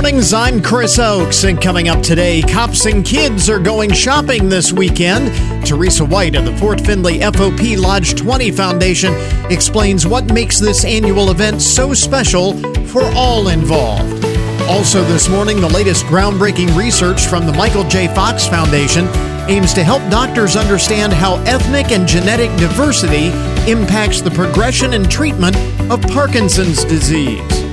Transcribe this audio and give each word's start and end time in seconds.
mornings. 0.00 0.32
I'm 0.32 0.62
Chris 0.62 0.96
Oakes, 1.00 1.42
and 1.42 1.60
coming 1.60 1.88
up 1.88 2.04
today, 2.04 2.40
cops 2.40 2.86
and 2.86 3.04
kids 3.04 3.50
are 3.50 3.58
going 3.58 3.90
shopping 3.90 4.48
this 4.48 4.72
weekend. 4.72 5.66
Teresa 5.66 6.04
White 6.04 6.36
of 6.36 6.44
the 6.44 6.56
Fort 6.58 6.80
Findlay 6.86 7.18
FOP 7.18 7.76
Lodge 7.76 8.14
20 8.14 8.52
Foundation 8.52 9.12
explains 9.50 10.06
what 10.06 10.32
makes 10.32 10.60
this 10.60 10.84
annual 10.84 11.32
event 11.32 11.60
so 11.60 11.94
special 11.94 12.56
for 12.86 13.02
all 13.16 13.48
involved. 13.48 14.24
Also, 14.68 15.02
this 15.02 15.28
morning, 15.28 15.60
the 15.60 15.68
latest 15.68 16.04
groundbreaking 16.04 16.76
research 16.76 17.26
from 17.26 17.44
the 17.44 17.52
Michael 17.54 17.82
J. 17.88 18.06
Fox 18.14 18.46
Foundation 18.46 19.08
aims 19.50 19.74
to 19.74 19.82
help 19.82 20.08
doctors 20.12 20.54
understand 20.54 21.12
how 21.12 21.42
ethnic 21.42 21.90
and 21.90 22.06
genetic 22.06 22.50
diversity 22.60 23.30
impacts 23.68 24.20
the 24.20 24.30
progression 24.30 24.92
and 24.92 25.10
treatment 25.10 25.56
of 25.90 26.00
Parkinson's 26.02 26.84
disease. 26.84 27.67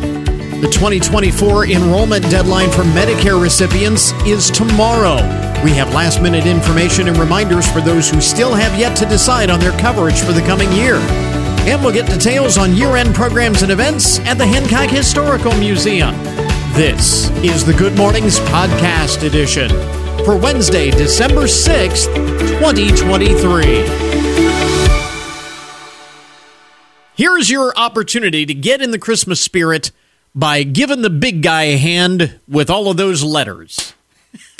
The 0.62 0.70
2024 0.70 1.66
enrollment 1.68 2.24
deadline 2.30 2.72
for 2.72 2.84
Medicare 2.84 3.40
recipients 3.42 4.14
is 4.26 4.50
tomorrow. 4.50 5.16
We 5.66 5.72
have 5.72 5.94
last 5.94 6.22
minute 6.22 6.46
information 6.46 7.10
and 7.10 7.18
reminders 7.18 7.70
for 7.70 7.82
those 7.82 8.10
who 8.10 8.22
still 8.22 8.54
have 8.54 8.80
yet 8.80 8.96
to 9.00 9.06
decide 9.06 9.50
on 9.50 9.60
their 9.60 9.78
coverage 9.80 10.22
for 10.22 10.32
the 10.32 10.40
coming 10.44 10.72
year. 10.72 10.96
And 11.68 11.84
we'll 11.84 11.92
get 11.92 12.10
details 12.10 12.58
on 12.58 12.74
year 12.74 12.96
end 12.96 13.14
programs 13.14 13.64
and 13.64 13.72
events 13.72 14.20
at 14.20 14.36
the 14.36 14.46
Hancock 14.46 14.90
Historical 14.90 15.52
Museum. 15.58 16.16
This 16.74 17.30
is 17.44 17.66
the 17.66 17.74
Good 17.74 17.98
Mornings 17.98 18.40
Podcast 18.40 19.28
Edition 19.28 19.68
for 20.24 20.38
Wednesday, 20.38 20.90
December 20.90 21.48
6th, 21.48 22.06
2023. 22.60 23.84
Here's 27.14 27.50
your 27.50 27.74
opportunity 27.78 28.46
to 28.46 28.54
get 28.54 28.82
in 28.82 28.92
the 28.92 29.00
Christmas 29.00 29.42
spirit 29.42 29.92
by 30.36 30.64
giving 30.64 31.02
the 31.02 31.10
big 31.10 31.42
guy 31.42 31.64
a 31.64 31.78
hand 31.78 32.40
with 32.48 32.70
all 32.70 32.90
of 32.90 32.98
those 32.98 33.24
letters. 33.24 33.94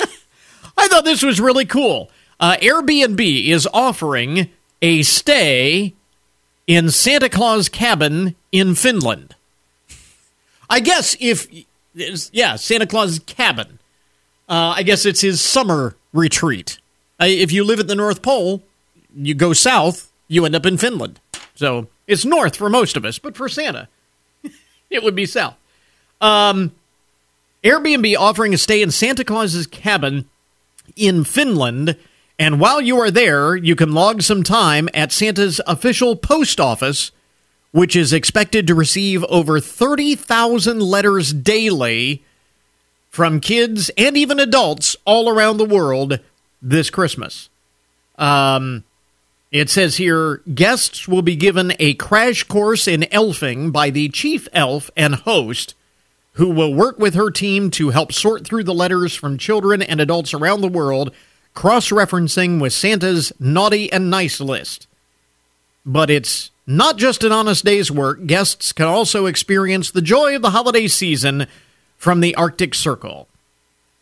I 0.76 0.88
thought 0.88 1.04
this 1.04 1.22
was 1.22 1.38
really 1.38 1.66
cool. 1.66 2.10
Uh, 2.40 2.56
Airbnb 2.56 3.46
is 3.46 3.68
offering 3.72 4.48
a 4.80 5.02
stay 5.02 5.94
in 6.66 6.90
Santa 6.90 7.28
Claus 7.28 7.68
cabin 7.68 8.34
in 8.50 8.74
Finland. 8.74 9.34
I 10.68 10.80
guess 10.80 11.16
if, 11.20 11.46
yeah, 11.94 12.56
Santa 12.56 12.86
Claus 12.86 13.20
cabin. 13.20 13.78
Uh, 14.48 14.74
I 14.76 14.82
guess 14.82 15.04
it's 15.04 15.20
his 15.20 15.40
summer 15.40 15.96
retreat. 16.12 16.78
Uh, 17.20 17.26
if 17.28 17.52
you 17.52 17.64
live 17.64 17.80
at 17.80 17.88
the 17.88 17.94
North 17.94 18.22
Pole, 18.22 18.62
you 19.14 19.34
go 19.34 19.52
south, 19.52 20.10
you 20.28 20.44
end 20.44 20.54
up 20.54 20.66
in 20.66 20.78
Finland. 20.78 21.20
So 21.54 21.88
it's 22.06 22.24
north 22.24 22.56
for 22.56 22.68
most 22.68 22.96
of 22.96 23.04
us, 23.04 23.18
but 23.18 23.36
for 23.36 23.48
Santa, 23.48 23.88
it 24.90 25.02
would 25.02 25.14
be 25.14 25.26
south. 25.26 25.56
Um, 26.20 26.72
Airbnb 27.62 28.16
offering 28.16 28.54
a 28.54 28.58
stay 28.58 28.82
in 28.82 28.90
Santa 28.90 29.24
Claus's 29.24 29.66
cabin 29.66 30.28
in 30.94 31.24
Finland. 31.24 31.96
And 32.38 32.60
while 32.60 32.80
you 32.80 32.98
are 33.00 33.10
there, 33.10 33.56
you 33.56 33.74
can 33.74 33.92
log 33.92 34.22
some 34.22 34.42
time 34.42 34.88
at 34.94 35.10
Santa's 35.10 35.60
official 35.66 36.16
post 36.16 36.60
office, 36.60 37.10
which 37.72 37.96
is 37.96 38.12
expected 38.12 38.66
to 38.66 38.74
receive 38.74 39.24
over 39.24 39.58
30,000 39.58 40.80
letters 40.80 41.32
daily 41.32 42.22
from 43.08 43.40
kids 43.40 43.90
and 43.96 44.16
even 44.16 44.38
adults 44.38 44.96
all 45.04 45.28
around 45.28 45.56
the 45.56 45.64
world 45.64 46.20
this 46.60 46.90
Christmas. 46.90 47.48
Um, 48.18 48.84
it 49.50 49.70
says 49.70 49.96
here 49.96 50.42
guests 50.54 51.08
will 51.08 51.22
be 51.22 51.36
given 51.36 51.72
a 51.78 51.94
crash 51.94 52.42
course 52.42 52.86
in 52.86 53.02
elfing 53.02 53.72
by 53.72 53.90
the 53.90 54.08
chief 54.08 54.46
elf 54.52 54.90
and 54.96 55.14
host 55.14 55.74
who 56.36 56.50
will 56.50 56.74
work 56.74 56.98
with 56.98 57.14
her 57.14 57.30
team 57.30 57.70
to 57.70 57.90
help 57.90 58.12
sort 58.12 58.46
through 58.46 58.64
the 58.64 58.74
letters 58.74 59.14
from 59.14 59.38
children 59.38 59.80
and 59.80 60.00
adults 60.00 60.34
around 60.34 60.60
the 60.60 60.68
world, 60.68 61.10
cross 61.54 61.88
referencing 61.88 62.60
with 62.60 62.74
Santa's 62.74 63.32
naughty 63.40 63.90
and 63.90 64.10
nice 64.10 64.38
list. 64.38 64.86
But 65.86 66.10
it's 66.10 66.50
not 66.66 66.98
just 66.98 67.24
an 67.24 67.32
honest 67.32 67.64
day's 67.64 67.90
work, 67.90 68.26
guests 68.26 68.74
can 68.74 68.86
also 68.86 69.24
experience 69.24 69.90
the 69.90 70.02
joy 70.02 70.36
of 70.36 70.42
the 70.42 70.50
holiday 70.50 70.88
season 70.88 71.46
from 71.96 72.20
the 72.20 72.34
Arctic 72.34 72.74
Circle. 72.74 73.28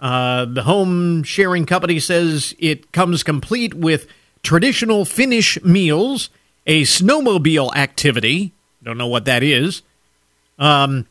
Uh, 0.00 0.44
the 0.44 0.64
home 0.64 1.22
sharing 1.22 1.66
company 1.66 2.00
says 2.00 2.52
it 2.58 2.90
comes 2.90 3.22
complete 3.22 3.74
with 3.74 4.08
traditional 4.42 5.04
Finnish 5.04 5.62
meals, 5.62 6.30
a 6.66 6.82
snowmobile 6.82 7.74
activity, 7.76 8.52
don't 8.82 8.98
know 8.98 9.06
what 9.06 9.24
that 9.24 9.44
is, 9.44 9.82
um, 10.58 11.06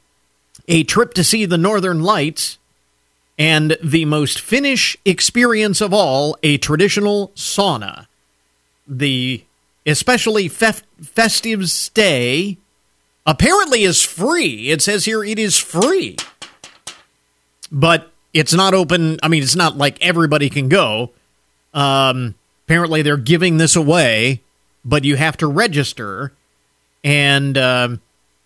a 0.67 0.83
trip 0.83 1.13
to 1.15 1.23
see 1.23 1.45
the 1.45 1.57
Northern 1.57 2.01
Lights, 2.01 2.57
and 3.37 3.77
the 3.83 4.05
most 4.05 4.39
Finnish 4.39 4.95
experience 5.05 5.81
of 5.81 5.93
all, 5.93 6.37
a 6.43 6.57
traditional 6.57 7.29
sauna. 7.29 8.07
The 8.87 9.43
especially 9.85 10.49
fef- 10.49 10.83
festive 11.01 11.69
stay 11.69 12.57
apparently 13.25 13.83
is 13.83 14.03
free. 14.03 14.69
It 14.69 14.81
says 14.81 15.05
here 15.05 15.23
it 15.23 15.39
is 15.39 15.57
free. 15.57 16.17
But 17.71 18.11
it's 18.33 18.53
not 18.53 18.73
open. 18.73 19.19
I 19.23 19.27
mean, 19.27 19.43
it's 19.43 19.55
not 19.55 19.77
like 19.77 20.01
everybody 20.01 20.49
can 20.49 20.69
go. 20.69 21.11
Um, 21.73 22.35
apparently, 22.65 23.01
they're 23.01 23.17
giving 23.17 23.57
this 23.57 23.75
away, 23.75 24.41
but 24.85 25.03
you 25.03 25.15
have 25.15 25.37
to 25.37 25.47
register. 25.47 26.33
And 27.03 27.57
uh, 27.57 27.97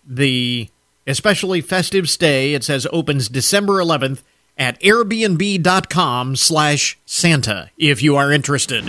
the 0.06 0.68
especially 1.08 1.60
festive 1.60 2.08
stay. 2.08 2.54
It 2.54 2.62
says 2.62 2.86
opens 2.92 3.28
December 3.28 3.74
11th 3.74 4.22
at 4.56 4.80
airbnb.com 4.80 6.36
slash 6.36 6.98
Santa 7.06 7.70
if 7.78 8.02
you 8.02 8.16
are 8.16 8.30
interested. 8.30 8.84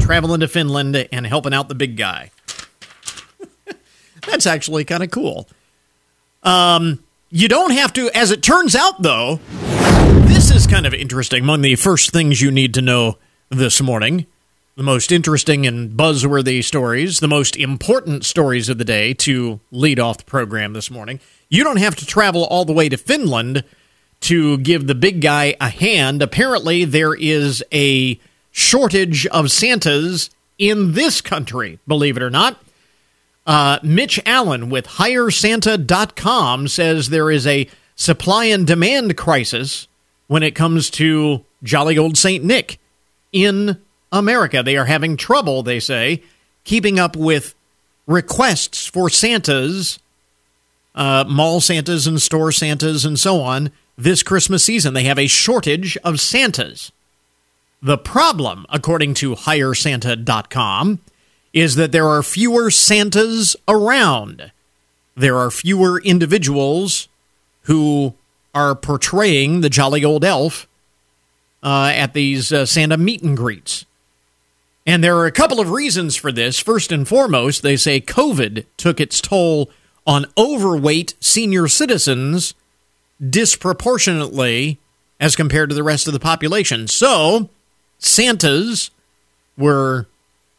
Traveling 0.00 0.40
to 0.40 0.48
Finland 0.48 1.08
and 1.12 1.26
helping 1.26 1.54
out 1.54 1.68
the 1.68 1.74
big 1.74 1.96
guy. 1.96 2.30
That's 4.26 4.46
actually 4.46 4.84
kind 4.84 5.02
of 5.02 5.10
cool. 5.10 5.48
Um, 6.42 7.04
you 7.30 7.48
don't 7.48 7.72
have 7.72 7.92
to, 7.94 8.10
as 8.14 8.30
it 8.30 8.42
turns 8.42 8.74
out, 8.74 9.02
though, 9.02 9.40
this 10.26 10.50
is 10.50 10.66
kind 10.66 10.86
of 10.86 10.94
interesting. 10.94 11.42
Among 11.42 11.62
the 11.62 11.76
first 11.76 12.10
things 12.10 12.40
you 12.40 12.50
need 12.50 12.74
to 12.74 12.82
know 12.82 13.18
this 13.50 13.80
morning 13.80 14.26
the 14.76 14.82
most 14.82 15.12
interesting 15.12 15.66
and 15.66 15.96
buzzworthy 15.96 16.62
stories, 16.62 17.20
the 17.20 17.28
most 17.28 17.56
important 17.56 18.24
stories 18.24 18.68
of 18.68 18.78
the 18.78 18.84
day 18.84 19.14
to 19.14 19.60
lead 19.70 20.00
off 20.00 20.18
the 20.18 20.24
program 20.24 20.72
this 20.72 20.90
morning. 20.90 21.20
You 21.48 21.62
don't 21.62 21.76
have 21.78 21.94
to 21.96 22.06
travel 22.06 22.44
all 22.44 22.64
the 22.64 22.72
way 22.72 22.88
to 22.88 22.96
Finland 22.96 23.62
to 24.20 24.58
give 24.58 24.86
the 24.86 24.94
big 24.94 25.20
guy 25.20 25.54
a 25.60 25.68
hand. 25.68 26.22
Apparently, 26.22 26.84
there 26.84 27.14
is 27.14 27.62
a 27.72 28.18
shortage 28.50 29.26
of 29.26 29.50
Santas 29.50 30.30
in 30.58 30.92
this 30.92 31.20
country, 31.20 31.78
believe 31.86 32.16
it 32.16 32.22
or 32.22 32.30
not. 32.30 32.58
Uh, 33.46 33.78
Mitch 33.82 34.20
Allen 34.24 34.70
with 34.70 34.86
HireSanta.com 34.86 36.66
says 36.68 37.10
there 37.10 37.30
is 37.30 37.46
a 37.46 37.68
supply 37.94 38.46
and 38.46 38.66
demand 38.66 39.16
crisis 39.16 39.86
when 40.26 40.42
it 40.42 40.54
comes 40.54 40.90
to 40.90 41.44
jolly 41.62 41.98
old 41.98 42.16
St. 42.16 42.42
Nick 42.42 42.78
in 43.32 43.78
America. 44.14 44.62
They 44.62 44.76
are 44.76 44.86
having 44.86 45.16
trouble, 45.16 45.62
they 45.62 45.80
say, 45.80 46.22
keeping 46.62 46.98
up 46.98 47.16
with 47.16 47.54
requests 48.06 48.86
for 48.86 49.10
Santas, 49.10 49.98
uh, 50.94 51.24
mall 51.28 51.60
Santas 51.60 52.06
and 52.06 52.22
store 52.22 52.52
Santas 52.52 53.04
and 53.04 53.18
so 53.18 53.40
on 53.40 53.70
this 53.98 54.22
Christmas 54.22 54.64
season. 54.64 54.94
They 54.94 55.04
have 55.04 55.18
a 55.18 55.26
shortage 55.26 55.96
of 55.98 56.20
Santas. 56.20 56.92
The 57.82 57.98
problem, 57.98 58.64
according 58.70 59.14
to 59.14 59.34
HireSanta.com, 59.34 61.00
is 61.52 61.74
that 61.74 61.92
there 61.92 62.08
are 62.08 62.22
fewer 62.22 62.70
Santas 62.70 63.56
around. 63.68 64.52
There 65.16 65.36
are 65.36 65.50
fewer 65.50 66.00
individuals 66.00 67.08
who 67.62 68.14
are 68.54 68.74
portraying 68.74 69.60
the 69.60 69.68
jolly 69.68 70.04
old 70.04 70.24
elf 70.24 70.66
uh, 71.62 71.92
at 71.94 72.14
these 72.14 72.52
uh, 72.52 72.66
Santa 72.66 72.96
meet 72.96 73.22
and 73.22 73.36
greets. 73.36 73.86
And 74.86 75.02
there 75.02 75.16
are 75.16 75.26
a 75.26 75.32
couple 75.32 75.60
of 75.60 75.70
reasons 75.70 76.14
for 76.16 76.30
this. 76.30 76.58
First 76.60 76.92
and 76.92 77.08
foremost, 77.08 77.62
they 77.62 77.76
say 77.76 78.00
COVID 78.00 78.66
took 78.76 79.00
its 79.00 79.20
toll 79.20 79.70
on 80.06 80.26
overweight 80.36 81.14
senior 81.20 81.68
citizens 81.68 82.54
disproportionately 83.30 84.78
as 85.20 85.36
compared 85.36 85.70
to 85.70 85.74
the 85.74 85.82
rest 85.82 86.06
of 86.06 86.12
the 86.12 86.20
population. 86.20 86.86
So, 86.86 87.48
Santas 87.98 88.90
were 89.56 90.06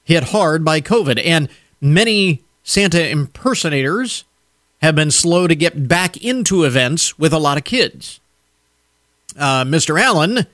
hit 0.03 0.25
hard 0.25 0.65
by 0.65 0.81
COVID, 0.81 1.21
and 1.23 1.49
many 1.79 2.41
Santa 2.63 3.07
impersonators 3.07 4.23
have 4.81 4.95
been 4.95 5.11
slow 5.11 5.47
to 5.47 5.55
get 5.55 5.87
back 5.87 6.17
into 6.17 6.63
events 6.63 7.19
with 7.19 7.33
a 7.33 7.39
lot 7.39 7.57
of 7.57 7.63
kids. 7.63 8.19
Uh, 9.37 9.63
Mr. 9.63 10.01
Allen 10.01 10.47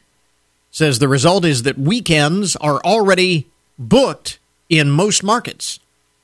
says 0.71 0.99
the 0.99 1.07
result 1.07 1.45
is 1.45 1.63
that 1.63 1.77
weekends 1.77 2.55
are 2.57 2.81
already 2.83 3.47
booked 3.89 4.39
in 4.69 4.89
most 4.89 5.23
markets, 5.23 5.79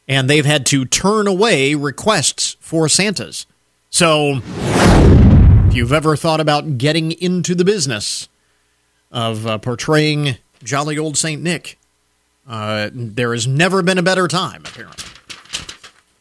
and 0.07 0.29
they've 0.29 0.45
had 0.45 0.65
to 0.67 0.85
turn 0.85 1.27
away 1.27 1.75
requests 1.75 2.55
for 2.59 2.87
Santas. 2.87 3.45
So, 3.89 4.41
if 5.67 5.75
you've 5.75 5.93
ever 5.93 6.15
thought 6.15 6.39
about 6.39 6.77
getting 6.77 7.11
into 7.11 7.55
the 7.55 7.65
business 7.65 8.29
of 9.11 9.45
uh, 9.45 9.57
portraying 9.57 10.37
jolly 10.63 10.97
old 10.97 11.17
Saint 11.17 11.41
Nick, 11.41 11.77
uh, 12.47 12.89
there 12.93 13.33
has 13.33 13.47
never 13.47 13.81
been 13.81 13.97
a 13.97 14.03
better 14.03 14.27
time. 14.27 14.63
Apparently, 14.65 15.03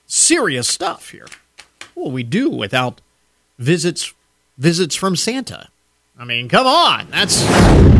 serious 0.06 0.68
stuff 0.68 1.10
here. 1.10 1.26
What 1.94 2.04
will 2.04 2.12
we 2.12 2.22
do 2.22 2.50
without 2.50 3.00
visits 3.58 4.12
visits 4.58 4.94
from 4.96 5.16
Santa? 5.16 5.68
I 6.18 6.24
mean, 6.24 6.48
come 6.48 6.66
on, 6.66 7.08
that's. 7.10 7.95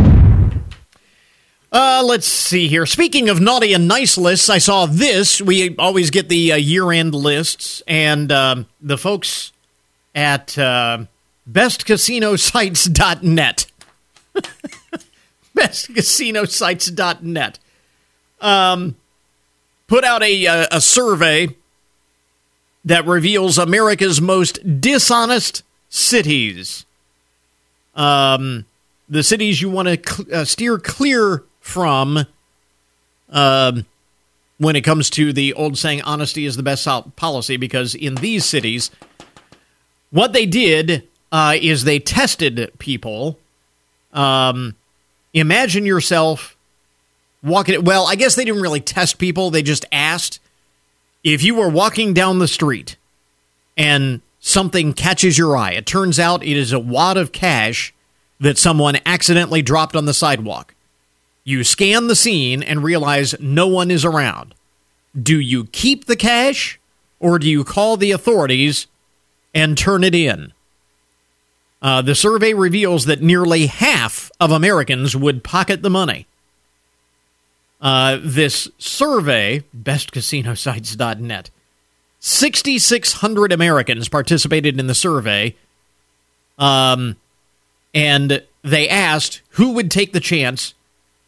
Uh, 1.72 2.02
let's 2.04 2.26
see 2.26 2.68
here. 2.68 2.86
Speaking 2.86 3.28
of 3.28 3.40
naughty 3.40 3.72
and 3.74 3.88
nice 3.88 4.16
lists, 4.16 4.48
I 4.48 4.58
saw 4.58 4.86
this. 4.86 5.42
We 5.42 5.74
always 5.76 6.10
get 6.10 6.28
the 6.28 6.52
uh, 6.52 6.56
year 6.56 6.92
end 6.92 7.12
lists, 7.14 7.82
and 7.86 8.30
uh, 8.30 8.62
the 8.80 8.96
folks 8.96 9.50
at 10.14 10.56
uh, 10.56 11.06
bestcasinosites.net. 11.50 13.66
bestcasinosites.net 15.56 17.58
um, 18.40 18.96
put 19.86 20.04
out 20.04 20.22
a, 20.22 20.44
a, 20.46 20.68
a 20.72 20.80
survey 20.80 21.48
that 22.84 23.06
reveals 23.06 23.58
America's 23.58 24.20
most 24.20 24.80
dishonest 24.80 25.62
cities. 25.88 26.84
Um, 27.94 28.66
the 29.08 29.22
cities 29.22 29.62
you 29.62 29.70
want 29.70 29.88
to 29.88 30.14
cl- 30.14 30.40
uh, 30.40 30.44
steer 30.44 30.78
clear 30.78 31.42
from 31.66 32.24
um, 33.28 33.84
when 34.58 34.76
it 34.76 34.82
comes 34.82 35.10
to 35.10 35.32
the 35.32 35.52
old 35.52 35.76
saying, 35.76 36.00
honesty 36.02 36.46
is 36.46 36.56
the 36.56 36.62
best 36.62 36.86
policy, 37.16 37.56
because 37.56 37.94
in 37.94 38.14
these 38.16 38.44
cities, 38.44 38.90
what 40.10 40.32
they 40.32 40.46
did 40.46 41.06
uh, 41.32 41.56
is 41.60 41.84
they 41.84 41.98
tested 41.98 42.72
people. 42.78 43.38
Um, 44.12 44.76
imagine 45.34 45.84
yourself 45.84 46.56
walking. 47.42 47.84
Well, 47.84 48.06
I 48.06 48.14
guess 48.14 48.36
they 48.36 48.44
didn't 48.44 48.62
really 48.62 48.80
test 48.80 49.18
people, 49.18 49.50
they 49.50 49.62
just 49.62 49.84
asked 49.92 50.40
if 51.24 51.42
you 51.42 51.56
were 51.56 51.68
walking 51.68 52.14
down 52.14 52.38
the 52.38 52.48
street 52.48 52.96
and 53.76 54.20
something 54.38 54.92
catches 54.92 55.36
your 55.36 55.56
eye. 55.56 55.72
It 55.72 55.84
turns 55.84 56.20
out 56.20 56.44
it 56.44 56.56
is 56.56 56.72
a 56.72 56.78
wad 56.78 57.16
of 57.16 57.32
cash 57.32 57.92
that 58.38 58.56
someone 58.56 58.98
accidentally 59.04 59.60
dropped 59.60 59.96
on 59.96 60.04
the 60.04 60.14
sidewalk. 60.14 60.75
You 61.46 61.62
scan 61.62 62.08
the 62.08 62.16
scene 62.16 62.60
and 62.60 62.82
realize 62.82 63.36
no 63.38 63.68
one 63.68 63.88
is 63.92 64.04
around. 64.04 64.52
Do 65.16 65.38
you 65.38 65.66
keep 65.66 66.06
the 66.06 66.16
cash 66.16 66.80
or 67.20 67.38
do 67.38 67.48
you 67.48 67.62
call 67.62 67.96
the 67.96 68.10
authorities 68.10 68.88
and 69.54 69.78
turn 69.78 70.02
it 70.02 70.12
in? 70.12 70.52
Uh, 71.80 72.02
the 72.02 72.16
survey 72.16 72.52
reveals 72.52 73.04
that 73.04 73.22
nearly 73.22 73.66
half 73.66 74.28
of 74.40 74.50
Americans 74.50 75.14
would 75.14 75.44
pocket 75.44 75.82
the 75.82 75.88
money. 75.88 76.26
Uh, 77.80 78.18
this 78.20 78.68
survey, 78.78 79.62
bestcasinosites.net, 79.72 81.50
6,600 82.18 83.52
Americans 83.52 84.08
participated 84.08 84.80
in 84.80 84.88
the 84.88 84.96
survey. 84.96 85.54
Um, 86.58 87.14
and 87.94 88.42
they 88.62 88.88
asked 88.88 89.42
who 89.50 89.70
would 89.74 89.92
take 89.92 90.12
the 90.12 90.18
chance 90.18 90.74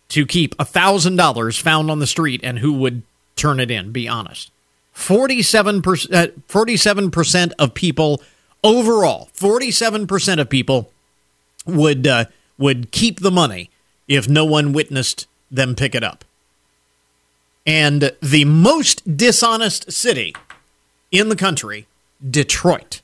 to 0.08 0.26
keep 0.26 0.54
a 0.58 0.64
$1,000 0.64 1.60
found 1.60 1.90
on 1.90 1.98
the 1.98 2.06
street 2.06 2.40
and 2.42 2.58
who 2.58 2.72
would 2.74 3.02
turn 3.36 3.60
it 3.60 3.70
in, 3.70 3.92
be 3.92 4.08
honest. 4.08 4.50
47%, 4.94 6.12
uh, 6.12 6.26
47% 6.48 7.52
of 7.58 7.74
people 7.74 8.22
overall, 8.64 9.28
47% 9.34 10.40
of 10.40 10.48
people 10.48 10.90
would 11.66 12.06
uh, 12.06 12.24
would 12.56 12.90
keep 12.90 13.20
the 13.20 13.30
money 13.30 13.70
if 14.08 14.28
no 14.28 14.44
one 14.44 14.72
witnessed 14.72 15.28
them 15.50 15.74
pick 15.74 15.94
it 15.94 16.02
up. 16.02 16.24
And 17.66 18.12
the 18.20 18.44
most 18.44 19.16
dishonest 19.16 19.92
city 19.92 20.34
in 21.12 21.28
the 21.28 21.36
country, 21.36 21.86
Detroit. 22.28 23.02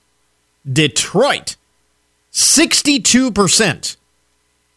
Detroit. 0.71 1.57
62% 2.33 3.97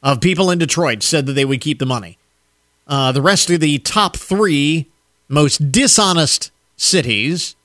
of 0.08 0.22
people 0.22 0.50
in 0.50 0.58
Detroit 0.58 1.04
said 1.04 1.26
that 1.26 1.34
they 1.34 1.44
would 1.44 1.60
keep 1.60 1.80
the 1.80 1.86
money. 1.86 2.18
Uh, 2.88 3.12
the 3.12 3.22
rest 3.22 3.50
of 3.50 3.60
the 3.60 3.78
top 3.80 4.16
three 4.16 4.88
most 5.28 5.70
dishonest 5.70 6.50
cities 6.78 7.58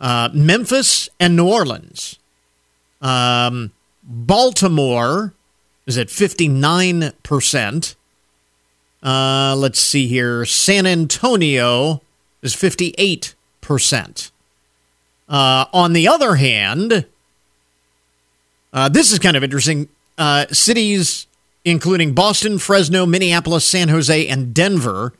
uh, 0.00 0.28
Memphis 0.34 1.08
and 1.20 1.36
New 1.36 1.48
Orleans. 1.48 2.18
Um, 3.00 3.70
Baltimore 4.02 5.32
is 5.86 5.96
at 5.96 6.08
59%. 6.08 7.94
Uh, 9.02 9.54
let's 9.56 9.78
see 9.78 10.08
here. 10.08 10.44
San 10.44 10.86
Antonio 10.86 12.02
is 12.42 12.56
58%. 12.56 14.32
Uh, 15.28 15.64
on 15.72 15.92
the 15.92 16.08
other 16.08 16.34
hand, 16.34 17.06
uh, 18.72 18.88
this 18.88 19.12
is 19.12 19.20
kind 19.20 19.36
of 19.36 19.44
interesting. 19.44 19.88
Uh, 20.18 20.46
cities 20.50 21.28
including 21.64 22.12
Boston, 22.12 22.58
Fresno, 22.58 23.06
Minneapolis, 23.06 23.64
San 23.64 23.88
Jose, 23.88 24.26
and 24.26 24.54
Denver, 24.54 25.12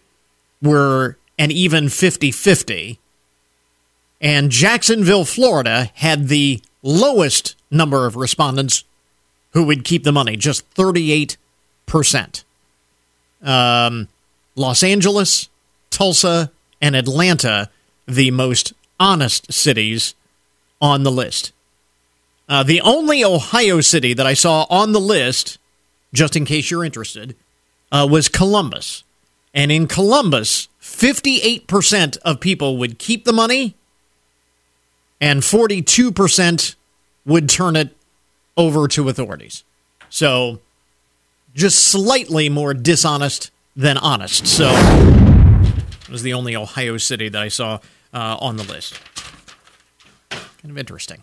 were 0.61 1.17
an 1.39 1.51
even 1.51 1.89
50 1.89 2.31
50. 2.31 2.99
And 4.21 4.51
Jacksonville, 4.51 5.25
Florida, 5.25 5.91
had 5.95 6.29
the 6.29 6.63
lowest 6.83 7.57
number 7.71 8.07
of 8.07 8.17
respondents 8.17 8.85
who 9.53 9.65
would 9.65 9.85
keep 9.85 10.05
the 10.05 10.13
money, 10.13 10.37
just 10.37 10.69
38%. 10.75 11.37
Um, 13.43 14.09
Los 14.57 14.83
Angeles, 14.83 15.49
Tulsa, 15.91 16.51
and 16.81 16.97
Atlanta, 16.97 17.71
the 18.07 18.31
most 18.31 18.73
honest 18.99 19.53
cities 19.53 20.15
on 20.81 21.03
the 21.03 21.11
list. 21.11 21.53
Uh, 22.49 22.63
the 22.63 22.81
only 22.81 23.25
Ohio 23.25 23.81
city 23.81 24.13
that 24.15 24.27
I 24.27 24.35
saw 24.35 24.67
on 24.69 24.93
the 24.93 25.01
list 25.01 25.59
just 26.15 26.37
in 26.37 26.47
case 26.47 26.71
you're 26.71 26.85
interested, 26.85 27.37
uh, 27.93 28.07
was 28.11 28.29
Columbus. 28.29 29.05
And 29.53 29.71
in 29.71 29.87
Columbus, 29.87 30.69
58% 30.81 32.17
of 32.25 32.41
people 32.41 32.79
would 32.79 32.99
keep 32.99 33.25
the 33.25 33.33
money, 33.33 33.77
and 35.21 35.43
42% 35.43 36.75
would 37.27 37.49
turn 37.49 37.77
it 37.77 37.97
over 38.57 38.89
to 38.89 39.09
authorities. 39.09 39.65
So, 40.09 40.61
just 41.55 41.79
slightly 41.89 42.49
more 42.49 42.75
dishonest 42.75 43.51
than 43.77 43.99
honest. 43.99 44.47
So, 44.47 44.71
it 44.71 46.09
was 46.11 46.23
the 46.23 46.35
only 46.35 46.55
Ohio 46.57 46.97
city 46.97 47.29
that 47.29 47.41
I 47.41 47.49
saw 47.49 47.81
uh, 48.13 48.37
on 48.41 48.57
the 48.57 48.65
list. 48.65 49.01
Kind 50.31 50.71
of 50.71 50.79
interesting 50.79 51.23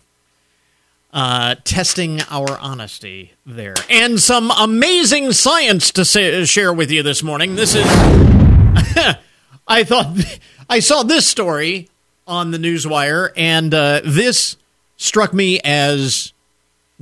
uh, 1.12 1.56
testing 1.64 2.20
our 2.30 2.58
honesty 2.58 3.32
there. 3.44 3.74
And 3.90 4.18
some 4.20 4.50
amazing 4.50 5.32
science 5.32 5.90
to 5.92 6.04
say, 6.04 6.44
share 6.44 6.72
with 6.72 6.90
you 6.90 7.02
this 7.02 7.22
morning. 7.22 7.54
This 7.54 7.74
is. 7.74 7.84
I 9.68 9.84
thought. 9.84 10.16
I 10.68 10.80
saw 10.80 11.02
this 11.02 11.26
story 11.26 11.88
on 12.26 12.50
the 12.50 12.58
Newswire, 12.58 13.30
and 13.36 13.74
uh, 13.74 14.00
this 14.04 14.56
struck 14.96 15.34
me 15.34 15.60
as 15.60 16.32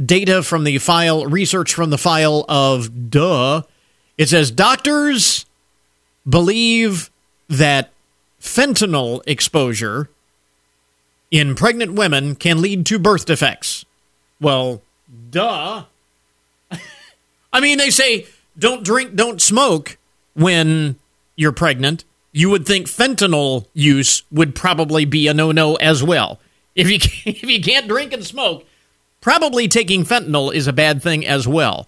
data 0.05 0.43
from 0.43 0.65
the 0.65 0.79
file, 0.79 1.27
research 1.27 1.75
from 1.75 1.91
the 1.91 1.99
file 1.99 2.45
of 2.49 3.11
duh. 3.11 3.63
It 4.19 4.29
says 4.29 4.51
doctors 4.51 5.47
believe 6.29 7.11
that 7.49 7.91
fentanyl 8.41 9.23
exposure 9.27 10.11
in 11.31 11.55
pregnant 11.55 11.93
women 11.93 12.35
can 12.35 12.61
lead 12.61 12.87
to 12.87 12.99
birth 12.99 13.27
defects. 13.27 13.85
Well, 14.41 14.83
duh. 15.31 15.85
I 17.53 17.61
mean, 17.61 17.79
they 17.79 17.91
say 17.91 18.27
don't 18.59 18.85
drink, 18.85 19.15
don't 19.15 19.41
smoke 19.41 19.99
when 20.35 20.97
you're 21.37 21.53
pregnant. 21.53 22.05
You 22.33 22.51
would 22.51 22.67
think 22.67 22.87
fentanyl 22.87 23.67
use 23.75 24.23
would 24.31 24.55
probably 24.55 25.05
be 25.05 25.27
a 25.27 25.35
no-no 25.35 25.75
as 25.77 26.03
well. 26.03 26.39
If 26.75 26.89
you 26.89 26.97
if 27.33 27.43
you 27.43 27.61
can't 27.61 27.89
drink 27.89 28.13
and 28.13 28.25
smoke, 28.25 28.67
probably 29.21 29.69
taking 29.69 30.05
fentanyl 30.05 30.55
is 30.55 30.67
a 30.67 30.73
bad 30.73 31.03
thing 31.03 31.27
as 31.27 31.47
well. 31.47 31.87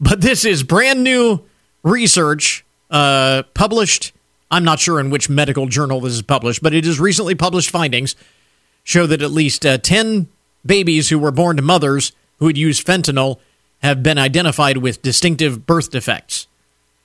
But 0.00 0.20
this 0.20 0.44
is 0.44 0.62
brand 0.62 1.04
new 1.04 1.42
research 1.82 2.64
uh, 2.90 3.42
published. 3.54 4.12
I'm 4.50 4.64
not 4.64 4.80
sure 4.80 4.98
in 4.98 5.10
which 5.10 5.28
medical 5.28 5.66
journal 5.66 6.00
this 6.00 6.14
is 6.14 6.22
published, 6.22 6.62
but 6.62 6.74
it 6.74 6.86
is 6.86 6.98
recently 6.98 7.34
published 7.34 7.70
findings 7.70 8.16
show 8.82 9.06
that 9.06 9.22
at 9.22 9.30
least 9.30 9.64
uh, 9.64 9.78
10 9.78 10.26
babies 10.64 11.08
who 11.08 11.18
were 11.18 11.30
born 11.30 11.56
to 11.56 11.62
mothers 11.62 12.12
who 12.38 12.46
had 12.46 12.58
used 12.58 12.86
fentanyl 12.86 13.38
have 13.82 14.02
been 14.02 14.18
identified 14.18 14.78
with 14.78 15.02
distinctive 15.02 15.66
birth 15.66 15.90
defects. 15.90 16.46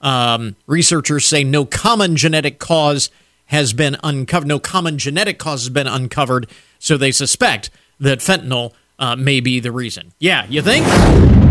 Um, 0.00 0.56
researchers 0.66 1.24
say 1.24 1.42
no 1.42 1.64
common 1.64 2.16
genetic 2.16 2.58
cause 2.58 3.10
has 3.46 3.72
been 3.72 3.96
uncovered. 4.02 4.46
No 4.46 4.58
common 4.58 4.98
genetic 4.98 5.38
cause 5.38 5.62
has 5.62 5.70
been 5.70 5.86
uncovered, 5.86 6.48
so 6.78 6.96
they 6.96 7.12
suspect 7.12 7.70
that 8.00 8.18
fentanyl 8.18 8.72
uh, 8.98 9.16
may 9.16 9.40
be 9.40 9.60
the 9.60 9.72
reason. 9.72 10.12
Yeah, 10.18 10.46
you 10.48 10.62
think? 10.62 10.86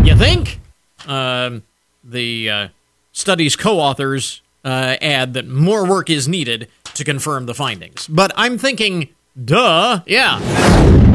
You 0.06 0.16
think? 0.16 0.60
Um, 1.06 1.62
the 2.04 2.50
uh, 2.50 2.68
study's 3.12 3.56
co 3.56 3.78
authors 3.78 4.42
uh, 4.64 4.96
add 5.00 5.34
that 5.34 5.46
more 5.48 5.88
work 5.88 6.10
is 6.10 6.28
needed 6.28 6.68
to 6.94 7.04
confirm 7.04 7.46
the 7.46 7.54
findings. 7.54 8.06
But 8.06 8.32
I'm 8.36 8.58
thinking, 8.58 9.08
duh, 9.42 10.00
yeah. 10.06 11.05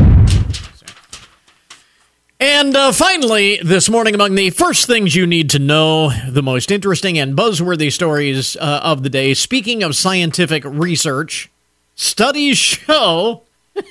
And 2.42 2.76
uh, 2.76 2.92
finally, 2.92 3.60
this 3.64 3.88
morning, 3.88 4.16
among 4.16 4.34
the 4.34 4.50
first 4.50 4.88
things 4.88 5.16
you 5.16 5.28
need 5.28 5.52
to 5.52 5.60
know, 5.60 6.10
the 6.28 6.42
most 6.42 6.72
interesting 6.72 7.20
and 7.20 7.38
buzzworthy 7.38 7.92
stories 7.92 8.56
uh, 8.56 8.80
of 8.82 9.04
the 9.04 9.12
day. 9.12 9.36
Speaking 9.36 9.84
of 9.84 9.96
scientific 9.96 10.64
research, 10.66 11.52
studies 11.94 12.58
show. 12.58 13.44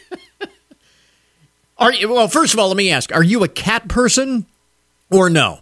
are 1.78 1.92
you, 1.92 2.08
well, 2.12 2.26
first 2.26 2.52
of 2.52 2.58
all, 2.58 2.66
let 2.66 2.76
me 2.76 2.90
ask: 2.90 3.14
Are 3.14 3.22
you 3.22 3.44
a 3.44 3.48
cat 3.48 3.86
person 3.86 4.46
or 5.12 5.30
no? 5.30 5.60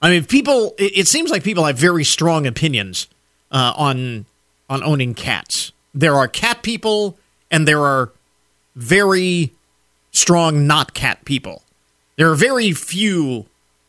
I 0.00 0.10
mean, 0.10 0.24
people. 0.26 0.76
It, 0.78 0.98
it 0.98 1.08
seems 1.08 1.28
like 1.28 1.42
people 1.42 1.64
have 1.64 1.76
very 1.76 2.04
strong 2.04 2.46
opinions 2.46 3.08
uh, 3.50 3.72
on 3.76 4.26
on 4.68 4.84
owning 4.84 5.14
cats. 5.14 5.72
There 5.92 6.14
are 6.14 6.28
cat 6.28 6.62
people, 6.62 7.18
and 7.50 7.66
there 7.66 7.80
are 7.80 8.12
very 8.76 9.50
strong 10.12 10.68
not 10.68 10.94
cat 10.94 11.24
people. 11.24 11.64
There 12.20 12.30
are 12.30 12.36
very 12.36 12.72
few 12.72 13.46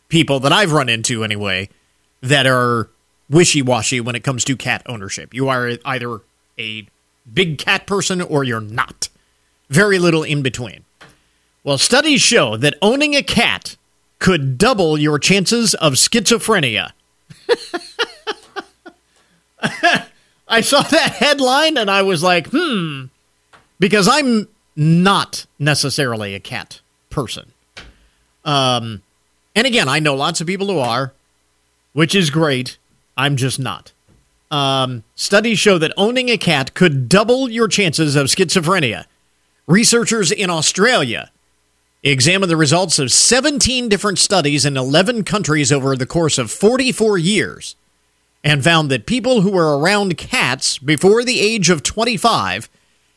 people 0.08 0.40
that 0.40 0.54
I've 0.54 0.72
run 0.72 0.88
into, 0.88 1.26
anyway, 1.26 1.68
that 2.22 2.48
are 2.48 2.90
wishy 3.30 3.62
washy 3.62 4.00
when 4.00 4.16
it 4.16 4.24
comes 4.24 4.46
to 4.46 4.56
cat 4.56 4.82
ownership. 4.86 5.34
You 5.34 5.50
are 5.50 5.72
either 5.84 6.22
a 6.58 6.88
big 7.34 7.58
cat 7.58 7.86
person 7.86 8.22
or 8.22 8.46
you're 8.46 8.62
not. 8.62 9.10
Very 9.68 10.00
little 10.00 10.24
in 10.24 10.42
between. 10.42 10.86
Well, 11.66 11.78
studies 11.78 12.22
show 12.22 12.56
that 12.56 12.76
owning 12.82 13.18
a 13.18 13.22
cat 13.22 13.76
could 14.20 14.58
double 14.58 14.98
your 14.98 15.20
chances 15.20 15.74
of 15.74 15.96
schizophrenia. 15.96 16.94
I 20.48 20.62
saw 20.62 20.84
that 20.84 21.16
headline 21.16 21.78
and 21.78 21.92
I 21.92 22.02
was 22.02 22.24
like, 22.24 22.48
hmm, 22.50 23.08
because 23.78 24.08
I'm 24.08 24.48
not 24.78 25.46
necessarily 25.60 26.34
a 26.34 26.40
cat 26.40 26.80
person. 27.10 27.51
Um, 28.46 29.02
and 29.56 29.68
again, 29.68 29.88
I 29.88 30.00
know 30.00 30.16
lots 30.16 30.42
of 30.42 30.48
people 30.48 30.68
who 30.68 30.80
are, 30.80 31.14
which 31.94 32.16
is 32.16 32.30
great. 32.30 32.78
I'm 33.18 33.36
just 33.36 33.60
not. 33.60 33.92
Um, 34.50 35.04
studies 35.16 35.60
show 35.60 35.78
that 35.78 35.94
owning 35.96 36.30
a 36.30 36.38
cat 36.38 36.74
could 36.74 37.08
double 37.08 37.50
your 37.50 37.68
chances 37.68 38.16
of 38.16 38.28
schizophrenia. 38.28 39.06
Researchers 39.68 40.32
in 40.32 40.50
Australia 40.50 41.32
examined 42.04 42.50
the 42.50 42.58
results 42.58 43.00
of 43.00 43.12
17 43.12 43.88
different 43.88 44.20
studies 44.20 44.66
in 44.66 44.76
11 44.76 45.24
countries 45.24 45.72
over 45.72 45.96
the 45.96 46.06
course 46.06 46.38
of 46.38 46.52
44 46.52 47.18
years 47.18 47.76
and 48.44 48.64
found 48.64 48.90
that 48.90 49.06
people 49.06 49.42
who 49.42 49.52
were 49.52 49.78
around 49.78 50.18
cats 50.18 50.80
before 50.80 51.24
the 51.24 51.40
age 51.40 51.70
of 51.70 51.84
25 51.84 52.70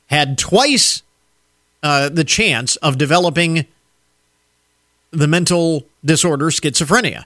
had 0.09 0.37
twice 0.37 1.03
uh, 1.83 2.09
the 2.09 2.25
chance 2.25 2.77
of 2.77 2.99
developing 2.99 3.67
the 5.15 5.29
mental 5.29 5.87
disorder 6.05 6.47
schizophrenia. 6.47 7.25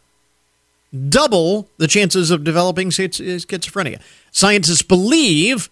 Double 1.09 1.69
the 1.77 1.89
chances 1.89 2.31
of 2.31 2.45
developing 2.45 2.91
schizophrenia. 2.91 4.01
Scientists 4.31 4.83
believe 4.83 5.69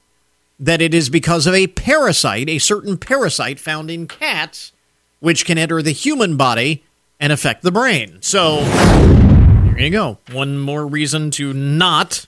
that 0.58 0.80
it 0.80 0.94
is 0.94 1.08
because 1.10 1.46
of 1.46 1.54
a 1.54 1.66
parasite, 1.68 2.48
a 2.48 2.58
certain 2.58 2.96
parasite 2.96 3.60
found 3.60 3.90
in 3.90 4.06
cats, 4.06 4.72
which 5.20 5.44
can 5.44 5.58
enter 5.58 5.82
the 5.82 5.92
human 5.92 6.36
body 6.36 6.82
and 7.20 7.32
affect 7.32 7.62
the 7.62 7.72
brain. 7.72 8.18
So, 8.20 8.60
there 8.60 9.80
you 9.80 9.90
go. 9.90 10.18
One 10.32 10.58
more 10.58 10.86
reason 10.86 11.30
to 11.32 11.52
not 11.52 12.26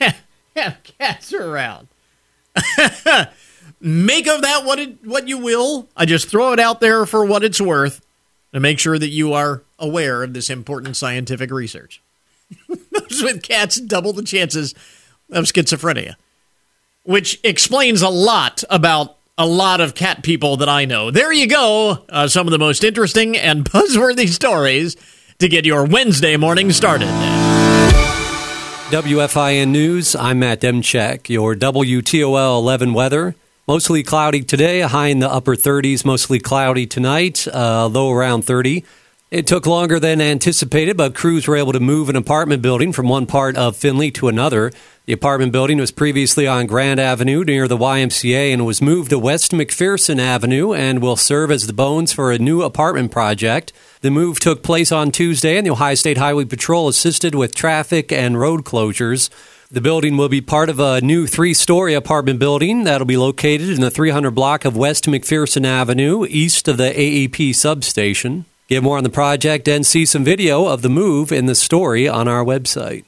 have 0.56 0.76
cats 0.98 1.32
around. 1.32 1.88
Make 3.86 4.26
of 4.26 4.40
that 4.40 4.64
what 4.64 4.78
it, 4.78 5.04
what 5.04 5.28
you 5.28 5.36
will. 5.36 5.90
I 5.94 6.06
just 6.06 6.30
throw 6.30 6.54
it 6.54 6.58
out 6.58 6.80
there 6.80 7.04
for 7.04 7.22
what 7.22 7.44
it's 7.44 7.60
worth 7.60 8.00
to 8.54 8.58
make 8.58 8.78
sure 8.78 8.98
that 8.98 9.10
you 9.10 9.34
are 9.34 9.62
aware 9.78 10.22
of 10.22 10.32
this 10.32 10.48
important 10.48 10.96
scientific 10.96 11.50
research. 11.50 12.00
Those 12.68 13.22
with 13.22 13.42
cats 13.42 13.78
double 13.78 14.14
the 14.14 14.22
chances 14.22 14.74
of 15.30 15.44
schizophrenia, 15.44 16.14
which 17.02 17.38
explains 17.44 18.00
a 18.00 18.08
lot 18.08 18.64
about 18.70 19.18
a 19.36 19.46
lot 19.46 19.82
of 19.82 19.94
cat 19.94 20.22
people 20.22 20.56
that 20.56 20.68
I 20.70 20.86
know. 20.86 21.10
There 21.10 21.30
you 21.30 21.46
go. 21.46 22.06
Uh, 22.08 22.26
some 22.26 22.46
of 22.46 22.52
the 22.52 22.58
most 22.58 22.84
interesting 22.84 23.36
and 23.36 23.64
buzzworthy 23.70 24.28
stories 24.28 24.96
to 25.40 25.48
get 25.48 25.66
your 25.66 25.84
Wednesday 25.84 26.38
morning 26.38 26.72
started. 26.72 27.08
WFIN 28.88 29.68
News, 29.68 30.16
I'm 30.16 30.38
Matt 30.38 30.62
Demchek. 30.62 31.28
Your 31.28 31.54
WTOL 31.54 32.58
11 32.60 32.94
weather. 32.94 33.34
Mostly 33.66 34.02
cloudy 34.02 34.42
today, 34.42 34.82
a 34.82 34.88
high 34.88 35.06
in 35.06 35.20
the 35.20 35.30
upper 35.30 35.56
30s. 35.56 36.04
Mostly 36.04 36.38
cloudy 36.38 36.86
tonight, 36.86 37.48
uh, 37.48 37.86
low 37.86 38.12
around 38.12 38.42
30. 38.42 38.84
It 39.30 39.46
took 39.46 39.66
longer 39.66 39.98
than 39.98 40.20
anticipated, 40.20 40.98
but 40.98 41.14
crews 41.14 41.48
were 41.48 41.56
able 41.56 41.72
to 41.72 41.80
move 41.80 42.10
an 42.10 42.14
apartment 42.14 42.60
building 42.60 42.92
from 42.92 43.08
one 43.08 43.24
part 43.24 43.56
of 43.56 43.74
Findlay 43.74 44.10
to 44.12 44.28
another. 44.28 44.70
The 45.06 45.14
apartment 45.14 45.50
building 45.52 45.78
was 45.78 45.90
previously 45.90 46.46
on 46.46 46.66
Grand 46.66 47.00
Avenue 47.00 47.42
near 47.42 47.66
the 47.66 47.78
YMCA 47.78 48.52
and 48.52 48.66
was 48.66 48.82
moved 48.82 49.08
to 49.10 49.18
West 49.18 49.52
McPherson 49.52 50.18
Avenue 50.18 50.74
and 50.74 51.00
will 51.00 51.16
serve 51.16 51.50
as 51.50 51.66
the 51.66 51.72
bones 51.72 52.12
for 52.12 52.32
a 52.32 52.38
new 52.38 52.60
apartment 52.60 53.12
project. 53.12 53.72
The 54.02 54.10
move 54.10 54.40
took 54.40 54.62
place 54.62 54.92
on 54.92 55.10
Tuesday, 55.10 55.56
and 55.56 55.66
the 55.66 55.72
Ohio 55.72 55.94
State 55.94 56.18
Highway 56.18 56.44
Patrol 56.44 56.86
assisted 56.86 57.34
with 57.34 57.54
traffic 57.54 58.12
and 58.12 58.38
road 58.38 58.64
closures. 58.64 59.30
The 59.74 59.80
building 59.80 60.16
will 60.16 60.28
be 60.28 60.40
part 60.40 60.70
of 60.70 60.78
a 60.78 61.00
new 61.00 61.26
three 61.26 61.52
story 61.52 61.94
apartment 61.94 62.38
building 62.38 62.84
that'll 62.84 63.08
be 63.08 63.16
located 63.16 63.70
in 63.70 63.80
the 63.80 63.90
300 63.90 64.30
block 64.30 64.64
of 64.64 64.76
West 64.76 65.06
McPherson 65.06 65.66
Avenue, 65.66 66.24
east 66.30 66.68
of 66.68 66.76
the 66.76 66.92
AEP 66.92 67.56
substation. 67.56 68.44
Get 68.68 68.84
more 68.84 68.98
on 68.98 69.02
the 69.02 69.10
project 69.10 69.66
and 69.66 69.84
see 69.84 70.06
some 70.06 70.22
video 70.22 70.66
of 70.66 70.82
the 70.82 70.88
move 70.88 71.32
in 71.32 71.46
the 71.46 71.56
story 71.56 72.08
on 72.08 72.28
our 72.28 72.44
website. 72.44 73.04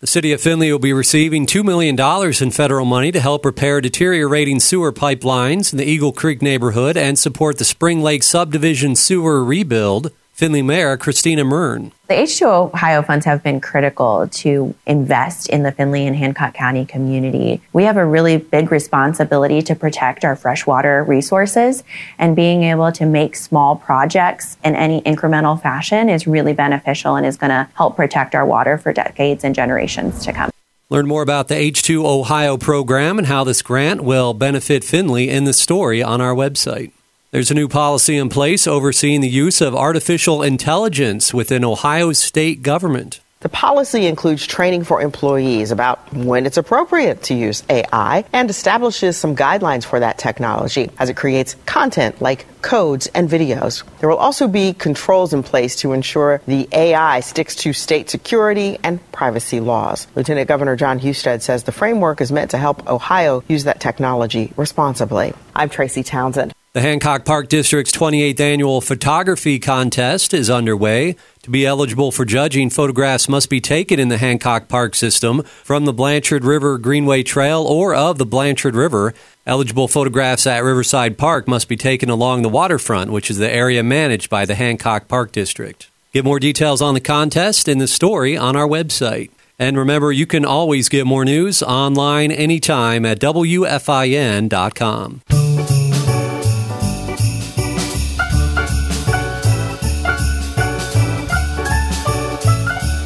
The 0.00 0.06
city 0.06 0.32
of 0.32 0.40
Findlay 0.40 0.72
will 0.72 0.78
be 0.78 0.94
receiving 0.94 1.44
$2 1.44 1.62
million 1.62 2.00
in 2.40 2.50
federal 2.50 2.86
money 2.86 3.12
to 3.12 3.20
help 3.20 3.44
repair 3.44 3.82
deteriorating 3.82 4.58
sewer 4.58 4.94
pipelines 4.94 5.70
in 5.70 5.76
the 5.76 5.84
Eagle 5.84 6.12
Creek 6.12 6.40
neighborhood 6.40 6.96
and 6.96 7.18
support 7.18 7.58
the 7.58 7.64
Spring 7.66 8.00
Lake 8.00 8.22
subdivision 8.22 8.96
sewer 8.96 9.44
rebuild. 9.44 10.10
Findlay 10.36 10.60
Mayor 10.60 10.98
Christina 10.98 11.46
Muryn. 11.46 11.92
The 12.08 12.14
H2 12.14 12.70
Ohio 12.74 13.00
funds 13.00 13.24
have 13.24 13.42
been 13.42 13.58
critical 13.58 14.28
to 14.28 14.74
invest 14.84 15.48
in 15.48 15.62
the 15.62 15.72
Findlay 15.72 16.06
and 16.06 16.14
Hancock 16.14 16.52
County 16.52 16.84
community. 16.84 17.62
We 17.72 17.84
have 17.84 17.96
a 17.96 18.04
really 18.04 18.36
big 18.36 18.70
responsibility 18.70 19.62
to 19.62 19.74
protect 19.74 20.26
our 20.26 20.36
freshwater 20.36 21.02
resources, 21.04 21.84
and 22.18 22.36
being 22.36 22.64
able 22.64 22.92
to 22.92 23.06
make 23.06 23.34
small 23.34 23.76
projects 23.76 24.58
in 24.62 24.76
any 24.76 25.00
incremental 25.00 25.60
fashion 25.60 26.10
is 26.10 26.26
really 26.26 26.52
beneficial 26.52 27.16
and 27.16 27.24
is 27.24 27.38
going 27.38 27.48
to 27.48 27.66
help 27.72 27.96
protect 27.96 28.34
our 28.34 28.44
water 28.44 28.76
for 28.76 28.92
decades 28.92 29.42
and 29.42 29.54
generations 29.54 30.22
to 30.26 30.34
come. 30.34 30.50
Learn 30.90 31.06
more 31.06 31.22
about 31.22 31.48
the 31.48 31.54
H2 31.54 32.04
Ohio 32.04 32.58
program 32.58 33.16
and 33.16 33.26
how 33.26 33.42
this 33.42 33.62
grant 33.62 34.04
will 34.04 34.34
benefit 34.34 34.84
Findlay 34.84 35.30
in 35.30 35.44
the 35.44 35.54
story 35.54 36.02
on 36.02 36.20
our 36.20 36.34
website. 36.34 36.92
There's 37.36 37.50
a 37.50 37.54
new 37.54 37.68
policy 37.68 38.16
in 38.16 38.30
place 38.30 38.66
overseeing 38.66 39.20
the 39.20 39.28
use 39.28 39.60
of 39.60 39.74
artificial 39.74 40.42
intelligence 40.42 41.34
within 41.34 41.66
Ohio's 41.66 42.18
state 42.18 42.62
government. 42.62 43.20
The 43.40 43.50
policy 43.50 44.06
includes 44.06 44.46
training 44.46 44.84
for 44.84 45.02
employees 45.02 45.70
about 45.70 46.10
when 46.14 46.46
it's 46.46 46.56
appropriate 46.56 47.24
to 47.24 47.34
use 47.34 47.62
AI 47.68 48.24
and 48.32 48.48
establishes 48.48 49.18
some 49.18 49.36
guidelines 49.36 49.84
for 49.84 50.00
that 50.00 50.16
technology 50.16 50.90
as 50.98 51.10
it 51.10 51.18
creates 51.18 51.56
content 51.66 52.22
like 52.22 52.46
codes 52.62 53.06
and 53.08 53.28
videos. 53.28 53.84
There 53.98 54.08
will 54.08 54.16
also 54.16 54.48
be 54.48 54.72
controls 54.72 55.34
in 55.34 55.42
place 55.42 55.76
to 55.76 55.92
ensure 55.92 56.40
the 56.46 56.66
AI 56.72 57.20
sticks 57.20 57.54
to 57.56 57.74
state 57.74 58.08
security 58.08 58.78
and 58.82 58.98
privacy 59.12 59.60
laws. 59.60 60.06
Lieutenant 60.16 60.48
Governor 60.48 60.74
Jon 60.74 60.98
Husted 60.98 61.42
says 61.42 61.64
the 61.64 61.70
framework 61.70 62.22
is 62.22 62.32
meant 62.32 62.52
to 62.52 62.58
help 62.58 62.88
Ohio 62.88 63.44
use 63.46 63.64
that 63.64 63.78
technology 63.78 64.54
responsibly. 64.56 65.34
I'm 65.54 65.68
Tracy 65.68 66.02
Townsend. 66.02 66.54
The 66.76 66.82
Hancock 66.82 67.24
Park 67.24 67.48
District's 67.48 67.90
28th 67.92 68.38
annual 68.38 68.82
photography 68.82 69.58
contest 69.58 70.34
is 70.34 70.50
underway. 70.50 71.16
To 71.44 71.50
be 71.50 71.64
eligible 71.64 72.12
for 72.12 72.26
judging, 72.26 72.68
photographs 72.68 73.30
must 73.30 73.48
be 73.48 73.62
taken 73.62 73.98
in 73.98 74.10
the 74.10 74.18
Hancock 74.18 74.68
Park 74.68 74.94
system 74.94 75.42
from 75.64 75.86
the 75.86 75.94
Blanchard 75.94 76.44
River 76.44 76.76
Greenway 76.76 77.22
Trail 77.22 77.62
or 77.62 77.94
of 77.94 78.18
the 78.18 78.26
Blanchard 78.26 78.74
River. 78.74 79.14
Eligible 79.46 79.88
photographs 79.88 80.46
at 80.46 80.62
Riverside 80.62 81.16
Park 81.16 81.48
must 81.48 81.66
be 81.66 81.78
taken 81.78 82.10
along 82.10 82.42
the 82.42 82.50
waterfront, 82.50 83.10
which 83.10 83.30
is 83.30 83.38
the 83.38 83.50
area 83.50 83.82
managed 83.82 84.28
by 84.28 84.44
the 84.44 84.54
Hancock 84.54 85.08
Park 85.08 85.32
District. 85.32 85.88
Get 86.12 86.26
more 86.26 86.38
details 86.38 86.82
on 86.82 86.92
the 86.92 87.00
contest 87.00 87.68
in 87.68 87.78
the 87.78 87.88
story 87.88 88.36
on 88.36 88.54
our 88.54 88.68
website. 88.68 89.30
And 89.58 89.78
remember, 89.78 90.12
you 90.12 90.26
can 90.26 90.44
always 90.44 90.90
get 90.90 91.06
more 91.06 91.24
news 91.24 91.62
online 91.62 92.30
anytime 92.30 93.06
at 93.06 93.18
WFIN.com. 93.18 93.62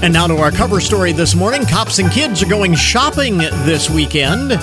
And 0.03 0.15
now 0.15 0.27
to 0.27 0.39
our 0.39 0.51
cover 0.51 0.81
story 0.81 1.13
this 1.13 1.35
morning. 1.35 1.67
Cops 1.67 1.99
and 1.99 2.11
kids 2.11 2.43
are 2.43 2.49
going 2.49 2.75
shopping 2.75 3.37
this 3.37 3.91
weekend. 3.91 4.59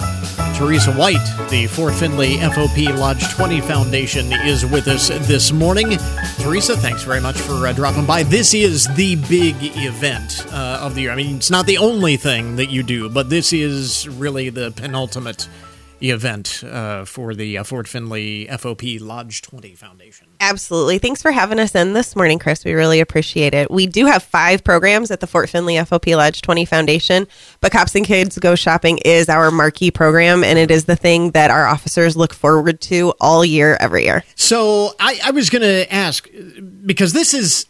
Teresa 0.56 0.92
White, 0.92 1.24
the 1.52 1.68
Fort 1.68 1.94
Findlay 1.94 2.38
FOP 2.38 2.98
Lodge 2.98 3.30
20 3.36 3.62
Foundation, 3.62 4.34
is 4.34 4.66
with 4.66 4.88
us 4.88 5.10
this 5.28 5.52
morning. 5.52 5.90
Teresa, 6.40 6.76
thanks 6.76 7.04
very 7.04 7.22
much 7.22 7.38
for 7.38 7.68
uh, 7.68 7.74
dropping 7.74 8.08
by. 8.08 8.24
This 8.24 8.56
is 8.56 8.88
the 8.96 9.16
big 9.30 9.56
event 9.62 10.44
uh, 10.52 10.80
of 10.82 10.96
the 10.96 11.02
year. 11.02 11.12
I 11.12 11.16
mean, 11.16 11.36
it's 11.36 11.52
not 11.52 11.68
the 11.68 11.78
only 11.78 12.18
thing 12.18 12.56
that 12.56 12.72
you 12.72 12.82
do, 12.82 13.08
but 13.08 13.30
this 13.30 13.54
is 13.54 14.10
really 14.10 14.50
the 14.50 14.72
penultimate 14.72 15.48
event 16.02 16.64
uh, 16.64 17.06
for 17.06 17.34
the 17.34 17.58
uh, 17.58 17.64
Fort 17.64 17.88
Findlay 17.88 18.46
FOP 18.48 19.00
Lodge 19.00 19.42
20 19.42 19.76
Foundation. 19.76 20.28
Absolutely. 20.40 21.00
Thanks 21.00 21.22
for 21.22 21.32
having 21.32 21.60
us 21.60 21.76
in 21.76 21.94
this 21.94 22.16
morning, 22.16 22.40
Chris. 22.40 22.64
We 22.64 22.74
really 22.74 23.00
appreciate 23.00 23.54
it. 23.54 23.72
We 23.72 23.88
do 23.88 24.06
have 24.06 24.24
five 24.24 24.64
programs 24.64 25.12
at 25.12 25.20
the 25.20 25.28
Fort 25.28 25.50
Findlay 25.50 25.76
FOP 25.76 26.16
Lodge 26.16 26.42
20 26.42 26.66
Foundation, 26.66 27.28
but 27.62 27.72
Cops 27.72 27.96
and 27.96 28.06
Kids 28.06 28.38
Go 28.38 28.56
Shopping 28.56 29.00
is 29.00 29.30
our 29.30 29.52
marquee 29.52 29.92
program, 29.92 30.44
and 30.44 30.60
it 30.60 30.72
is 30.72 30.86
the 30.86 30.96
thing 30.96 31.32
that 31.32 31.52
our 31.52 31.66
officers 31.66 32.16
look 32.16 32.34
forward 32.34 32.82
to 32.82 33.14
all 33.20 33.44
year, 33.44 33.78
every 33.80 34.06
year. 34.06 34.24
So 34.36 34.94
I, 35.00 35.20
I 35.26 35.32
was 35.32 35.50
going 35.50 35.64
to 35.64 35.94
ask 35.94 36.28
because 36.86 37.14
this 37.14 37.34
is 37.34 37.66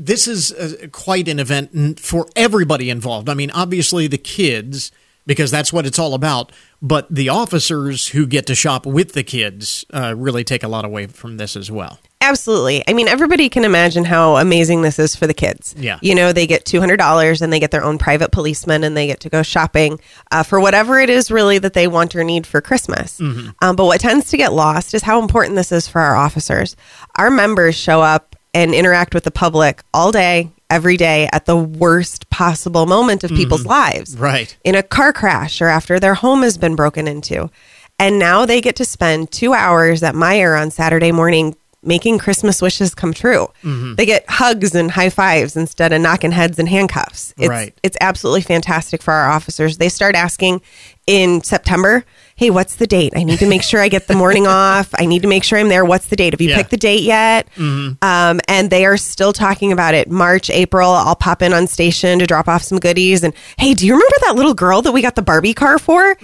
this 0.00 0.28
is 0.28 0.52
uh, 0.52 0.86
quite 0.92 1.26
an 1.26 1.40
event 1.40 1.98
for 1.98 2.28
everybody 2.36 2.88
involved. 2.88 3.28
I 3.28 3.34
mean, 3.34 3.50
obviously 3.50 4.06
the 4.06 4.16
kids 4.16 4.92
because 5.28 5.50
that's 5.50 5.72
what 5.72 5.86
it's 5.86 5.98
all 5.98 6.14
about. 6.14 6.50
But 6.80 7.06
the 7.14 7.28
officers 7.28 8.08
who 8.08 8.26
get 8.26 8.46
to 8.46 8.54
shop 8.54 8.86
with 8.86 9.12
the 9.12 9.22
kids 9.22 9.84
uh, 9.92 10.14
really 10.16 10.42
take 10.42 10.62
a 10.62 10.68
lot 10.68 10.84
away 10.84 11.06
from 11.06 11.36
this 11.36 11.54
as 11.54 11.70
well. 11.70 12.00
Absolutely. 12.20 12.82
I 12.88 12.94
mean, 12.94 13.08
everybody 13.08 13.48
can 13.48 13.64
imagine 13.64 14.04
how 14.04 14.36
amazing 14.36 14.82
this 14.82 14.98
is 14.98 15.14
for 15.14 15.26
the 15.26 15.34
kids. 15.34 15.74
Yeah. 15.78 15.98
You 16.02 16.14
know, 16.14 16.32
they 16.32 16.46
get 16.46 16.64
$200 16.64 17.42
and 17.42 17.52
they 17.52 17.60
get 17.60 17.70
their 17.70 17.84
own 17.84 17.98
private 17.98 18.32
policeman 18.32 18.82
and 18.82 18.96
they 18.96 19.06
get 19.06 19.20
to 19.20 19.28
go 19.28 19.42
shopping 19.42 20.00
uh, 20.32 20.42
for 20.42 20.60
whatever 20.60 20.98
it 20.98 21.10
is 21.10 21.30
really 21.30 21.58
that 21.58 21.74
they 21.74 21.86
want 21.86 22.16
or 22.16 22.24
need 22.24 22.46
for 22.46 22.60
Christmas. 22.60 23.20
Mm-hmm. 23.20 23.50
Um, 23.62 23.76
but 23.76 23.84
what 23.84 24.00
tends 24.00 24.30
to 24.30 24.36
get 24.36 24.52
lost 24.52 24.94
is 24.94 25.02
how 25.02 25.20
important 25.20 25.56
this 25.56 25.70
is 25.70 25.86
for 25.86 26.00
our 26.00 26.16
officers. 26.16 26.74
Our 27.16 27.30
members 27.30 27.76
show 27.76 28.00
up 28.00 28.34
and 28.54 28.74
interact 28.74 29.14
with 29.14 29.24
the 29.24 29.30
public 29.30 29.82
all 29.92 30.10
day, 30.10 30.50
every 30.70 30.96
day 30.96 31.28
at 31.32 31.46
the 31.46 31.56
worst 31.56 32.28
possible 32.30 32.86
moment 32.86 33.24
of 33.24 33.30
people's 33.30 33.62
mm-hmm. 33.62 33.70
lives. 33.70 34.16
Right. 34.16 34.56
In 34.64 34.74
a 34.74 34.82
car 34.82 35.12
crash 35.12 35.60
or 35.60 35.68
after 35.68 35.98
their 35.98 36.14
home 36.14 36.42
has 36.42 36.58
been 36.58 36.76
broken 36.76 37.08
into. 37.08 37.50
And 37.98 38.18
now 38.18 38.46
they 38.46 38.60
get 38.60 38.76
to 38.76 38.84
spend 38.84 39.30
two 39.30 39.54
hours 39.54 40.02
at 40.02 40.14
Meijer 40.14 40.60
on 40.60 40.70
Saturday 40.70 41.10
morning 41.10 41.56
making 41.82 42.18
Christmas 42.18 42.60
wishes 42.60 42.94
come 42.94 43.14
true. 43.14 43.48
Mm-hmm. 43.62 43.94
They 43.94 44.06
get 44.06 44.28
hugs 44.28 44.74
and 44.74 44.90
high 44.90 45.10
fives 45.10 45.56
instead 45.56 45.92
of 45.92 46.00
knocking 46.00 46.32
heads 46.32 46.58
and 46.58 46.68
handcuffs. 46.68 47.34
It's, 47.38 47.48
Right. 47.48 47.78
It's 47.82 47.96
absolutely 48.00 48.42
fantastic 48.42 49.02
for 49.02 49.12
our 49.14 49.30
officers. 49.30 49.78
They 49.78 49.88
start 49.88 50.14
asking 50.14 50.60
in 51.06 51.42
September, 51.42 52.04
hey, 52.38 52.50
what's 52.50 52.76
the 52.76 52.86
date? 52.86 53.12
I 53.16 53.24
need 53.24 53.40
to 53.40 53.46
make 53.48 53.62
sure 53.62 53.80
I 53.80 53.88
get 53.88 54.06
the 54.06 54.14
morning 54.14 54.46
off. 54.46 54.88
I 54.96 55.06
need 55.06 55.22
to 55.22 55.28
make 55.28 55.42
sure 55.44 55.58
I'm 55.58 55.68
there. 55.68 55.84
What's 55.84 56.06
the 56.06 56.16
date? 56.16 56.32
Have 56.32 56.40
you 56.40 56.50
Yeah. 56.50 56.56
picked 56.56 56.70
the 56.70 56.76
date 56.76 57.02
yet? 57.02 57.48
Um, 57.58 58.40
and 58.48 58.70
they 58.70 58.86
are 58.86 58.96
still 58.96 59.32
talking 59.32 59.72
about 59.72 59.94
it. 59.94 60.08
March, 60.10 60.48
April, 60.48 60.88
I'll 60.90 61.16
pop 61.16 61.42
in 61.42 61.52
on 61.52 61.66
station 61.66 62.20
to 62.20 62.26
drop 62.26 62.46
off 62.48 62.62
some 62.62 62.78
goodies. 62.78 63.22
And 63.24 63.34
hey, 63.58 63.74
do 63.74 63.86
you 63.86 63.92
remember 63.92 64.14
that 64.26 64.36
little 64.36 64.54
girl 64.54 64.82
that 64.82 64.92
we 64.92 65.02
got 65.02 65.16
the 65.16 65.22
Barbie 65.22 65.52
car 65.54 65.78
for? 65.78 66.16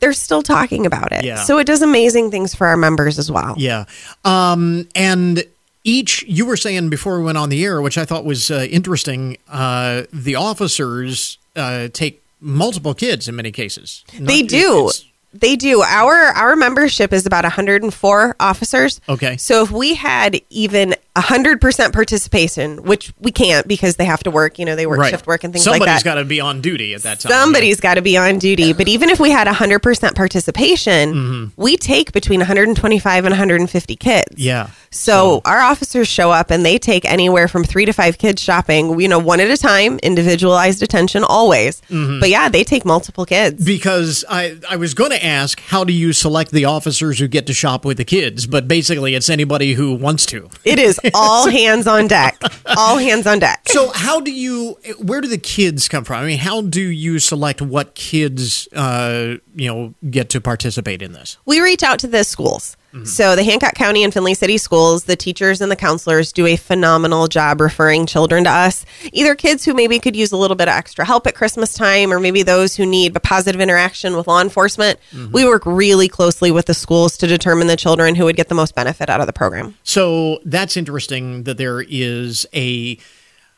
They're 0.00 0.12
still 0.12 0.42
talking 0.42 0.86
about 0.86 1.12
it. 1.12 1.24
Yeah. 1.24 1.36
So 1.44 1.58
it 1.58 1.64
does 1.66 1.82
amazing 1.82 2.30
things 2.32 2.54
for 2.54 2.66
our 2.66 2.76
members 2.76 3.18
as 3.18 3.30
well. 3.30 3.54
Yeah. 3.56 3.84
Um, 4.24 4.88
and 4.96 5.44
each, 5.84 6.24
you 6.24 6.44
were 6.46 6.56
saying 6.56 6.90
before 6.90 7.18
we 7.18 7.24
went 7.24 7.38
on 7.38 7.48
the 7.48 7.64
air, 7.64 7.80
which 7.80 7.96
I 7.96 8.04
thought 8.04 8.24
was 8.24 8.50
uh, 8.50 8.66
interesting, 8.70 9.36
uh, 9.48 10.02
the 10.12 10.34
officers 10.34 11.38
uh, 11.56 11.88
take 11.92 12.22
multiple 12.40 12.92
kids 12.94 13.28
in 13.28 13.36
many 13.36 13.52
cases. 13.52 14.04
They 14.18 14.42
do. 14.42 14.88
it's- 14.88 15.04
They 15.32 15.56
do. 15.56 15.82
Our 15.82 16.14
our 16.14 16.56
membership 16.56 17.12
is 17.12 17.24
about 17.24 17.44
104 17.44 18.36
officers. 18.40 19.00
Okay. 19.08 19.36
So 19.36 19.62
if 19.62 19.70
we 19.70 19.94
had 19.94 20.40
even 20.50 20.94
100% 21.16 21.92
participation, 21.92 22.82
which 22.84 23.12
we 23.18 23.32
can't 23.32 23.66
because 23.66 23.96
they 23.96 24.04
have 24.04 24.22
to 24.22 24.30
work, 24.30 24.58
you 24.58 24.64
know, 24.64 24.76
they 24.76 24.86
work 24.86 25.00
Right. 25.00 25.10
shift 25.10 25.26
work 25.26 25.42
and 25.44 25.52
things 25.52 25.64
Somebody's 25.64 25.80
like 25.80 25.86
that. 25.86 26.00
Somebody's 26.00 26.04
got 26.04 26.14
to 26.16 26.24
be 26.24 26.40
on 26.40 26.60
duty 26.60 26.94
at 26.94 27.02
that 27.02 27.20
time. 27.20 27.30
Somebody's 27.32 27.80
got 27.80 27.94
to 27.94 28.02
be 28.02 28.16
on 28.16 28.38
duty. 28.38 28.72
But 28.72 28.86
even 28.88 29.10
if 29.10 29.18
we 29.18 29.30
had 29.30 29.46
100% 29.48 30.14
participation, 30.14 31.10
Mm-hmm. 31.14 31.60
we 31.62 31.76
take 31.76 32.12
between 32.12 32.40
125 32.40 33.24
and 33.24 33.32
150 33.32 33.96
kids. 33.96 34.26
Yeah. 34.36 34.70
So, 34.92 35.40
our 35.44 35.60
officers 35.60 36.08
show 36.08 36.32
up 36.32 36.50
and 36.50 36.66
they 36.66 36.76
take 36.76 37.04
anywhere 37.04 37.46
from 37.46 37.62
three 37.62 37.84
to 37.84 37.92
five 37.92 38.18
kids 38.18 38.42
shopping, 38.42 38.98
you 39.00 39.06
know, 39.06 39.20
one 39.20 39.38
at 39.38 39.48
a 39.48 39.56
time, 39.56 40.00
individualized 40.02 40.82
attention 40.82 41.22
always. 41.22 41.80
Mm-hmm. 41.82 42.18
But 42.20 42.28
yeah, 42.30 42.48
they 42.48 42.64
take 42.64 42.84
multiple 42.84 43.24
kids. 43.24 43.64
because 43.64 44.24
I, 44.28 44.58
I 44.68 44.76
was 44.76 44.94
going 44.94 45.10
to 45.12 45.24
ask 45.24 45.60
how 45.60 45.84
do 45.84 45.92
you 45.92 46.12
select 46.12 46.50
the 46.50 46.64
officers 46.64 47.18
who 47.20 47.28
get 47.28 47.46
to 47.46 47.54
shop 47.54 47.84
with 47.84 47.96
the 47.98 48.04
kids 48.04 48.46
but 48.46 48.66
basically 48.68 49.14
it's 49.14 49.28
anybody 49.30 49.74
who 49.74 49.94
wants 49.94 50.26
to 50.26 50.48
It 50.64 50.78
is 50.78 50.99
all 51.14 51.48
hands 51.48 51.86
on 51.86 52.06
deck. 52.06 52.40
All 52.76 52.98
hands 52.98 53.26
on 53.26 53.38
deck. 53.38 53.62
so 53.68 53.90
how 53.90 54.20
do 54.20 54.32
you 54.32 54.76
where 55.00 55.20
do 55.20 55.28
the 55.28 55.38
kids 55.38 55.88
come 55.88 56.04
from 56.04 56.22
i 56.22 56.26
mean 56.26 56.38
how 56.38 56.60
do 56.62 56.80
you 56.82 57.18
select 57.18 57.60
what 57.62 57.94
kids 57.94 58.68
uh, 58.74 59.36
you 59.54 59.66
know 59.68 59.94
get 60.10 60.28
to 60.30 60.40
participate 60.40 61.02
in 61.02 61.12
this 61.12 61.38
we 61.46 61.60
reach 61.60 61.82
out 61.82 61.98
to 62.00 62.06
the 62.06 62.24
schools. 62.24 62.76
Mm-hmm. 62.92 63.04
So 63.04 63.36
the 63.36 63.44
Hancock 63.44 63.74
County 63.74 64.02
and 64.02 64.12
Findlay 64.12 64.34
City 64.34 64.58
schools, 64.58 65.04
the 65.04 65.16
teachers 65.16 65.60
and 65.60 65.70
the 65.70 65.76
counselors 65.76 66.32
do 66.32 66.46
a 66.46 66.56
phenomenal 66.56 67.28
job 67.28 67.60
referring 67.60 68.06
children 68.06 68.44
to 68.44 68.50
us. 68.50 68.84
Either 69.12 69.34
kids 69.34 69.64
who 69.64 69.74
maybe 69.74 69.98
could 69.98 70.16
use 70.16 70.32
a 70.32 70.36
little 70.36 70.56
bit 70.56 70.68
of 70.68 70.74
extra 70.74 71.04
help 71.04 71.26
at 71.26 71.34
Christmas 71.34 71.74
time, 71.74 72.12
or 72.12 72.18
maybe 72.18 72.42
those 72.42 72.74
who 72.76 72.84
need 72.84 73.16
a 73.16 73.20
positive 73.20 73.60
interaction 73.60 74.16
with 74.16 74.26
law 74.26 74.40
enforcement. 74.40 74.98
Mm-hmm. 75.12 75.32
We 75.32 75.44
work 75.44 75.64
really 75.66 76.08
closely 76.08 76.50
with 76.50 76.66
the 76.66 76.74
schools 76.74 77.16
to 77.18 77.26
determine 77.26 77.66
the 77.66 77.76
children 77.76 78.14
who 78.14 78.24
would 78.24 78.36
get 78.36 78.48
the 78.48 78.54
most 78.54 78.74
benefit 78.74 79.08
out 79.08 79.20
of 79.20 79.26
the 79.26 79.32
program. 79.32 79.76
so 79.82 80.40
that's 80.44 80.76
interesting 80.76 81.44
that 81.44 81.58
there 81.58 81.80
is 81.88 82.46
a 82.54 82.98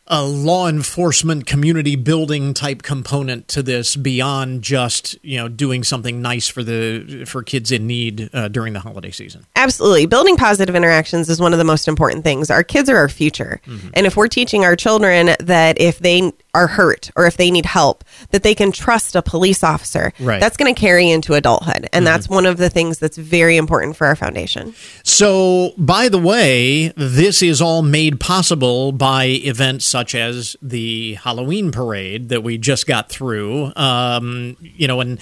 a 0.06 0.22
law 0.24 0.68
enforcement 0.68 1.46
community 1.46 1.96
building 1.96 2.54
type 2.54 2.82
component 2.82 3.48
to 3.48 3.62
this 3.62 3.96
beyond 3.96 4.62
just 4.62 5.16
you 5.24 5.36
know 5.36 5.48
doing 5.48 5.84
something 5.84 6.20
nice 6.20 6.48
for 6.48 6.62
the 6.62 7.24
for 7.26 7.42
kids 7.42 7.70
in 7.70 7.86
need 7.86 8.28
uh, 8.32 8.48
during 8.48 8.72
the 8.72 8.80
holiday 8.80 9.10
season 9.10 9.46
Absolutely. 9.62 10.06
Building 10.06 10.36
positive 10.36 10.74
interactions 10.74 11.28
is 11.28 11.40
one 11.40 11.52
of 11.52 11.58
the 11.60 11.64
most 11.64 11.86
important 11.86 12.24
things. 12.24 12.50
Our 12.50 12.64
kids 12.64 12.88
are 12.90 12.96
our 12.96 13.08
future. 13.08 13.60
Mm-hmm. 13.64 13.88
And 13.94 14.06
if 14.06 14.16
we're 14.16 14.26
teaching 14.26 14.64
our 14.64 14.74
children 14.74 15.36
that 15.38 15.80
if 15.80 16.00
they 16.00 16.32
are 16.52 16.66
hurt 16.66 17.12
or 17.14 17.26
if 17.26 17.36
they 17.36 17.48
need 17.48 17.64
help, 17.64 18.02
that 18.30 18.42
they 18.42 18.56
can 18.56 18.72
trust 18.72 19.14
a 19.14 19.22
police 19.22 19.62
officer, 19.62 20.12
Right. 20.18 20.40
that's 20.40 20.56
going 20.56 20.74
to 20.74 20.78
carry 20.78 21.08
into 21.08 21.34
adulthood. 21.34 21.88
And 21.92 22.04
that's 22.04 22.28
one 22.28 22.44
of 22.44 22.56
the 22.56 22.68
things 22.68 22.98
that's 22.98 23.16
very 23.16 23.56
important 23.56 23.96
for 23.96 24.08
our 24.08 24.16
foundation. 24.16 24.74
So, 25.04 25.74
by 25.78 26.08
the 26.08 26.18
way, 26.18 26.88
this 26.96 27.40
is 27.40 27.62
all 27.62 27.82
made 27.82 28.18
possible 28.18 28.90
by 28.90 29.26
events 29.26 29.84
such 29.86 30.16
as 30.16 30.56
the 30.60 31.14
Halloween 31.14 31.70
parade 31.70 32.30
that 32.30 32.42
we 32.42 32.58
just 32.58 32.88
got 32.88 33.08
through. 33.08 33.72
Um, 33.76 34.56
you 34.60 34.88
know, 34.88 35.00
and 35.00 35.20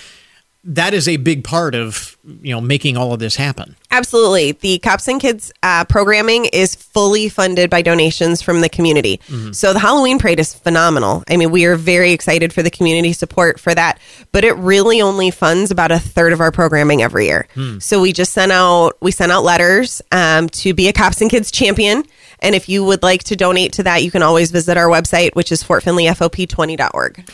that 0.63 0.93
is 0.93 1.09
a 1.09 1.17
big 1.17 1.43
part 1.43 1.75
of 1.75 2.19
you 2.43 2.53
know 2.53 2.61
making 2.61 2.97
all 2.97 3.13
of 3.13 3.19
this 3.19 3.37
happen. 3.37 3.77
Absolutely. 3.91 4.53
The 4.53 4.79
Cops 4.79 5.09
and 5.09 5.21
Kids 5.21 5.53
uh, 5.63 5.85
programming 5.87 6.47
is 6.47 6.75
fully 6.75 7.29
funded 7.29 7.71
by 7.71 7.83
donations 7.83 8.43
from 8.43 8.61
the 8.61 8.69
community. 8.69 9.21
So 9.53 9.73
the 9.73 9.79
Halloween 9.79 10.19
parade 10.19 10.39
is 10.39 10.55
phenomenal. 10.55 11.25
I 11.29 11.37
mean, 11.37 11.51
we 11.51 11.65
are 11.65 11.77
very 11.77 12.13
excited 12.13 12.53
for 12.53 12.63
the 12.63 12.71
community 12.71 13.13
support 13.13 13.59
for 13.59 13.75
that, 13.75 13.99
but 14.33 14.45
it 14.45 14.53
really 14.57 15.01
only 15.01 15.31
funds 15.31 15.71
about 15.71 15.91
a 15.91 15.99
third 15.99 16.33
of 16.33 16.41
our 16.41 16.53
programming 16.53 17.03
every 17.03 17.27
year. 17.27 17.49
So 17.81 18.01
we 18.01 18.13
just 18.13 18.33
sent 18.33 18.53
out 18.53 18.97
we 19.01 19.13
sent 19.13 19.33
out 19.33 19.45
letters 19.45 20.03
um, 20.13 20.49
to 20.51 20.75
be 20.75 20.89
a 20.89 20.93
Cops 20.93 21.21
and 21.21 21.31
Kids 21.31 21.51
champion. 21.51 22.05
And 22.43 22.55
if 22.55 22.69
you 22.69 22.85
would 22.85 23.03
like 23.03 23.25
to 23.25 23.37
donate 23.37 23.73
to 23.75 23.83
that, 23.83 24.03
you 24.03 24.11
can 24.11 24.23
always 24.23 24.51
visit 24.51 24.77
our 24.77 24.87
website, 24.87 25.35
which 25.35 25.53
is 25.53 25.63
fortfindlayfop20.org. 25.63 27.31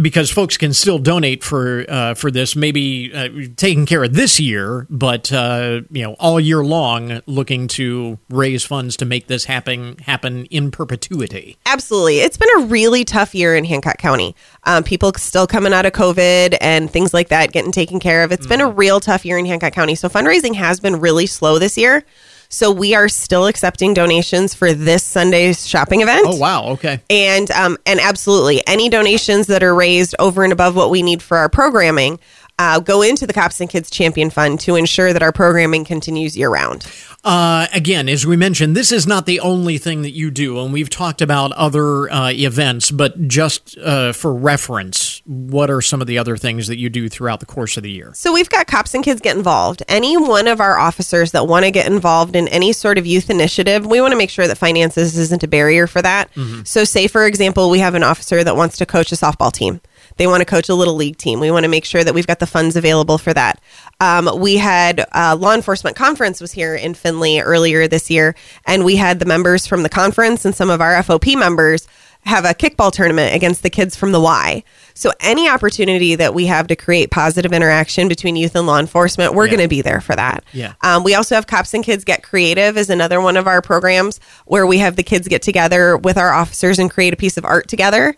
because 0.00 0.30
folks 0.30 0.56
can 0.56 0.72
still 0.72 0.98
donate 0.98 1.44
for 1.44 1.84
uh, 1.88 2.14
for 2.14 2.30
this, 2.30 2.56
maybe 2.56 3.12
uh, 3.14 3.28
taking 3.56 3.86
care 3.86 4.04
of 4.04 4.14
this 4.14 4.40
year, 4.40 4.86
but 4.88 5.32
uh, 5.32 5.82
you 5.90 6.02
know 6.02 6.14
all 6.14 6.40
year 6.40 6.64
long, 6.64 7.20
looking 7.26 7.68
to 7.68 8.18
raise 8.28 8.64
funds 8.64 8.96
to 8.96 9.04
make 9.04 9.26
this 9.26 9.44
happen 9.44 9.98
happen 9.98 10.46
in 10.46 10.70
perpetuity. 10.70 11.58
Absolutely. 11.66 12.20
It's 12.20 12.36
been 12.36 12.48
a 12.56 12.66
really 12.66 13.04
tough 13.04 13.34
year 13.34 13.54
in 13.54 13.64
Hancock 13.64 13.98
County. 13.98 14.34
Um, 14.64 14.82
people 14.82 15.12
still 15.16 15.46
coming 15.46 15.72
out 15.72 15.86
of 15.86 15.92
COVID 15.92 16.56
and 16.60 16.90
things 16.90 17.12
like 17.12 17.28
that 17.28 17.52
getting 17.52 17.72
taken 17.72 18.00
care 18.00 18.22
of. 18.24 18.32
It's 18.32 18.46
been 18.46 18.60
a 18.60 18.70
real 18.70 19.00
tough 19.00 19.24
year 19.24 19.38
in 19.38 19.46
Hancock 19.46 19.72
County. 19.72 19.94
So 19.94 20.08
fundraising 20.08 20.54
has 20.54 20.80
been 20.80 21.00
really 21.00 21.26
slow 21.26 21.58
this 21.58 21.76
year. 21.76 22.04
So 22.48 22.70
we 22.70 22.94
are 22.94 23.08
still 23.08 23.46
accepting 23.46 23.94
donations 23.94 24.54
for 24.54 24.72
this 24.72 25.02
Sunday's 25.02 25.66
shopping 25.66 26.02
event. 26.02 26.26
Oh 26.28 26.36
wow, 26.36 26.64
okay, 26.70 27.00
And 27.10 27.50
um, 27.50 27.76
and 27.86 28.00
absolutely, 28.00 28.66
any 28.66 28.88
donations 28.88 29.46
that 29.48 29.62
are 29.62 29.74
raised 29.74 30.14
over 30.18 30.44
and 30.44 30.52
above 30.52 30.76
what 30.76 30.90
we 30.90 31.02
need 31.02 31.22
for 31.22 31.36
our 31.36 31.48
programming 31.48 32.18
uh, 32.58 32.80
go 32.80 33.02
into 33.02 33.26
the 33.26 33.32
Cops 33.32 33.60
and 33.60 33.68
Kids 33.68 33.90
Champion 33.90 34.30
Fund 34.30 34.60
to 34.60 34.76
ensure 34.76 35.12
that 35.12 35.22
our 35.22 35.32
programming 35.32 35.84
continues 35.84 36.36
year 36.36 36.48
round. 36.48 36.86
Uh, 37.24 37.66
again, 37.72 38.08
as 38.08 38.24
we 38.24 38.36
mentioned, 38.36 38.76
this 38.76 38.92
is 38.92 39.06
not 39.06 39.26
the 39.26 39.40
only 39.40 39.78
thing 39.78 40.02
that 40.02 40.12
you 40.12 40.30
do, 40.30 40.60
and 40.60 40.72
we've 40.72 40.88
talked 40.88 41.20
about 41.20 41.50
other 41.52 42.08
uh, 42.10 42.30
events, 42.30 42.90
but 42.90 43.26
just 43.26 43.76
uh, 43.78 44.12
for 44.12 44.32
reference, 44.32 45.22
what 45.26 45.68
are 45.68 45.82
some 45.82 46.00
of 46.00 46.06
the 46.06 46.18
other 46.18 46.36
things 46.36 46.68
that 46.68 46.78
you 46.78 46.88
do 46.88 47.08
throughout 47.08 47.40
the 47.40 47.46
course 47.46 47.76
of 47.76 47.82
the 47.82 47.90
year? 47.90 48.12
So 48.14 48.32
we've 48.32 48.48
got 48.48 48.68
Cops 48.68 48.94
and 48.94 49.02
Kids 49.02 49.20
Get 49.20 49.36
Involved. 49.36 49.82
Any 49.88 50.16
one 50.16 50.46
of 50.46 50.60
our 50.60 50.78
officers 50.78 51.32
that 51.32 51.48
want 51.48 51.64
to 51.64 51.72
get 51.72 51.86
involved 51.90 52.36
in 52.36 52.46
any 52.48 52.72
sort 52.72 52.96
of 52.96 53.06
youth 53.06 53.28
initiative, 53.28 53.84
we 53.84 54.00
want 54.00 54.12
to 54.12 54.16
make 54.16 54.30
sure 54.30 54.46
that 54.46 54.56
finances 54.56 55.18
isn't 55.18 55.42
a 55.42 55.48
barrier 55.48 55.88
for 55.88 56.00
that. 56.02 56.30
So, 56.64 56.84
say, 56.84 57.08
for 57.08 57.26
example, 57.26 57.70
we 57.70 57.80
have 57.80 57.94
an 57.94 58.04
officer 58.04 58.44
that 58.44 58.54
wants 58.56 58.76
to 58.78 58.86
coach 58.86 59.10
a 59.10 59.16
softball 59.16 59.52
team. 59.52 59.80
They 60.16 60.26
want 60.26 60.40
to 60.40 60.44
coach 60.44 60.68
a 60.68 60.74
little 60.74 60.94
league 60.94 61.16
team. 61.18 61.40
We 61.40 61.50
want 61.50 61.64
to 61.64 61.68
make 61.68 61.84
sure 61.84 62.02
that 62.02 62.14
we've 62.14 62.26
got 62.26 62.38
the 62.38 62.46
funds 62.46 62.76
available 62.76 63.18
for 63.18 63.34
that. 63.34 63.60
Um, 64.00 64.30
we 64.38 64.56
had 64.56 65.04
uh, 65.14 65.36
law 65.38 65.54
enforcement 65.54 65.96
conference 65.96 66.40
was 66.40 66.52
here 66.52 66.74
in 66.74 66.94
Findlay 66.94 67.38
earlier 67.40 67.86
this 67.88 68.10
year, 68.10 68.34
and 68.66 68.84
we 68.84 68.96
had 68.96 69.18
the 69.18 69.26
members 69.26 69.66
from 69.66 69.82
the 69.82 69.88
conference 69.88 70.44
and 70.44 70.54
some 70.54 70.70
of 70.70 70.80
our 70.80 70.94
FOP 71.02 71.36
members 71.38 71.86
have 72.24 72.44
a 72.44 72.48
kickball 72.54 72.90
tournament 72.90 73.32
against 73.36 73.62
the 73.62 73.70
kids 73.70 73.94
from 73.94 74.10
the 74.10 74.20
Y. 74.20 74.64
So 74.94 75.12
any 75.20 75.48
opportunity 75.48 76.16
that 76.16 76.34
we 76.34 76.46
have 76.46 76.66
to 76.66 76.74
create 76.74 77.12
positive 77.12 77.52
interaction 77.52 78.08
between 78.08 78.34
youth 78.34 78.56
and 78.56 78.66
law 78.66 78.80
enforcement, 78.80 79.34
we're 79.34 79.44
Yeah. 79.46 79.50
going 79.52 79.62
to 79.62 79.68
be 79.68 79.80
there 79.80 80.00
for 80.00 80.16
that. 80.16 80.42
Yeah. 80.52 80.72
Um, 80.80 81.04
we 81.04 81.14
also 81.14 81.36
have 81.36 81.46
Cops 81.46 81.72
and 81.72 81.84
Kids 81.84 82.02
Get 82.02 82.24
Creative 82.24 82.76
is 82.76 82.90
another 82.90 83.20
one 83.20 83.36
of 83.36 83.46
our 83.46 83.62
programs 83.62 84.18
where 84.44 84.66
we 84.66 84.78
have 84.78 84.96
the 84.96 85.04
kids 85.04 85.28
get 85.28 85.42
together 85.42 85.96
with 85.96 86.18
our 86.18 86.32
officers 86.32 86.80
and 86.80 86.90
create 86.90 87.12
a 87.12 87.16
piece 87.16 87.36
of 87.36 87.44
art 87.44 87.68
together. 87.68 88.16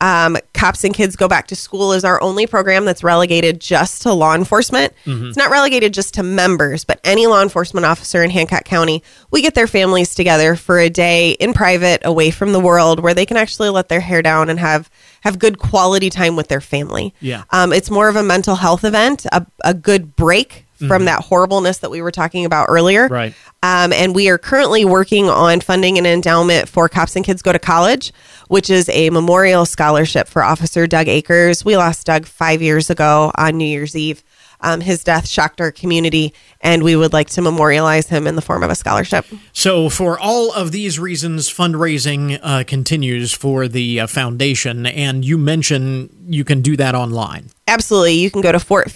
Um, 0.00 0.36
Cops 0.54 0.84
and 0.84 0.94
Kids 0.94 1.16
Go 1.16 1.28
Back 1.28 1.46
to 1.48 1.56
School 1.56 1.92
is 1.92 2.04
our 2.04 2.22
only 2.22 2.46
program 2.46 2.84
that's 2.84 3.04
relegated 3.04 3.60
just 3.60 4.02
to 4.02 4.12
law 4.12 4.34
enforcement. 4.34 4.92
It's 5.28 5.36
not 5.36 5.50
relegated 5.50 5.92
just 5.92 6.14
to 6.14 6.22
members, 6.22 6.84
but 6.84 7.00
any 7.04 7.26
law 7.26 7.42
enforcement 7.42 7.84
officer 7.84 8.22
in 8.22 8.30
Hancock 8.30 8.64
County, 8.64 9.02
we 9.30 9.42
get 9.42 9.54
their 9.54 9.66
families 9.66 10.14
together 10.14 10.56
for 10.56 10.78
a 10.78 10.88
day 10.88 11.32
in 11.32 11.52
private, 11.52 12.02
away 12.04 12.30
from 12.30 12.52
the 12.52 12.60
world, 12.60 13.00
where 13.00 13.14
they 13.14 13.26
can 13.26 13.36
actually 13.36 13.68
let 13.70 13.88
their 13.88 14.00
hair 14.00 14.22
down 14.22 14.48
and 14.48 14.58
have 14.58 14.90
have 15.22 15.38
good 15.38 15.58
quality 15.58 16.08
time 16.08 16.34
with 16.36 16.48
their 16.48 16.62
family. 16.62 17.14
Yeah. 17.20 17.44
Um, 17.50 17.72
it's 17.72 17.90
more 17.90 18.08
of 18.08 18.16
a 18.16 18.22
mental 18.22 18.56
health 18.56 18.84
event, 18.84 19.26
a, 19.32 19.46
a 19.64 19.74
good 19.74 20.16
break 20.16 20.64
from 20.88 21.04
that 21.04 21.22
horribleness 21.22 21.78
that 21.78 21.90
we 21.90 22.02
were 22.02 22.10
talking 22.10 22.44
about 22.44 22.66
earlier. 22.68 23.08
Right. 23.08 23.34
Um, 23.62 23.92
and 23.92 24.14
we 24.14 24.28
are 24.30 24.38
currently 24.38 24.84
working 24.84 25.28
on 25.28 25.60
funding 25.60 25.98
an 25.98 26.06
endowment 26.06 26.68
for 26.68 26.88
Cops 26.88 27.16
and 27.16 27.24
Kids 27.24 27.42
Go 27.42 27.52
to 27.52 27.58
College, 27.58 28.12
which 28.48 28.70
is 28.70 28.88
a 28.88 29.10
memorial 29.10 29.66
scholarship 29.66 30.28
for 30.28 30.42
Officer 30.42 30.86
Doug 30.86 31.08
Akers. 31.08 31.64
We 31.64 31.76
lost 31.76 32.06
Doug 32.06 32.24
five 32.24 32.62
years 32.62 32.88
ago 32.88 33.30
on 33.36 33.58
New 33.58 33.66
Year's 33.66 33.94
Eve. 33.94 34.24
Um, 34.62 34.80
his 34.80 35.02
death 35.02 35.26
shocked 35.26 35.60
our 35.60 35.72
community, 35.72 36.34
and 36.60 36.82
we 36.82 36.94
would 36.94 37.12
like 37.12 37.30
to 37.30 37.42
memorialize 37.42 38.08
him 38.08 38.26
in 38.26 38.36
the 38.36 38.42
form 38.42 38.62
of 38.62 38.70
a 38.70 38.74
scholarship. 38.74 39.24
So, 39.52 39.88
for 39.88 40.18
all 40.18 40.52
of 40.52 40.70
these 40.70 40.98
reasons, 40.98 41.48
fundraising 41.48 42.38
uh, 42.42 42.64
continues 42.66 43.32
for 43.32 43.68
the 43.68 44.00
uh, 44.00 44.06
foundation, 44.06 44.84
and 44.84 45.24
you 45.24 45.38
mentioned 45.38 46.10
you 46.28 46.44
can 46.44 46.60
do 46.60 46.76
that 46.76 46.94
online. 46.94 47.48
Absolutely. 47.68 48.14
You 48.14 48.30
can 48.30 48.42
go 48.42 48.52
to 48.52 48.60
Fort 48.60 48.94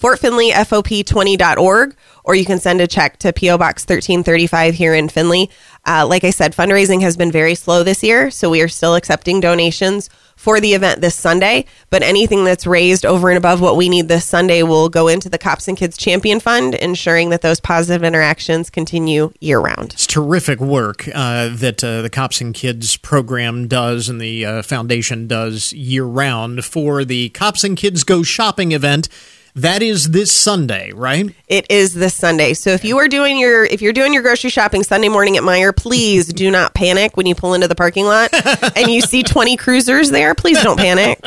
fortfindlayfop20.org 0.00 1.96
or 2.26 2.34
you 2.34 2.44
can 2.44 2.58
send 2.58 2.80
a 2.80 2.86
check 2.86 3.18
to 3.18 3.32
PO 3.32 3.56
Box 3.56 3.82
1335 3.84 4.74
here 4.74 4.94
in 4.94 5.08
Findlay. 5.08 5.48
Uh, 5.86 6.04
like 6.06 6.24
I 6.24 6.30
said, 6.30 6.54
fundraising 6.54 7.00
has 7.02 7.16
been 7.16 7.30
very 7.30 7.54
slow 7.54 7.84
this 7.84 8.02
year, 8.02 8.30
so 8.30 8.50
we 8.50 8.60
are 8.60 8.68
still 8.68 8.96
accepting 8.96 9.38
donations 9.40 10.10
for 10.34 10.60
the 10.60 10.74
event 10.74 11.00
this 11.00 11.14
Sunday. 11.14 11.64
But 11.88 12.02
anything 12.02 12.44
that's 12.44 12.66
raised 12.66 13.06
over 13.06 13.30
and 13.30 13.38
above 13.38 13.60
what 13.60 13.76
we 13.76 13.88
need 13.88 14.08
this 14.08 14.24
Sunday 14.24 14.64
will 14.64 14.88
go 14.88 15.06
into 15.06 15.30
the 15.30 15.38
Cops 15.38 15.68
and 15.68 15.76
Kids 15.76 15.96
Champion 15.96 16.40
Fund, 16.40 16.74
ensuring 16.74 17.30
that 17.30 17.42
those 17.42 17.60
positive 17.60 18.02
interactions 18.02 18.70
continue 18.70 19.32
year 19.40 19.60
round. 19.60 19.92
It's 19.92 20.06
terrific 20.06 20.60
work 20.60 21.08
uh, 21.14 21.48
that 21.52 21.82
uh, 21.84 22.02
the 22.02 22.10
Cops 22.10 22.40
and 22.40 22.52
Kids 22.52 22.96
program 22.96 23.68
does 23.68 24.08
and 24.08 24.20
the 24.20 24.44
uh, 24.44 24.62
foundation 24.62 25.28
does 25.28 25.72
year 25.72 26.04
round 26.04 26.64
for 26.64 27.04
the 27.04 27.28
Cops 27.30 27.62
and 27.62 27.76
Kids 27.76 28.02
Go 28.02 28.24
Shopping 28.24 28.72
event. 28.72 29.08
That 29.56 29.82
is 29.82 30.10
this 30.10 30.30
Sunday, 30.30 30.92
right? 30.92 31.34
It 31.48 31.70
is 31.70 31.94
this 31.94 32.14
Sunday. 32.14 32.52
So 32.52 32.70
if 32.70 32.84
you 32.84 32.98
are 32.98 33.08
doing 33.08 33.38
your 33.38 33.64
if 33.64 33.80
you're 33.80 33.94
doing 33.94 34.12
your 34.12 34.22
grocery 34.22 34.50
shopping 34.50 34.82
Sunday 34.82 35.08
morning 35.08 35.38
at 35.38 35.42
Meijer, 35.42 35.74
please 35.74 36.26
do 36.26 36.50
not 36.50 36.74
panic 36.74 37.16
when 37.16 37.24
you 37.24 37.34
pull 37.34 37.54
into 37.54 37.66
the 37.66 37.74
parking 37.74 38.04
lot 38.04 38.34
and 38.76 38.90
you 38.90 39.00
see 39.00 39.22
20 39.22 39.56
cruisers 39.56 40.10
there. 40.10 40.34
Please 40.34 40.62
don't 40.62 40.76
panic. 40.76 41.24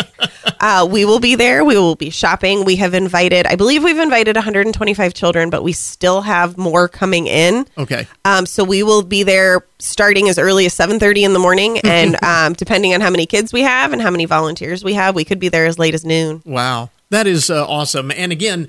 Uh, 0.60 0.88
we 0.90 1.06
will 1.06 1.20
be 1.20 1.34
there. 1.34 1.66
We 1.66 1.76
will 1.76 1.96
be 1.96 2.12
shopping. 2.12 2.66
We 2.66 2.76
have 2.76 2.94
invited, 2.94 3.48
I 3.48 3.56
believe 3.56 3.84
we've 3.84 3.98
invited 3.98 4.36
125 4.36 5.14
children, 5.16 5.50
but 5.50 5.64
we 5.64 5.74
still 5.74 6.22
have 6.22 6.56
more 6.56 6.88
coming 6.88 7.26
in. 7.26 7.66
Okay. 7.80 8.06
Um, 8.26 8.46
so 8.46 8.64
we 8.64 8.84
will 8.84 9.02
be 9.02 9.24
there 9.24 9.66
starting 9.80 10.30
as 10.30 10.38
early 10.38 10.68
as 10.68 10.76
7.30 10.76 11.24
in 11.24 11.34
the 11.34 11.40
morning. 11.40 11.80
And 11.90 12.24
um, 12.24 12.54
depending 12.54 12.94
on 12.94 13.02
how 13.02 13.10
many 13.10 13.26
kids 13.26 13.52
we 13.52 13.62
have 13.62 13.94
and 13.94 14.02
how 14.02 14.12
many 14.12 14.26
volunteers 14.26 14.84
we 14.84 14.94
have, 14.94 15.16
we 15.16 15.26
could 15.26 15.40
be 15.40 15.50
there 15.50 15.66
as 15.66 15.80
late 15.80 15.96
as 15.96 16.06
noon. 16.06 16.44
Wow. 16.46 16.92
That 17.10 17.28
is 17.28 17.50
uh, 17.50 17.66
awesome. 17.68 18.12
And 18.12 18.32
again, 18.32 18.68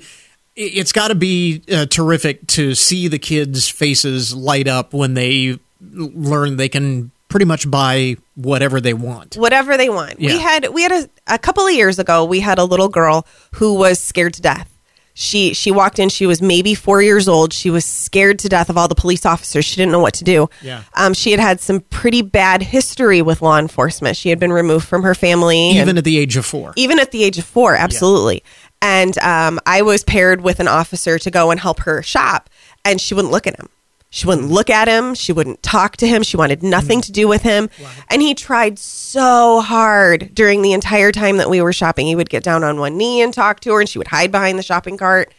it's 0.55 0.91
got 0.91 1.09
to 1.09 1.15
be 1.15 1.63
uh, 1.71 1.85
terrific 1.85 2.47
to 2.47 2.75
see 2.75 3.07
the 3.07 3.19
kids' 3.19 3.69
faces 3.69 4.35
light 4.35 4.67
up 4.67 4.93
when 4.93 5.13
they 5.13 5.59
learn 5.79 6.57
they 6.57 6.69
can 6.69 7.11
pretty 7.29 7.45
much 7.45 7.69
buy 7.69 8.17
whatever 8.35 8.81
they 8.81 8.93
want. 8.93 9.35
whatever 9.35 9.77
they 9.77 9.89
want. 9.89 10.19
Yeah. 10.19 10.33
We 10.33 10.39
had 10.39 10.67
we 10.69 10.81
had 10.83 10.91
a, 10.91 11.09
a 11.27 11.39
couple 11.39 11.65
of 11.65 11.73
years 11.73 11.97
ago. 11.97 12.25
We 12.25 12.41
had 12.41 12.59
a 12.59 12.65
little 12.65 12.89
girl 12.89 13.25
who 13.53 13.75
was 13.75 13.99
scared 13.99 14.33
to 14.35 14.41
death. 14.41 14.67
She 15.13 15.53
she 15.53 15.71
walked 15.71 15.99
in. 15.99 16.09
She 16.09 16.25
was 16.25 16.41
maybe 16.41 16.73
four 16.73 17.01
years 17.01 17.27
old. 17.27 17.53
She 17.53 17.69
was 17.69 17.83
scared 17.85 18.39
to 18.39 18.49
death 18.49 18.69
of 18.69 18.77
all 18.77 18.87
the 18.87 18.95
police 18.95 19.25
officers. 19.25 19.65
She 19.65 19.75
didn't 19.75 19.91
know 19.91 19.99
what 19.99 20.13
to 20.15 20.23
do. 20.23 20.49
Yeah. 20.61 20.83
Um. 20.95 21.13
She 21.13 21.31
had 21.31 21.39
had 21.39 21.59
some 21.59 21.81
pretty 21.81 22.21
bad 22.21 22.61
history 22.63 23.21
with 23.21 23.41
law 23.41 23.57
enforcement. 23.57 24.15
She 24.17 24.29
had 24.29 24.39
been 24.39 24.53
removed 24.53 24.87
from 24.87 25.03
her 25.03 25.13
family. 25.15 25.71
Even 25.71 25.97
at 25.97 26.03
the 26.03 26.17
age 26.17 26.37
of 26.37 26.45
four. 26.45 26.73
even 26.75 26.99
at 26.99 27.11
the 27.11 27.23
age 27.23 27.37
of 27.37 27.45
four, 27.45 27.75
absolutely. 27.75 28.43
And 28.81 29.17
um, 29.19 29.59
I 29.65 29.83
was 29.83 30.03
paired 30.03 30.41
with 30.41 30.59
an 30.59 30.67
officer 30.67 31.19
to 31.19 31.29
go 31.29 31.51
and 31.51 31.59
help 31.59 31.81
her 31.81 32.01
shop, 32.01 32.49
and 32.83 32.99
she 32.99 33.13
wouldn't 33.13 33.31
look 33.31 33.45
at 33.45 33.55
him. 33.59 33.69
She 34.13 34.27
wouldn't 34.27 34.49
look 34.49 34.69
at 34.69 34.89
him. 34.89 35.15
She 35.15 35.31
wouldn't 35.31 35.63
talk 35.63 35.95
to 35.97 36.07
him. 36.07 36.21
She 36.21 36.35
wanted 36.35 36.61
nothing 36.61 36.99
mm. 36.99 37.05
to 37.05 37.13
do 37.13 37.29
with 37.29 37.43
him. 37.43 37.69
And 38.09 38.21
he 38.21 38.35
tried 38.35 38.77
so 38.77 39.61
hard 39.61 40.35
during 40.35 40.61
the 40.61 40.73
entire 40.73 41.13
time 41.13 41.37
that 41.37 41.49
we 41.49 41.61
were 41.61 41.71
shopping. 41.71 42.07
He 42.07 42.15
would 42.15 42.29
get 42.29 42.43
down 42.43 42.61
on 42.61 42.77
one 42.77 42.97
knee 42.97 43.21
and 43.21 43.33
talk 43.33 43.61
to 43.61 43.73
her, 43.73 43.79
and 43.79 43.87
she 43.87 43.97
would 43.97 44.09
hide 44.09 44.29
behind 44.29 44.59
the 44.59 44.63
shopping 44.63 44.97
cart. 44.97 45.33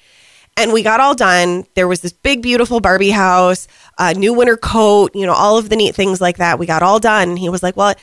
And 0.57 0.73
we 0.73 0.83
got 0.83 1.01
all 1.01 1.15
done. 1.15 1.67
There 1.75 1.87
was 1.87 2.01
this 2.01 2.15
big, 2.15 2.41
beautiful 2.41 2.81
Barbie 2.81 3.11
house, 3.11 3.69
a 3.99 4.15
new 4.15 4.33
winter 4.33 4.57
coat, 4.57 5.15
you 5.15 5.27
know, 5.27 5.35
all 5.35 5.59
of 5.59 5.69
the 5.69 5.77
neat 5.77 5.95
things 5.95 6.23
like 6.23 6.39
that. 6.39 6.59
We 6.59 6.65
got 6.65 6.83
all 6.83 6.99
done. 6.99 7.31
And 7.31 7.39
he 7.39 7.51
was 7.51 7.63
like, 7.63 7.77
Well, 7.77 7.95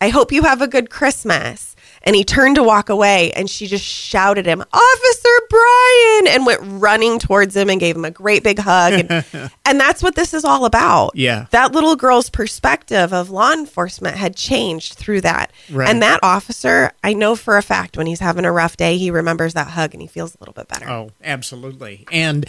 I 0.00 0.08
hope 0.08 0.30
you 0.30 0.42
have 0.42 0.62
a 0.62 0.68
good 0.68 0.88
Christmas. 0.88 1.71
And 2.04 2.16
he 2.16 2.24
turned 2.24 2.56
to 2.56 2.62
walk 2.62 2.88
away, 2.88 3.32
and 3.32 3.48
she 3.48 3.66
just 3.66 3.84
shouted 3.84 4.46
him, 4.46 4.60
Officer 4.60 5.28
Brian, 5.48 6.26
and 6.28 6.46
went 6.46 6.60
running 6.62 7.18
towards 7.18 7.56
him 7.56 7.70
and 7.70 7.78
gave 7.78 7.96
him 7.96 8.04
a 8.04 8.10
great 8.10 8.42
big 8.42 8.58
hug. 8.58 8.92
And, 8.92 9.50
and 9.64 9.80
that's 9.80 10.02
what 10.02 10.14
this 10.14 10.34
is 10.34 10.44
all 10.44 10.64
about. 10.64 11.12
Yeah. 11.14 11.46
That 11.50 11.72
little 11.72 11.96
girl's 11.96 12.30
perspective 12.30 13.12
of 13.12 13.30
law 13.30 13.52
enforcement 13.52 14.16
had 14.16 14.36
changed 14.36 14.94
through 14.94 15.22
that. 15.22 15.52
Right. 15.70 15.88
And 15.88 16.02
that 16.02 16.20
officer, 16.22 16.92
I 17.04 17.14
know 17.14 17.36
for 17.36 17.56
a 17.56 17.62
fact 17.62 17.96
when 17.96 18.06
he's 18.06 18.20
having 18.20 18.44
a 18.44 18.52
rough 18.52 18.76
day, 18.76 18.98
he 18.98 19.10
remembers 19.10 19.54
that 19.54 19.68
hug 19.68 19.94
and 19.94 20.00
he 20.00 20.08
feels 20.08 20.34
a 20.34 20.38
little 20.40 20.54
bit 20.54 20.68
better. 20.68 20.88
Oh, 20.88 21.10
absolutely. 21.22 22.06
And 22.10 22.46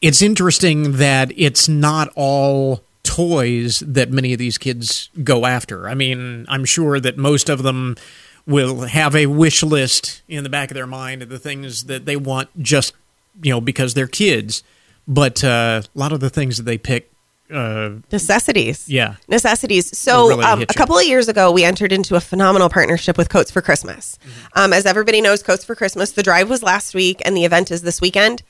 it's 0.00 0.22
interesting 0.22 0.92
that 0.92 1.32
it's 1.36 1.68
not 1.68 2.08
all 2.16 2.82
toys 3.06 3.80
that 3.86 4.10
many 4.10 4.32
of 4.32 4.38
these 4.38 4.58
kids 4.58 5.10
go 5.22 5.46
after. 5.46 5.88
I 5.88 5.94
mean, 5.94 6.44
I'm 6.48 6.64
sure 6.64 6.98
that 7.00 7.16
most 7.16 7.48
of 7.48 7.62
them 7.62 7.96
will 8.46 8.82
have 8.82 9.16
a 9.16 9.26
wish 9.26 9.62
list 9.62 10.22
in 10.28 10.44
the 10.44 10.50
back 10.50 10.70
of 10.70 10.74
their 10.74 10.86
mind 10.86 11.22
of 11.22 11.28
the 11.28 11.38
things 11.38 11.84
that 11.84 12.04
they 12.04 12.16
want 12.16 12.48
just, 12.62 12.94
you 13.42 13.50
know, 13.50 13.60
because 13.60 13.94
they're 13.94 14.06
kids. 14.06 14.62
But 15.08 15.42
uh, 15.44 15.82
a 15.84 15.98
lot 15.98 16.12
of 16.12 16.20
the 16.20 16.30
things 16.30 16.56
that 16.56 16.64
they 16.64 16.78
pick, 16.78 17.10
uh, 17.52 17.90
Necessities. 18.10 18.88
yeah. 18.88 19.16
necessities. 19.28 19.96
So, 19.96 20.28
really 20.28 20.44
um, 20.44 20.62
a 20.62 20.66
couple 20.66 20.98
of 20.98 21.04
years 21.04 21.28
ago, 21.28 21.52
we 21.52 21.62
entered 21.62 21.92
into 21.92 22.16
a 22.16 22.20
phenomenal 22.20 22.68
partnership 22.68 23.16
with 23.16 23.28
Coats 23.28 23.52
for 23.52 23.62
Christmas. 23.62 24.18
Mm-hmm. 24.22 24.58
Um, 24.58 24.72
as 24.72 24.84
everybody 24.84 25.20
knows, 25.20 25.44
Coats 25.44 25.64
for 25.64 25.76
Christmas, 25.76 26.10
the 26.10 26.24
drive 26.24 26.50
was 26.50 26.62
last 26.64 26.94
week 26.94 27.22
and 27.24 27.36
the 27.36 27.44
event 27.44 27.70
is 27.70 27.82
this 27.82 28.00
weekend. 28.00 28.42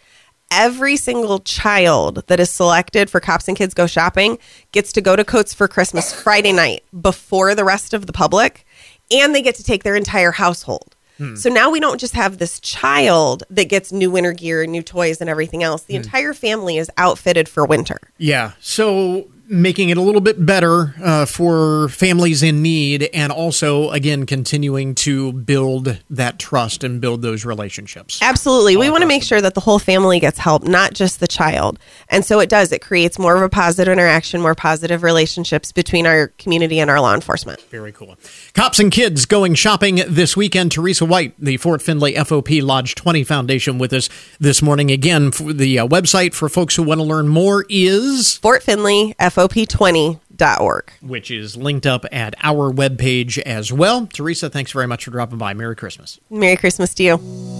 Every 0.51 0.97
single 0.97 1.41
child 1.41 2.23
that 2.29 2.39
is 2.39 2.51
selected 2.51 3.11
for 3.11 3.19
Cops 3.21 3.49
and 3.49 3.57
Kids 3.57 3.75
Go 3.75 3.87
Shopping 3.87 4.39
gets 4.73 4.93
to 4.93 5.01
go 5.01 5.17
to 5.17 5.25
Coats 5.25 5.53
for 5.53 5.67
Christmas 5.69 6.15
Friday 6.15 6.53
night 6.53 6.85
before 6.99 7.55
the 7.55 7.65
rest 7.65 7.93
of 7.93 8.07
the 8.07 8.13
public, 8.13 8.65
and 9.11 9.35
they 9.35 9.43
get 9.43 9.55
to 9.57 9.65
take 9.65 9.85
their 9.85 9.97
entire 9.97 10.33
household. 10.33 10.95
Hmm. 11.19 11.35
So 11.37 11.49
now 11.49 11.71
we 11.71 11.81
don't 11.81 11.99
just 11.99 12.15
have 12.15 12.37
this 12.39 12.61
child 12.61 13.45
that 13.49 13.71
gets 13.71 13.91
new 13.91 14.11
winter 14.11 14.33
gear, 14.33 14.67
new 14.67 14.83
toys, 14.83 15.21
and 15.21 15.31
everything 15.31 15.63
else. 15.63 15.83
The 15.83 15.95
Hmm. 15.95 16.03
entire 16.03 16.35
family 16.35 16.77
is 16.79 16.91
outfitted 16.99 17.49
for 17.49 17.65
winter. 17.65 17.99
Yeah. 18.19 18.53
So 18.61 19.27
making 19.49 19.89
it 19.91 19.97
a 19.97 20.01
little 20.01 20.21
bit 20.21 20.45
better 20.45 20.95
uh, 21.03 21.27
for 21.27 21.89
families 21.89 22.43
in 22.43 22.63
need, 22.63 23.09
and 23.15 23.33
also 23.33 23.91
again 23.91 24.27
continuing 24.27 24.95
to 24.95 25.33
build 25.33 26.01
that 26.11 26.39
trust 26.39 26.85
and 26.85 27.01
build 27.01 27.23
those 27.23 27.45
relationships. 27.45 28.21
Absolutely, 28.23 28.77
we 28.77 28.91
want 28.91 29.03
to 29.03 29.09
make 29.09 29.23
sure 29.23 29.41
that 29.41 29.55
the 29.55 29.61
whole 29.61 29.79
family 29.79 30.21
gets 30.21 30.39
help, 30.39 30.65
not 30.65 30.95
just 30.95 31.21
the 31.21 31.27
child. 31.27 31.79
And 32.09 32.25
so 32.25 32.41
it 32.41 32.49
does. 32.49 32.73
It 32.73 32.83
creates 32.83 33.19
more 33.19 33.37
of 33.37 33.43
a 33.43 33.49
positive 33.49 33.93
interaction, 33.93 34.41
more 34.41 34.55
positive 34.55 35.03
relationships 35.03 35.73
between 35.73 36.07
our 36.07 36.29
community 36.39 36.81
and 36.81 36.91
our 36.91 37.01
law 37.01 37.15
enforcement. 37.15 37.61
Very 37.63 37.93
cool. 37.93 38.17
Cops 38.55 38.79
and 38.79 38.91
kids 38.91 39.25
going 39.27 39.55
shopping 39.55 40.03
this 40.09 40.37
weekend. 40.37 40.73
Teresa 40.73 41.05
White, 41.05 41.35
the 41.39 41.57
Fort 41.57 41.83
Findlay 41.83 42.15
FOP 42.15 42.63
Lodge 42.63 42.95
20 42.95 43.25
Foundation, 43.25 43.79
with 43.79 43.93
us 43.93 44.09
this 44.39 44.63
morning. 44.63 44.91
Again, 44.91 45.31
the 45.41 45.79
uh, 45.79 45.87
website 45.87 46.35
for 46.35 46.49
folks 46.49 46.77
who 46.77 46.83
want 46.83 46.99
to 46.99 47.05
learn 47.05 47.29
more 47.29 47.65
is 47.69 48.37
Fort 48.39 48.63
Findlay 48.63 49.15
FOP20.org, 49.37 50.93
which 51.03 51.31
is 51.31 51.57
linked 51.59 51.85
up 51.85 52.07
at 52.11 52.35
our 52.43 52.73
webpage 52.73 53.37
as 53.39 53.71
well. 53.71 54.07
Teresa, 54.07 54.49
thanks 54.49 54.73
very 54.73 54.87
much 54.87 55.05
for 55.05 55.11
dropping 55.11 55.37
by. 55.37 55.53
Merry 55.53 55.77
Christmas. 55.77 56.19
Merry 56.31 56.57
Christmas 56.57 56.95
to 56.95 57.03
you. 57.03 57.57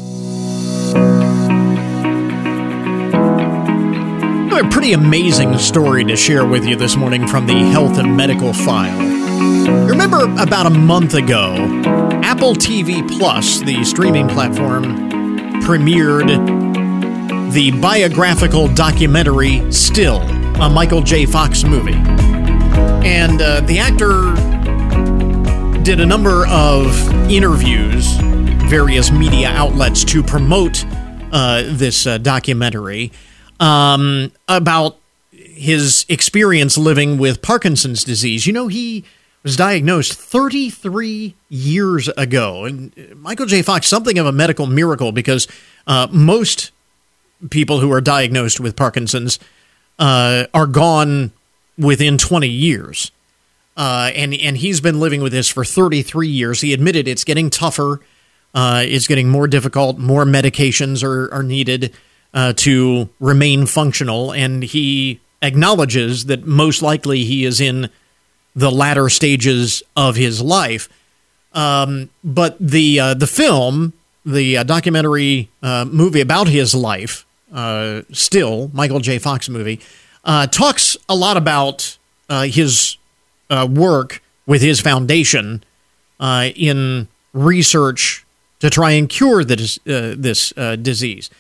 a 4.57 4.71
pretty 4.71 4.95
amazing 4.95 5.59
story 5.59 6.03
to 6.03 6.17
share 6.17 6.47
with 6.47 6.65
you 6.65 6.77
this 6.77 6.97
morning 6.97 7.29
from 7.29 7.47
the 7.47 7.53
Health 7.53 7.99
and 7.99 8.17
Medical 8.17 8.55
File. 8.55 8.99
Remember 9.87 10.25
about 10.41 10.65
a 10.65 10.71
month 10.71 11.13
ago, 11.13 11.55
Apple 12.25 12.55
TV 12.55 13.07
Plus, 13.19 13.61
the 13.61 13.85
streaming 13.85 14.27
platform, 14.29 14.85
premiered 15.61 16.27
the 17.53 17.71
biographical 17.83 18.69
documentary 18.69 19.71
Still, 19.71 20.21
a 20.61 20.71
Michael 20.71 21.03
J. 21.03 21.27
Fox 21.27 21.65
movie. 21.65 21.93
And 21.93 23.43
uh, 23.43 23.61
the 23.61 23.79
actor 23.79 24.35
did 25.83 26.01
a 26.01 26.07
number 26.07 26.47
of 26.47 26.89
interviews, 27.31 28.11
various 28.69 29.11
media 29.11 29.49
outlets 29.51 30.03
to 30.05 30.23
promote 30.23 30.85
uh, 31.31 31.63
this 31.67 32.07
uh, 32.07 32.17
documentary 32.19 33.13
um, 33.61 34.33
about 34.49 34.97
his 35.31 36.07
experience 36.09 36.79
living 36.79 37.19
with 37.19 37.43
Parkinson's 37.43 38.03
disease. 38.03 38.47
You 38.47 38.55
know, 38.55 38.69
he 38.69 39.05
was 39.43 39.57
diagnosed 39.57 40.15
33 40.15 41.35
years 41.51 42.09
ago. 42.09 42.65
And 42.65 43.15
Michael 43.17 43.47
J. 43.47 43.61
Fox, 43.61 43.87
something 43.87 44.19
of 44.19 44.25
a 44.25 44.33
medical 44.33 44.67
miracle 44.67 45.13
because 45.13 45.47
uh, 45.87 46.09
most 46.11 46.73
people 47.51 47.81
who 47.81 47.93
are 47.93 48.01
diagnosed 48.01 48.59
with 48.59 48.75
Parkinson's 48.75 49.39
uh, 49.99 50.47
are 50.53 50.67
gone 50.67 51.33
within 51.79 52.19
20 52.19 52.49
years. 52.49 53.11
Uh, 53.77 54.11
and 54.15 54.33
and 54.35 54.57
he's 54.57 54.81
been 54.81 54.99
living 55.01 55.21
with 55.21 55.33
this 55.33 55.51
for 55.51 55.65
33 55.65 56.29
years. 56.29 56.63
He 56.63 56.73
admitted 56.73 57.07
it's 57.07 57.25
getting 57.25 57.51
tougher. 57.51 58.01
Uh, 58.55 58.83
it's 58.87 59.07
getting 59.07 59.29
more 59.29 59.47
difficult. 59.47 59.99
More 59.99 60.25
medications 60.25 61.05
are, 61.05 61.33
are 61.33 61.43
needed 61.43 61.93
uh, 62.33 62.55
to 62.55 63.11
remain 63.21 63.67
functional. 63.67 64.33
And 64.33 64.63
he 64.63 65.21
acknowledges 65.43 66.27
that 66.27 66.47
most 66.47 66.81
likely 66.81 67.25
he 67.25 67.45
is 67.45 67.61
in 67.61 67.91
the 68.55 68.71
latter 68.71 69.11
stages 69.11 69.83
of 69.95 70.17
his 70.17 70.41
life. 70.41 70.89
Um, 71.53 72.09
but 72.25 72.57
the 72.59 73.01
uh, 73.01 73.15
the 73.15 73.27
film, 73.27 73.93
the 74.25 74.59
uh, 74.59 74.63
documentary 74.63 75.51
uh, 75.63 75.85
movie 75.87 76.21
about 76.21 76.49
his 76.49 76.75
life, 76.75 77.27
uh, 77.57 78.03
still 78.13 78.71
Michael 78.73 79.01
J. 79.01 79.19
Fox 79.19 79.49
movie, 79.49 79.81
uh, 80.25 80.47
talks 80.47 80.97
a 81.09 81.17
lot 81.17 81.37
about 81.37 81.97
uh, 82.29 82.43
his 82.43 82.97
work 83.51 84.23
with 84.47 84.63
his 84.63 84.81
foundation 84.81 85.65
in 86.21 87.09
research 87.33 88.25
to 88.61 88.71
try 88.71 88.93
and 88.93 89.09
cure 89.09 89.43
the, 89.43 90.17
this 90.19 90.51
disease. 90.83 91.31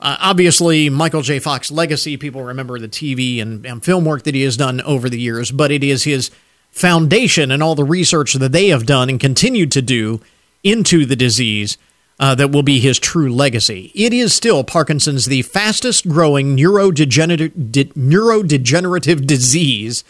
Uh, 0.00 0.16
obviously, 0.20 0.90
Michael 0.90 1.22
J. 1.22 1.38
Fox 1.38 1.70
legacy, 1.70 2.16
people 2.16 2.42
remember 2.42 2.78
the 2.78 2.88
TV 2.88 3.40
and, 3.40 3.64
and, 3.64 3.82
film 3.82 4.04
work 4.04 4.24
that 4.24 4.34
he 4.34 4.42
has 4.42 4.56
done 4.56 4.82
over 4.82 5.08
the 5.08 5.18
years, 5.18 5.50
but 5.50 5.70
it 5.70 5.82
is 5.82 6.04
his 6.04 6.30
foundation 6.70 7.50
and 7.50 7.62
all 7.62 7.74
the 7.74 7.84
research 7.84 8.34
that 8.34 8.52
they 8.52 8.68
have 8.68 8.84
done 8.84 9.08
and 9.08 9.18
continue 9.18 9.64
to 9.66 9.80
do 9.80 10.20
into 10.62 11.06
the 11.06 11.16
disease 11.16 11.78
uh, 12.18 12.34
that 12.34 12.50
will 12.50 12.62
be 12.62 12.80
his 12.80 12.98
true 12.98 13.32
legacy. 13.32 13.90
It 13.94 14.12
is 14.12 14.32
still 14.32 14.64
Parkinson's 14.64 15.26
the 15.26 15.42
fastest 15.42 16.08
growing 16.08 16.56
neurodegenerative, 16.56 17.72
de- 17.72 17.84
neurodegenerative 17.86 19.26
disease 19.26 20.04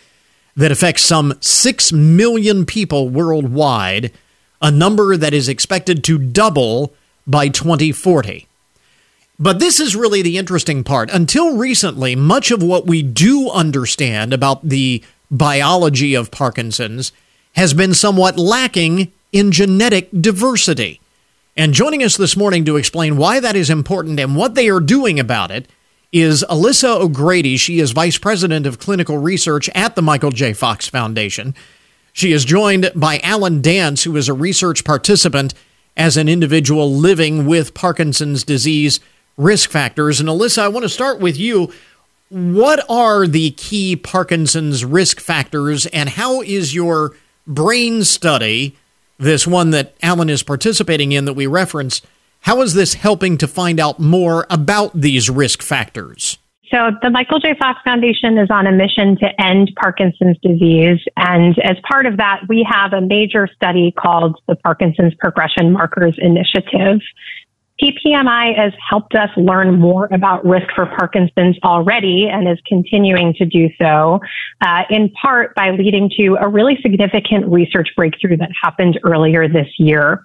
that 0.56 0.70
affects 0.70 1.02
some 1.02 1.34
6 1.40 1.92
million 1.92 2.66
people 2.66 3.08
worldwide, 3.08 4.12
a 4.60 4.70
number 4.70 5.16
that 5.16 5.34
is 5.34 5.48
expected 5.48 6.04
to 6.04 6.18
double 6.18 6.94
by 7.26 7.48
2040. 7.48 8.46
But 9.38 9.58
this 9.58 9.80
is 9.80 9.96
really 9.96 10.22
the 10.22 10.38
interesting 10.38 10.84
part. 10.84 11.10
Until 11.10 11.56
recently, 11.56 12.14
much 12.14 12.50
of 12.50 12.62
what 12.62 12.86
we 12.86 13.02
do 13.02 13.50
understand 13.50 14.32
about 14.32 14.68
the 14.68 15.02
biology 15.30 16.14
of 16.14 16.30
Parkinson's 16.30 17.10
has 17.56 17.74
been 17.74 17.94
somewhat 17.94 18.38
lacking 18.38 19.12
in 19.32 19.50
genetic 19.50 20.08
diversity. 20.12 21.00
And 21.56 21.72
joining 21.72 22.02
us 22.02 22.16
this 22.16 22.36
morning 22.36 22.64
to 22.64 22.76
explain 22.76 23.16
why 23.16 23.38
that 23.38 23.54
is 23.54 23.70
important 23.70 24.18
and 24.18 24.34
what 24.34 24.56
they 24.56 24.68
are 24.68 24.80
doing 24.80 25.20
about 25.20 25.52
it 25.52 25.68
is 26.10 26.44
Alyssa 26.50 26.96
O'Grady. 27.00 27.56
She 27.56 27.78
is 27.78 27.92
Vice 27.92 28.18
President 28.18 28.66
of 28.66 28.80
Clinical 28.80 29.18
Research 29.18 29.70
at 29.72 29.94
the 29.94 30.02
Michael 30.02 30.32
J. 30.32 30.52
Fox 30.52 30.88
Foundation. 30.88 31.54
She 32.12 32.32
is 32.32 32.44
joined 32.44 32.90
by 32.96 33.20
Alan 33.20 33.62
Dance, 33.62 34.02
who 34.02 34.16
is 34.16 34.28
a 34.28 34.34
research 34.34 34.84
participant 34.84 35.54
as 35.96 36.16
an 36.16 36.28
individual 36.28 36.92
living 36.92 37.46
with 37.46 37.72
Parkinson's 37.72 38.42
disease 38.42 38.98
risk 39.36 39.70
factors. 39.70 40.18
And 40.18 40.28
Alyssa, 40.28 40.62
I 40.62 40.68
want 40.68 40.82
to 40.82 40.88
start 40.88 41.20
with 41.20 41.36
you. 41.36 41.72
What 42.30 42.84
are 42.90 43.28
the 43.28 43.52
key 43.52 43.94
Parkinson's 43.94 44.84
risk 44.84 45.20
factors, 45.20 45.86
and 45.86 46.08
how 46.08 46.42
is 46.42 46.74
your 46.74 47.16
brain 47.46 48.02
study, 48.02 48.76
this 49.18 49.46
one 49.46 49.70
that 49.70 49.94
Alan 50.02 50.30
is 50.30 50.42
participating 50.42 51.12
in 51.12 51.24
that 51.24 51.34
we 51.34 51.46
reference, 51.46 52.02
how 52.40 52.60
is 52.62 52.74
this 52.74 52.94
helping 52.94 53.38
to 53.38 53.48
find 53.48 53.80
out 53.80 53.98
more 53.98 54.46
about 54.50 54.92
these 54.94 55.30
risk 55.30 55.62
factors? 55.62 56.38
So, 56.70 56.90
the 57.02 57.10
Michael 57.10 57.38
J. 57.38 57.54
Fox 57.58 57.78
Foundation 57.84 58.36
is 58.36 58.50
on 58.50 58.66
a 58.66 58.72
mission 58.72 59.16
to 59.18 59.40
end 59.40 59.70
Parkinson's 59.80 60.36
disease. 60.42 60.98
And 61.16 61.56
as 61.62 61.76
part 61.88 62.06
of 62.06 62.16
that, 62.16 62.40
we 62.48 62.66
have 62.68 62.92
a 62.92 63.00
major 63.00 63.48
study 63.54 63.92
called 63.92 64.40
the 64.48 64.56
Parkinson's 64.56 65.14
Progression 65.14 65.72
Markers 65.72 66.16
Initiative. 66.18 67.00
PPMI 67.82 68.56
has 68.56 68.72
helped 68.88 69.14
us 69.14 69.30
learn 69.36 69.80
more 69.80 70.08
about 70.12 70.44
risk 70.44 70.66
for 70.74 70.86
Parkinson's 70.86 71.56
already 71.64 72.28
and 72.30 72.48
is 72.48 72.58
continuing 72.66 73.34
to 73.34 73.44
do 73.44 73.68
so, 73.80 74.20
uh, 74.60 74.82
in 74.90 75.10
part 75.10 75.54
by 75.56 75.70
leading 75.70 76.08
to 76.16 76.36
a 76.40 76.48
really 76.48 76.78
significant 76.82 77.46
research 77.46 77.88
breakthrough 77.96 78.36
that 78.36 78.50
happened 78.62 79.00
earlier 79.02 79.48
this 79.48 79.68
year. 79.78 80.24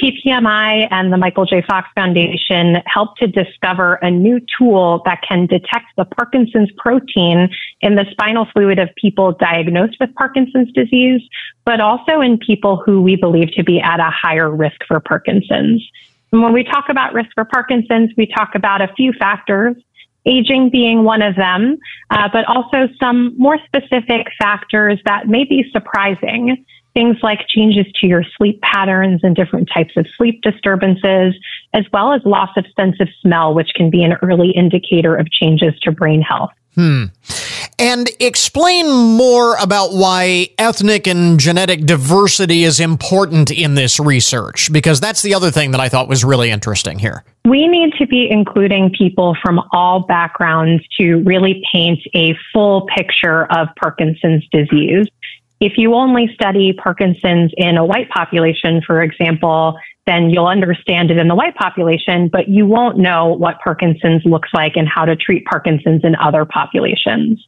PPMI 0.00 0.88
and 0.90 1.10
the 1.10 1.16
Michael 1.16 1.46
J. 1.46 1.62
Fox 1.66 1.88
Foundation 1.94 2.76
helped 2.86 3.18
to 3.18 3.26
discover 3.26 3.94
a 3.94 4.10
new 4.10 4.40
tool 4.58 5.02
that 5.06 5.22
can 5.26 5.46
detect 5.46 5.86
the 5.96 6.04
Parkinson's 6.04 6.70
protein 6.76 7.48
in 7.80 7.94
the 7.94 8.04
spinal 8.10 8.46
fluid 8.52 8.78
of 8.78 8.90
people 9.00 9.32
diagnosed 9.32 9.96
with 9.98 10.14
Parkinson's 10.14 10.70
disease, 10.72 11.22
but 11.64 11.80
also 11.80 12.20
in 12.20 12.38
people 12.38 12.82
who 12.84 13.00
we 13.00 13.16
believe 13.16 13.50
to 13.52 13.64
be 13.64 13.80
at 13.80 13.98
a 13.98 14.10
higher 14.10 14.50
risk 14.54 14.76
for 14.86 15.00
Parkinson's. 15.00 15.82
And 16.32 16.42
when 16.42 16.52
we 16.52 16.64
talk 16.64 16.86
about 16.88 17.14
risk 17.14 17.30
for 17.34 17.44
Parkinson's, 17.44 18.10
we 18.16 18.26
talk 18.26 18.54
about 18.54 18.82
a 18.82 18.88
few 18.96 19.12
factors, 19.12 19.76
aging 20.26 20.70
being 20.70 21.04
one 21.04 21.22
of 21.22 21.36
them, 21.36 21.78
uh, 22.10 22.28
but 22.32 22.44
also 22.46 22.88
some 23.00 23.34
more 23.38 23.58
specific 23.66 24.26
factors 24.38 25.00
that 25.04 25.28
may 25.28 25.44
be 25.44 25.64
surprising. 25.72 26.64
Things 26.96 27.18
like 27.22 27.40
changes 27.46 27.84
to 28.00 28.06
your 28.06 28.24
sleep 28.38 28.58
patterns 28.62 29.20
and 29.22 29.36
different 29.36 29.68
types 29.72 29.92
of 29.98 30.06
sleep 30.16 30.40
disturbances, 30.40 31.34
as 31.74 31.84
well 31.92 32.14
as 32.14 32.22
loss 32.24 32.48
of 32.56 32.64
sense 32.74 32.96
of 33.00 33.08
smell, 33.20 33.52
which 33.52 33.68
can 33.74 33.90
be 33.90 34.02
an 34.02 34.14
early 34.22 34.50
indicator 34.52 35.14
of 35.14 35.30
changes 35.30 35.78
to 35.82 35.92
brain 35.92 36.22
health. 36.22 36.52
Hmm. 36.74 37.04
And 37.78 38.08
explain 38.18 38.86
more 38.88 39.56
about 39.56 39.92
why 39.92 40.48
ethnic 40.56 41.06
and 41.06 41.38
genetic 41.38 41.84
diversity 41.84 42.64
is 42.64 42.80
important 42.80 43.50
in 43.50 43.74
this 43.74 44.00
research, 44.00 44.72
because 44.72 44.98
that's 44.98 45.20
the 45.20 45.34
other 45.34 45.50
thing 45.50 45.72
that 45.72 45.80
I 45.80 45.90
thought 45.90 46.08
was 46.08 46.24
really 46.24 46.50
interesting 46.50 46.98
here. 46.98 47.24
We 47.44 47.68
need 47.68 47.92
to 47.98 48.06
be 48.06 48.26
including 48.30 48.92
people 48.96 49.36
from 49.44 49.60
all 49.72 50.00
backgrounds 50.00 50.82
to 50.98 51.16
really 51.24 51.62
paint 51.70 52.00
a 52.14 52.34
full 52.54 52.86
picture 52.96 53.44
of 53.52 53.68
Parkinson's 53.78 54.46
disease. 54.50 55.06
If 55.60 55.72
you 55.76 55.94
only 55.94 56.28
study 56.34 56.72
Parkinson's 56.72 57.52
in 57.56 57.78
a 57.78 57.84
white 57.84 58.10
population, 58.10 58.82
for 58.86 59.02
example, 59.02 59.78
then 60.06 60.30
you'll 60.30 60.46
understand 60.46 61.10
it 61.10 61.16
in 61.16 61.28
the 61.28 61.34
white 61.34 61.56
population, 61.56 62.28
but 62.28 62.48
you 62.48 62.66
won't 62.66 62.98
know 62.98 63.28
what 63.28 63.58
Parkinson's 63.64 64.22
looks 64.24 64.50
like 64.52 64.76
and 64.76 64.86
how 64.86 65.04
to 65.04 65.16
treat 65.16 65.44
Parkinson's 65.46 66.02
in 66.04 66.14
other 66.16 66.44
populations. 66.44 67.44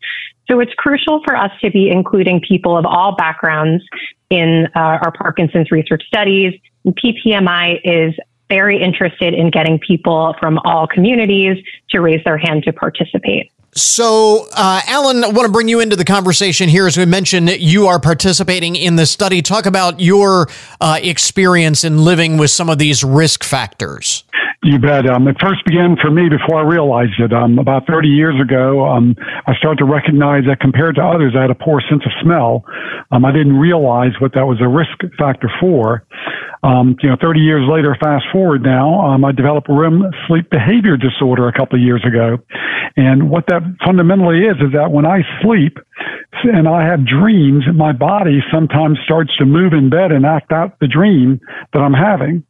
So 0.50 0.60
it's 0.60 0.72
crucial 0.74 1.20
for 1.24 1.36
us 1.36 1.50
to 1.60 1.70
be 1.70 1.90
including 1.90 2.40
people 2.40 2.76
of 2.76 2.86
all 2.86 3.14
backgrounds 3.14 3.84
in 4.30 4.66
uh, 4.74 4.78
our 4.80 5.12
Parkinson's 5.12 5.70
research 5.70 6.02
studies. 6.06 6.58
And 6.84 6.96
PPMI 6.96 7.80
is 7.84 8.14
very 8.48 8.82
interested 8.82 9.34
in 9.34 9.50
getting 9.50 9.78
people 9.78 10.34
from 10.40 10.58
all 10.64 10.86
communities 10.86 11.62
to 11.90 12.00
raise 12.00 12.24
their 12.24 12.38
hand 12.38 12.64
to 12.64 12.72
participate. 12.72 13.52
So, 13.80 14.48
uh, 14.52 14.80
Alan, 14.86 15.22
I 15.22 15.28
want 15.28 15.46
to 15.46 15.52
bring 15.52 15.68
you 15.68 15.80
into 15.80 15.96
the 15.96 16.04
conversation 16.04 16.68
here. 16.68 16.86
As 16.86 16.96
we 16.96 17.06
mentioned, 17.06 17.48
you 17.48 17.86
are 17.86 18.00
participating 18.00 18.76
in 18.76 18.96
this 18.96 19.10
study. 19.10 19.40
Talk 19.40 19.66
about 19.66 20.00
your 20.00 20.48
uh, 20.80 20.98
experience 21.00 21.84
in 21.84 22.04
living 22.04 22.38
with 22.38 22.50
some 22.50 22.68
of 22.68 22.78
these 22.78 23.04
risk 23.04 23.44
factors. 23.44 24.24
You 24.62 24.78
bet. 24.78 25.08
Um, 25.08 25.28
it 25.28 25.36
first 25.40 25.64
began 25.64 25.96
for 26.02 26.10
me 26.10 26.28
before 26.28 26.60
I 26.60 26.68
realized 26.68 27.20
it. 27.20 27.32
Um, 27.32 27.60
about 27.60 27.86
30 27.86 28.08
years 28.08 28.34
ago, 28.40 28.88
um, 28.88 29.14
I 29.46 29.54
started 29.54 29.78
to 29.78 29.84
recognize 29.84 30.44
that 30.46 30.58
compared 30.60 30.96
to 30.96 31.02
others, 31.02 31.34
I 31.38 31.42
had 31.42 31.50
a 31.50 31.54
poor 31.54 31.80
sense 31.88 32.02
of 32.04 32.10
smell. 32.20 32.64
Um, 33.12 33.24
I 33.24 33.30
didn't 33.30 33.56
realize 33.56 34.12
what 34.18 34.34
that 34.34 34.46
was 34.46 34.60
a 34.60 34.66
risk 34.66 34.98
factor 35.16 35.48
for. 35.60 36.04
Um, 36.62 36.96
you 37.02 37.08
know, 37.08 37.16
30 37.20 37.40
years 37.40 37.68
later, 37.70 37.96
fast 38.00 38.26
forward 38.32 38.62
now, 38.62 39.00
um, 39.00 39.24
I 39.24 39.32
developed 39.32 39.68
REM 39.70 40.02
sleep 40.26 40.50
behavior 40.50 40.96
disorder 40.96 41.48
a 41.48 41.52
couple 41.52 41.78
of 41.78 41.82
years 41.82 42.04
ago. 42.04 42.38
And 42.96 43.30
what 43.30 43.46
that 43.46 43.62
fundamentally 43.84 44.40
is, 44.40 44.56
is 44.56 44.72
that 44.72 44.90
when 44.90 45.06
I 45.06 45.22
sleep 45.42 45.78
and 46.44 46.66
I 46.66 46.84
have 46.84 47.06
dreams, 47.06 47.64
my 47.74 47.92
body 47.92 48.40
sometimes 48.52 48.98
starts 49.04 49.36
to 49.38 49.44
move 49.44 49.72
in 49.72 49.88
bed 49.88 50.10
and 50.10 50.26
act 50.26 50.52
out 50.52 50.78
the 50.80 50.88
dream 50.88 51.40
that 51.72 51.78
I'm 51.80 51.94
having. 51.94 52.44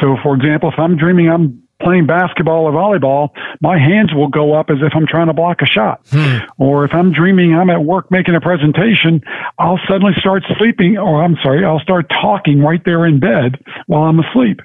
So, 0.00 0.16
for 0.22 0.34
example, 0.34 0.70
if 0.70 0.78
I'm 0.78 0.96
dreaming 0.96 1.30
I'm 1.30 1.63
playing 1.80 2.06
basketball 2.06 2.64
or 2.64 2.72
volleyball, 2.72 3.30
my 3.60 3.78
hands 3.78 4.14
will 4.14 4.28
go 4.28 4.54
up 4.54 4.70
as 4.70 4.78
if 4.80 4.92
I'm 4.94 5.06
trying 5.06 5.26
to 5.26 5.32
block 5.32 5.60
a 5.62 5.66
shot. 5.66 6.00
Hmm. 6.10 6.38
Or 6.58 6.84
if 6.84 6.94
I'm 6.94 7.12
dreaming 7.12 7.54
I'm 7.54 7.70
at 7.70 7.84
work 7.84 8.10
making 8.10 8.34
a 8.34 8.40
presentation, 8.40 9.22
I'll 9.58 9.80
suddenly 9.88 10.12
start 10.18 10.44
sleeping, 10.58 10.96
or 10.98 11.22
I'm 11.22 11.36
sorry, 11.42 11.64
I'll 11.64 11.80
start 11.80 12.08
talking 12.08 12.60
right 12.60 12.82
there 12.84 13.04
in 13.06 13.20
bed 13.20 13.62
while 13.86 14.04
I'm 14.04 14.20
asleep. 14.20 14.60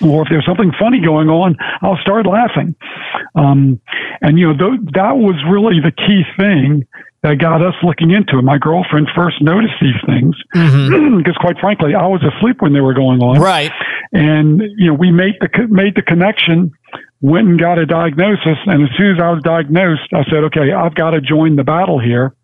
Or 0.00 0.22
if 0.22 0.28
there's 0.30 0.46
something 0.46 0.72
funny 0.78 1.00
going 1.00 1.28
on, 1.28 1.56
I'll 1.82 1.96
start 1.96 2.24
laughing. 2.24 2.76
Um, 3.34 3.80
and, 4.20 4.38
you 4.38 4.52
know, 4.52 4.56
th- 4.56 4.92
that 4.94 5.16
was 5.16 5.34
really 5.48 5.80
the 5.80 5.90
key 5.90 6.22
thing 6.36 6.86
that 7.22 7.38
got 7.38 7.62
us 7.62 7.74
looking 7.82 8.10
into 8.10 8.38
it. 8.38 8.42
My 8.42 8.58
girlfriend 8.58 9.08
first 9.14 9.42
noticed 9.42 9.74
these 9.80 10.00
things 10.06 10.36
because, 10.52 10.72
mm-hmm. 10.72 11.30
quite 11.40 11.58
frankly, 11.58 11.94
I 11.94 12.06
was 12.06 12.22
asleep 12.22 12.62
when 12.62 12.72
they 12.72 12.80
were 12.80 12.94
going 12.94 13.22
on. 13.22 13.40
Right. 13.40 13.72
And 14.12 14.62
you 14.76 14.88
know, 14.88 14.94
we 14.94 15.10
made 15.10 15.34
the 15.40 15.66
made 15.68 15.94
the 15.96 16.02
connection, 16.02 16.72
went 17.20 17.48
and 17.48 17.58
got 17.58 17.78
a 17.78 17.86
diagnosis, 17.86 18.58
and 18.66 18.82
as 18.82 18.96
soon 18.96 19.16
as 19.16 19.22
I 19.22 19.30
was 19.30 19.42
diagnosed, 19.42 20.08
I 20.14 20.24
said, 20.24 20.44
"Okay, 20.44 20.72
I've 20.72 20.94
got 20.94 21.10
to 21.10 21.20
join 21.20 21.56
the 21.56 21.64
battle 21.64 21.98
here." 21.98 22.34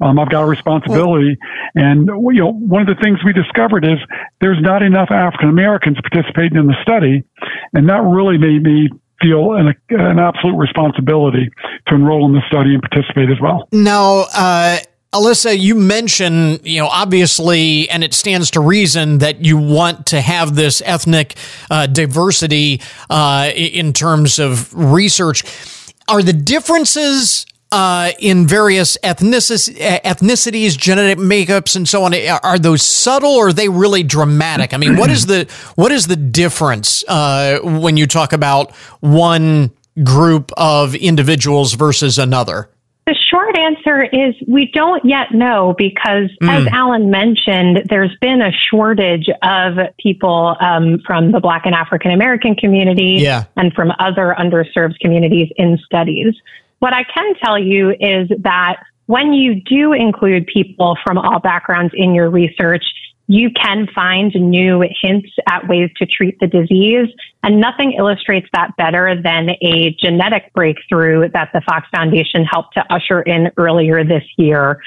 Um, 0.00 0.18
I've 0.18 0.28
got 0.28 0.42
a 0.42 0.46
responsibility. 0.46 1.36
And, 1.74 2.06
you 2.06 2.40
know, 2.40 2.52
one 2.52 2.82
of 2.82 2.88
the 2.88 3.00
things 3.00 3.18
we 3.24 3.32
discovered 3.32 3.84
is 3.84 3.98
there's 4.40 4.60
not 4.60 4.82
enough 4.82 5.10
African 5.10 5.48
Americans 5.48 5.98
participating 6.00 6.58
in 6.58 6.66
the 6.66 6.76
study. 6.82 7.24
And 7.72 7.88
that 7.88 8.02
really 8.02 8.38
made 8.38 8.62
me 8.62 8.90
feel 9.20 9.54
an, 9.54 9.74
an 9.90 10.18
absolute 10.18 10.56
responsibility 10.56 11.50
to 11.86 11.94
enroll 11.94 12.26
in 12.26 12.32
the 12.32 12.42
study 12.48 12.74
and 12.74 12.82
participate 12.82 13.30
as 13.30 13.40
well. 13.40 13.68
Now, 13.72 14.26
uh, 14.34 14.78
Alyssa, 15.12 15.58
you 15.58 15.74
mentioned, 15.74 16.60
you 16.64 16.80
know, 16.80 16.88
obviously, 16.88 17.88
and 17.88 18.04
it 18.04 18.12
stands 18.12 18.50
to 18.52 18.60
reason 18.60 19.18
that 19.18 19.42
you 19.44 19.56
want 19.56 20.06
to 20.06 20.20
have 20.20 20.54
this 20.54 20.82
ethnic 20.84 21.36
uh, 21.70 21.86
diversity 21.86 22.82
uh, 23.08 23.50
in 23.54 23.92
terms 23.94 24.38
of 24.38 24.72
research. 24.74 25.44
Are 26.08 26.22
the 26.22 26.34
differences 26.34 27.46
uh, 27.70 28.12
in 28.18 28.46
various 28.46 28.96
ethnicities, 29.02 30.78
genetic 30.78 31.18
makeups, 31.18 31.76
and 31.76 31.88
so 31.88 32.04
on, 32.04 32.14
are 32.14 32.58
those 32.58 32.82
subtle 32.82 33.32
or 33.32 33.48
are 33.48 33.52
they 33.52 33.68
really 33.68 34.02
dramatic? 34.02 34.72
I 34.72 34.78
mean, 34.78 34.96
what 34.96 35.10
is 35.10 35.26
the 35.26 35.46
what 35.74 35.92
is 35.92 36.06
the 36.06 36.16
difference 36.16 37.04
uh, 37.08 37.58
when 37.62 37.96
you 37.96 38.06
talk 38.06 38.32
about 38.32 38.74
one 39.00 39.70
group 40.02 40.52
of 40.56 40.94
individuals 40.94 41.74
versus 41.74 42.18
another? 42.18 42.70
The 43.06 43.14
short 43.14 43.56
answer 43.56 44.02
is 44.02 44.34
we 44.46 44.70
don't 44.72 45.02
yet 45.02 45.32
know 45.32 45.74
because, 45.78 46.30
mm. 46.42 46.48
as 46.50 46.66
Alan 46.66 47.10
mentioned, 47.10 47.86
there's 47.88 48.14
been 48.20 48.42
a 48.42 48.52
shortage 48.52 49.30
of 49.42 49.78
people 49.98 50.56
um, 50.60 51.00
from 51.06 51.32
the 51.32 51.40
Black 51.40 51.64
and 51.64 51.74
African 51.74 52.10
American 52.10 52.54
community 52.54 53.16
yeah. 53.18 53.44
and 53.56 53.72
from 53.72 53.92
other 53.98 54.36
underserved 54.38 54.98
communities 55.00 55.50
in 55.56 55.78
studies. 55.86 56.34
What 56.78 56.92
I 56.92 57.04
can 57.04 57.34
tell 57.42 57.58
you 57.58 57.90
is 57.90 58.28
that 58.42 58.76
when 59.06 59.32
you 59.32 59.60
do 59.62 59.92
include 59.92 60.46
people 60.46 60.96
from 61.04 61.18
all 61.18 61.40
backgrounds 61.40 61.92
in 61.96 62.14
your 62.14 62.30
research, 62.30 62.84
you 63.26 63.50
can 63.50 63.86
find 63.94 64.32
new 64.34 64.82
hints 65.02 65.28
at 65.46 65.68
ways 65.68 65.90
to 65.98 66.06
treat 66.06 66.40
the 66.40 66.46
disease. 66.46 67.08
And 67.42 67.60
nothing 67.60 67.92
illustrates 67.92 68.48
that 68.54 68.74
better 68.76 69.20
than 69.20 69.50
a 69.62 69.94
genetic 70.00 70.52
breakthrough 70.54 71.28
that 71.30 71.50
the 71.52 71.60
Fox 71.60 71.86
Foundation 71.94 72.44
helped 72.44 72.74
to 72.74 72.84
usher 72.92 73.20
in 73.22 73.50
earlier 73.58 74.02
this 74.02 74.24
year. 74.36 74.80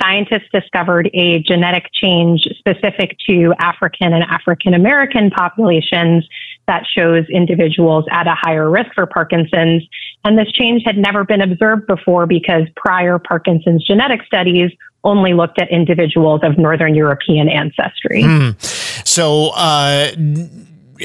Scientists 0.00 0.48
discovered 0.52 1.10
a 1.12 1.40
genetic 1.40 1.86
change 1.92 2.46
specific 2.58 3.16
to 3.28 3.52
African 3.58 4.12
and 4.12 4.22
African 4.22 4.74
American 4.74 5.30
populations 5.30 6.24
that 6.68 6.84
shows 6.86 7.26
individuals 7.28 8.04
at 8.10 8.28
a 8.28 8.34
higher 8.34 8.70
risk 8.70 8.90
for 8.94 9.06
Parkinson's. 9.06 9.82
And 10.24 10.38
this 10.38 10.50
change 10.52 10.82
had 10.84 10.96
never 10.96 11.24
been 11.24 11.40
observed 11.40 11.86
before 11.88 12.26
because 12.26 12.62
prior 12.76 13.18
Parkinson's 13.18 13.84
genetic 13.84 14.22
studies 14.24 14.70
only 15.04 15.34
looked 15.34 15.60
at 15.60 15.70
individuals 15.70 16.40
of 16.44 16.58
Northern 16.58 16.94
European 16.94 17.48
ancestry. 17.48 18.22
Mm. 18.22 19.06
So, 19.06 19.50
uh, 19.54 20.10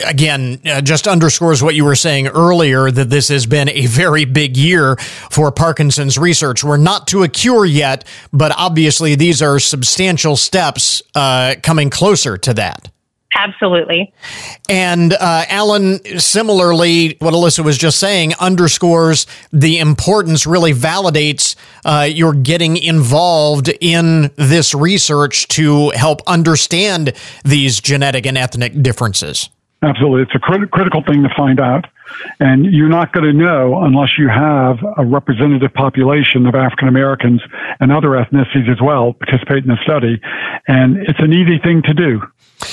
again, 0.06 0.60
uh, 0.66 0.82
just 0.82 1.08
underscores 1.08 1.62
what 1.62 1.76
you 1.76 1.86
were 1.86 1.96
saying 1.96 2.28
earlier 2.28 2.90
that 2.90 3.10
this 3.10 3.30
has 3.30 3.46
been 3.46 3.70
a 3.70 3.86
very 3.86 4.26
big 4.26 4.58
year 4.58 4.96
for 5.32 5.52
Parkinson's 5.52 6.18
research. 6.18 6.64
We're 6.64 6.78
not 6.78 7.08
to 7.08 7.24
a 7.24 7.30
cure 7.30 7.66
yet, 7.66 8.06
but 8.32 8.52
obviously 8.58 9.16
these 9.16 9.42
are 9.42 9.60
substantial 9.60 10.36
steps 10.36 11.02
uh, 11.16 11.56
coming 11.62 11.90
closer 11.90 12.38
to 12.38 12.54
that. 12.56 12.90
Absolutely. 13.36 14.14
And 14.70 15.14
uh, 15.14 15.46
Alan, 15.50 16.20
similarly, 16.20 17.18
what 17.20 17.34
Alyssa 17.34 17.64
was 17.64 17.78
just 17.78 18.00
saying 18.00 18.34
underscores 18.40 19.26
the 19.52 19.80
importance, 19.80 20.46
really 20.46 20.74
validates 20.74 21.56
uh, 21.86 22.04
your 22.04 22.34
getting 22.34 22.78
involved 22.78 23.72
in 23.82 24.32
this 24.36 24.74
research 24.76 25.48
to 25.50 25.90
help 25.92 26.22
understand 26.28 27.14
these 27.44 27.80
genetic 27.82 28.26
and 28.26 28.38
ethnic 28.38 28.82
differences. 28.82 29.50
Absolutely. 29.82 30.22
It's 30.22 30.36
a 30.36 30.40
crit- 30.40 30.72
critical 30.72 31.04
thing 31.04 31.24
to 31.24 31.30
find 31.36 31.60
out. 31.60 31.86
And 32.40 32.66
you're 32.66 32.90
not 32.90 33.12
going 33.12 33.26
to 33.26 33.34
know 33.34 33.82
unless 33.84 34.18
you 34.18 34.30
have 34.30 34.78
a 34.98 35.06
representative 35.06 35.74
population 35.74 36.46
of 36.46 36.56
African 36.56 36.88
Americans 36.88 37.42
and 37.80 37.92
other 37.92 38.10
ethnicities 38.10 38.70
as 38.72 38.80
well 38.82 39.14
participate 39.14 39.64
in 39.64 39.70
the 39.70 39.80
study. 39.84 40.22
And 40.68 40.98
it's 40.98 41.20
an 41.20 41.34
easy 41.34 41.60
thing 41.60 41.82
to 41.84 41.94
do. 41.94 42.22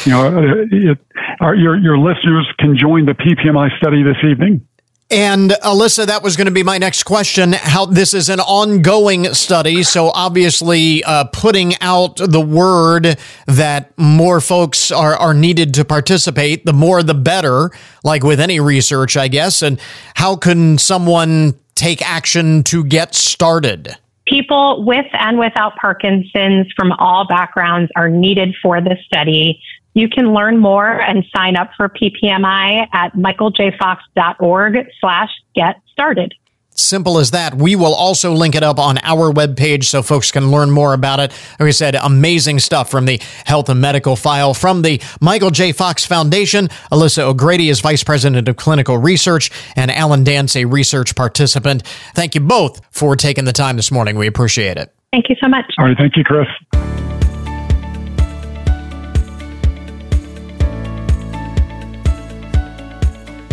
You 0.05 0.13
know, 0.13 0.27
uh, 0.27 0.67
it, 0.71 0.99
our, 1.41 1.55
your, 1.55 1.77
your 1.77 1.99
listeners 1.99 2.47
can 2.59 2.77
join 2.77 3.07
the 3.07 3.13
PPMI 3.13 3.77
study 3.79 4.03
this 4.03 4.17
evening. 4.25 4.67
And 5.13 5.51
Alyssa, 5.51 6.07
that 6.07 6.23
was 6.23 6.37
going 6.37 6.47
to 6.47 6.53
be 6.53 6.63
my 6.63 6.79
next 6.79 7.03
question. 7.03 7.53
How 7.53 7.85
this 7.85 8.15
is 8.15 8.29
an 8.29 8.39
ongoing 8.39 9.35
study, 9.35 9.83
so 9.83 10.11
obviously 10.11 11.03
uh, 11.03 11.25
putting 11.25 11.75
out 11.81 12.19
the 12.19 12.41
word 12.41 13.19
that 13.47 13.99
more 13.99 14.41
folks 14.41 14.93
are 14.93 15.17
are 15.17 15.35
needed 15.35 15.75
to 15.75 15.85
participate, 15.85 16.65
the 16.65 16.73
more 16.73 17.03
the 17.03 17.15
better. 17.15 17.73
Like 18.05 18.23
with 18.23 18.39
any 18.39 18.61
research, 18.61 19.17
I 19.17 19.27
guess. 19.27 19.63
And 19.63 19.81
how 20.15 20.37
can 20.37 20.79
someone 20.79 21.59
take 21.75 22.09
action 22.09 22.63
to 22.65 22.85
get 22.85 23.17
started? 23.17 23.97
People 24.29 24.85
with 24.85 25.07
and 25.15 25.41
without 25.41 25.75
Parkinson's 25.75 26.69
from 26.77 26.93
all 26.93 27.27
backgrounds 27.27 27.91
are 27.97 28.09
needed 28.09 28.55
for 28.63 28.81
this 28.81 28.99
study. 29.07 29.61
You 29.95 30.09
can 30.09 30.33
learn 30.33 30.59
more 30.59 30.89
and 30.89 31.25
sign 31.35 31.57
up 31.57 31.71
for 31.77 31.89
PPMI 31.89 32.87
at 32.93 33.13
michaeljfox.org 33.15 34.87
slash 35.01 35.31
get 35.55 35.81
started. 35.91 36.35
Simple 36.73 37.19
as 37.19 37.33
that. 37.33 37.55
We 37.55 37.77
will 37.77 37.95
also 37.95 38.33
link 38.33 38.55
it 38.55 38.63
up 38.63 38.79
on 38.79 38.99
our 39.03 39.33
webpage 39.33 39.85
so 39.85 40.03
folks 40.03 40.31
can 40.31 40.51
learn 40.51 40.71
more 40.71 40.95
about 40.95 41.21
it. 41.21 41.33
Like 41.59 41.69
I 41.69 41.71
said, 41.71 41.95
amazing 41.95 42.61
stuff 42.61 42.91
from 42.91 43.05
the 43.05 43.21
Health 43.45 43.69
and 43.69 43.81
Medical 43.81 44.17
File 44.17 44.55
from 44.55 44.83
the 44.83 45.01
Michael 45.21 45.51
J. 45.51 45.73
Fox 45.73 46.07
Foundation. 46.07 46.69
Alyssa 46.91 47.25
O'Grady 47.25 47.69
is 47.69 47.81
Vice 47.81 48.03
President 48.03 48.49
of 48.49 48.57
Clinical 48.57 48.97
Research 48.99 49.51
and 49.77 49.91
Alan 49.91 50.25
Dance, 50.25 50.57
a 50.57 50.65
research 50.65 51.15
participant. 51.15 51.87
Thank 52.15 52.35
you 52.35 52.41
both 52.41 52.81
for 52.91 53.15
taking 53.17 53.45
the 53.45 53.53
time 53.53 53.77
this 53.77 53.91
morning. 53.91 54.17
We 54.17 54.27
appreciate 54.27 54.77
it. 54.77 54.93
Thank 55.13 55.29
you 55.29 55.37
so 55.41 55.49
much. 55.49 55.65
All 55.79 55.87
right. 55.87 55.97
Thank 55.99 56.17
you, 56.17 56.25
Chris. 56.25 56.47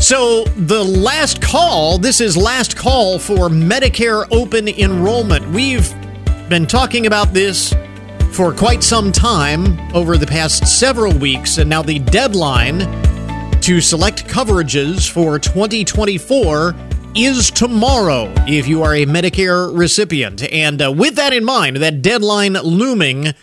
So, 0.08 0.46
the 0.56 0.82
last 0.82 1.42
call, 1.42 1.98
this 1.98 2.22
is 2.22 2.38
last 2.38 2.78
call 2.78 3.20
for 3.20 3.50
Medicare 3.50 4.26
open 4.32 4.70
enrollment. 4.70 5.46
We've 5.50 5.94
been 6.48 6.66
talking 6.66 7.08
about 7.08 7.34
this 7.34 7.74
for 8.32 8.54
quite 8.54 8.84
some 8.84 9.12
time 9.12 9.78
over 9.94 10.18
the 10.18 10.26
past 10.26 10.66
several 10.66 11.12
weeks, 11.12 11.58
and 11.58 11.70
now 11.70 11.82
the 11.82 12.00
deadline 12.00 12.80
to 13.60 13.82
select 13.82 14.26
coverages 14.30 15.12
for 15.12 15.38
2024 15.40 16.74
is 17.14 17.52
tomorrow 17.52 18.34
if 18.48 18.66
you 18.66 18.84
are 18.84 18.96
a 18.96 19.06
Medicare 19.06 19.78
recipient. 19.78 20.42
And 20.54 20.82
uh, 20.82 20.90
with 20.90 21.16
that 21.16 21.34
in 21.34 21.44
mind, 21.44 21.76
that 21.84 22.02
deadline 22.02 22.54
looming 22.54 23.34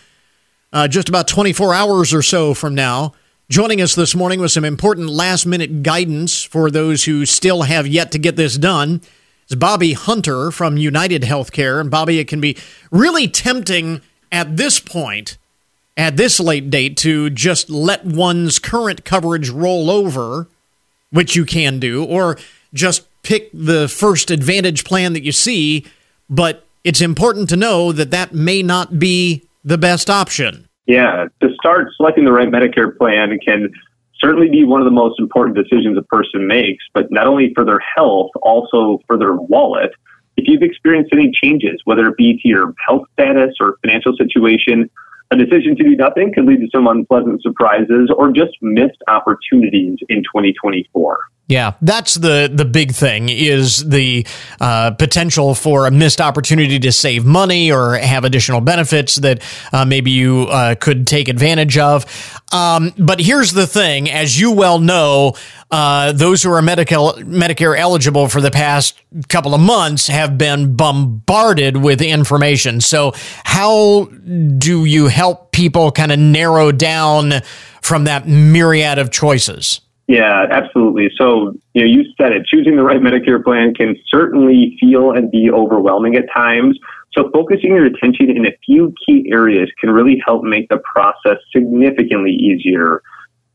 uh, 0.73 0.87
just 0.87 1.09
about 1.09 1.27
24 1.27 1.75
hours 1.75 2.11
or 2.11 2.23
so 2.23 2.55
from 2.55 2.73
now, 2.73 3.13
joining 3.47 3.79
us 3.79 3.93
this 3.93 4.15
morning 4.15 4.39
with 4.39 4.51
some 4.51 4.65
important 4.65 5.09
last 5.09 5.45
minute 5.45 5.83
guidance 5.83 6.43
for 6.43 6.71
those 6.71 7.05
who 7.05 7.25
still 7.25 7.63
have 7.63 7.85
yet 7.85 8.11
to 8.11 8.17
get 8.17 8.35
this 8.35 8.57
done 8.57 9.01
is 9.47 9.55
Bobby 9.55 9.93
Hunter 9.93 10.49
from 10.49 10.77
United 10.77 11.21
Healthcare. 11.21 11.79
And 11.79 11.91
Bobby, 11.91 12.19
it 12.19 12.27
can 12.27 12.41
be 12.41 12.57
really 12.89 13.27
tempting 13.27 14.01
at 14.31 14.57
this 14.57 14.79
point, 14.79 15.37
at 15.95 16.17
this 16.17 16.39
late 16.39 16.69
date, 16.69 16.97
to 16.97 17.29
just 17.29 17.69
let 17.69 18.03
one's 18.05 18.57
current 18.57 19.05
coverage 19.05 19.49
roll 19.49 19.91
over, 19.91 20.47
which 21.11 21.35
you 21.35 21.45
can 21.45 21.79
do, 21.79 22.03
or 22.03 22.37
just 22.73 23.07
pick 23.21 23.49
the 23.53 23.87
first 23.87 24.31
advantage 24.31 24.83
plan 24.83 25.13
that 25.13 25.23
you 25.23 25.31
see, 25.31 25.85
but 26.29 26.65
it's 26.83 27.01
important 27.01 27.49
to 27.49 27.55
know 27.55 27.91
that 27.91 28.11
that 28.11 28.33
may 28.33 28.61
not 28.61 28.99
be 28.99 29.43
the 29.63 29.77
best 29.77 30.09
option. 30.09 30.67
Yeah, 30.85 31.25
to 31.41 31.49
start 31.55 31.87
selecting 31.97 32.25
the 32.25 32.31
right 32.31 32.49
Medicare 32.49 32.95
plan 32.95 33.37
can 33.39 33.71
certainly 34.19 34.49
be 34.49 34.63
one 34.63 34.81
of 34.81 34.85
the 34.85 34.91
most 34.91 35.19
important 35.19 35.57
decisions 35.57 35.97
a 35.97 36.03
person 36.03 36.47
makes, 36.47 36.83
but 36.93 37.11
not 37.11 37.27
only 37.27 37.51
for 37.53 37.65
their 37.65 37.81
health, 37.95 38.31
also 38.41 38.99
for 39.07 39.17
their 39.17 39.33
wallet. 39.33 39.91
If 40.37 40.47
you've 40.47 40.61
experienced 40.61 41.11
any 41.13 41.31
changes, 41.31 41.81
whether 41.85 42.07
it 42.07 42.17
be 42.17 42.39
to 42.41 42.47
your 42.47 42.73
health 42.87 43.03
status 43.13 43.55
or 43.59 43.77
financial 43.81 44.15
situation, 44.17 44.89
a 45.31 45.35
decision 45.35 45.75
to 45.77 45.83
do 45.83 45.95
nothing 45.95 46.33
could 46.33 46.45
lead 46.45 46.59
to 46.59 46.67
some 46.73 46.87
unpleasant 46.87 47.41
surprises 47.41 48.11
or 48.15 48.31
just 48.31 48.53
missed 48.61 49.01
opportunities 49.07 49.97
in 50.09 50.17
2024. 50.23 51.19
Yeah, 51.47 51.73
that's 51.79 52.15
the 52.15 52.51
the 52.51 52.65
big 52.65 52.91
thing 52.91 53.29
is 53.29 53.87
the 53.87 54.25
uh, 54.59 54.91
potential 54.91 55.53
for 55.53 55.85
a 55.85 55.91
missed 55.91 56.19
opportunity 56.19 56.79
to 56.79 56.91
save 56.91 57.23
money 57.23 57.71
or 57.71 57.97
have 57.97 58.23
additional 58.23 58.61
benefits 58.61 59.17
that 59.17 59.43
uh, 59.71 59.85
maybe 59.85 60.09
you 60.09 60.47
uh, 60.49 60.73
could 60.73 61.05
take 61.05 61.27
advantage 61.27 61.77
of. 61.77 62.07
Um, 62.51 62.93
but 62.97 63.21
here's 63.21 63.51
the 63.51 63.67
thing: 63.67 64.09
as 64.09 64.39
you 64.39 64.53
well 64.53 64.79
know, 64.79 65.35
uh, 65.69 66.13
those 66.13 66.41
who 66.41 66.51
are 66.51 66.63
medical 66.63 67.13
Medicare 67.13 67.77
eligible 67.77 68.27
for 68.27 68.41
the 68.41 68.49
past 68.49 68.99
couple 69.27 69.53
of 69.53 69.61
months 69.61 70.07
have 70.07 70.39
been 70.39 70.75
bombarded 70.75 71.77
with 71.77 72.01
information. 72.01 72.81
So, 72.81 73.13
how 73.43 74.05
do 74.05 74.85
you 74.85 75.07
help 75.09 75.51
people 75.51 75.91
kind 75.91 76.11
of 76.11 76.17
narrow 76.17 76.71
down 76.71 77.33
from 77.83 78.05
that 78.05 78.27
myriad 78.27 78.97
of 78.97 79.11
choices? 79.11 79.81
Yeah, 80.07 80.45
absolutely. 80.51 81.09
So, 81.17 81.53
you 81.73 81.81
know, 81.81 81.87
you 81.87 82.05
said 82.19 82.31
it. 82.31 82.45
Choosing 82.45 82.75
the 82.75 82.83
right 82.83 83.01
Medicare 83.01 83.43
plan 83.43 83.73
can 83.73 83.95
certainly 84.07 84.77
feel 84.79 85.11
and 85.11 85.31
be 85.31 85.49
overwhelming 85.51 86.15
at 86.15 86.25
times. 86.31 86.77
So, 87.13 87.31
focusing 87.33 87.71
your 87.75 87.85
attention 87.85 88.29
in 88.29 88.45
a 88.45 88.51
few 88.63 88.93
key 89.05 89.29
areas 89.31 89.71
can 89.79 89.89
really 89.89 90.21
help 90.23 90.43
make 90.43 90.69
the 90.69 90.77
process 90.77 91.37
significantly 91.51 92.31
easier. 92.31 93.01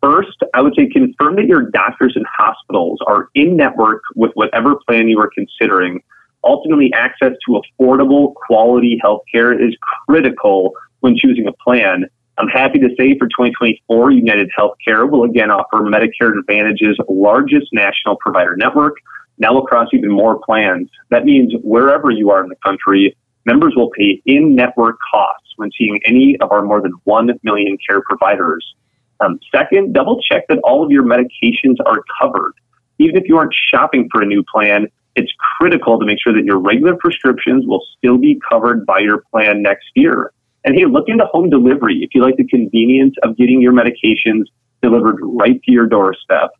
First, 0.03 0.39
I 0.55 0.63
would 0.63 0.75
say 0.75 0.89
confirm 0.89 1.37
that 1.37 1.47
your 1.47 1.71
doctors 1.71 2.15
and 2.17 2.27
hospitals 2.27 2.99
are 3.07 3.29
in 3.35 3.57
network 3.57 4.03
with 4.17 4.33
whatever 4.35 4.77
plan 4.89 5.09
you 5.09 5.21
are 5.21 5.31
considering. 5.33 6.03
Ultimately, 6.43 6.91
access 6.95 7.33
to 7.47 7.61
affordable, 7.79 8.35
quality 8.35 8.99
healthcare 9.05 9.55
is 9.55 9.77
critical 10.09 10.73
when 11.01 11.17
choosing 11.17 11.47
a 11.47 11.53
plan. 11.53 12.07
I'm 12.41 12.49
happy 12.49 12.79
to 12.79 12.89
say 12.99 13.19
for 13.19 13.27
2024, 13.27 14.13
United 14.13 14.51
Healthcare 14.59 15.09
will 15.09 15.25
again 15.25 15.51
offer 15.51 15.83
Medicare 15.83 16.33
Advantage's 16.39 16.97
largest 17.07 17.67
national 17.71 18.17
provider 18.17 18.57
network, 18.57 18.97
now 19.37 19.59
across 19.59 19.89
even 19.93 20.11
more 20.11 20.41
plans. 20.41 20.89
That 21.11 21.27
means 21.27 21.53
wherever 21.63 22.11
you 22.11 22.31
are 22.31 22.43
in 22.43 22.49
the 22.49 22.57
country, 22.65 23.15
members 23.45 23.75
will 23.77 23.91
pay 23.91 24.23
in 24.25 24.55
network 24.55 24.97
costs 25.13 25.53
when 25.57 25.71
seeing 25.77 26.01
any 26.07 26.39
of 26.41 26.51
our 26.51 26.63
more 26.63 26.81
than 26.81 26.93
1 27.05 27.29
million 27.43 27.77
care 27.87 28.01
providers. 28.01 28.75
Um, 29.21 29.39
second, 29.55 29.93
double 29.93 30.19
check 30.23 30.49
that 30.49 30.61
all 30.65 30.83
of 30.83 30.91
your 30.91 31.05
medications 31.05 31.77
are 31.85 32.03
covered. 32.19 32.55
Even 32.99 33.17
if 33.17 33.25
you 33.29 33.37
aren't 33.37 33.55
shopping 33.71 34.09
for 34.11 34.23
a 34.23 34.27
new 34.27 34.43
plan, 34.51 34.87
it's 35.15 35.33
critical 35.59 35.99
to 35.99 36.07
make 36.07 36.17
sure 36.25 36.33
that 36.33 36.47
your 36.47 36.59
regular 36.59 36.97
prescriptions 36.97 37.67
will 37.67 37.85
still 37.99 38.17
be 38.17 38.41
covered 38.51 38.87
by 38.87 39.01
your 39.01 39.25
plan 39.31 39.61
next 39.61 39.89
year. 39.95 40.33
And 40.65 40.75
hey, 40.75 40.85
look 40.85 41.09
into 41.09 41.25
home 41.27 41.51
delivery 41.51 41.99
if 42.03 42.11
you 42.15 42.23
like 42.23 42.37
the 42.37 42.47
convenience 42.47 43.15
of 43.23 43.37
getting 43.37 43.61
your 43.61 43.73
medications 43.73 44.45
delivered 44.83 45.19
right 45.23 45.61
to 45.63 45.73
your 45.73 45.87
doorstep. 45.87 46.51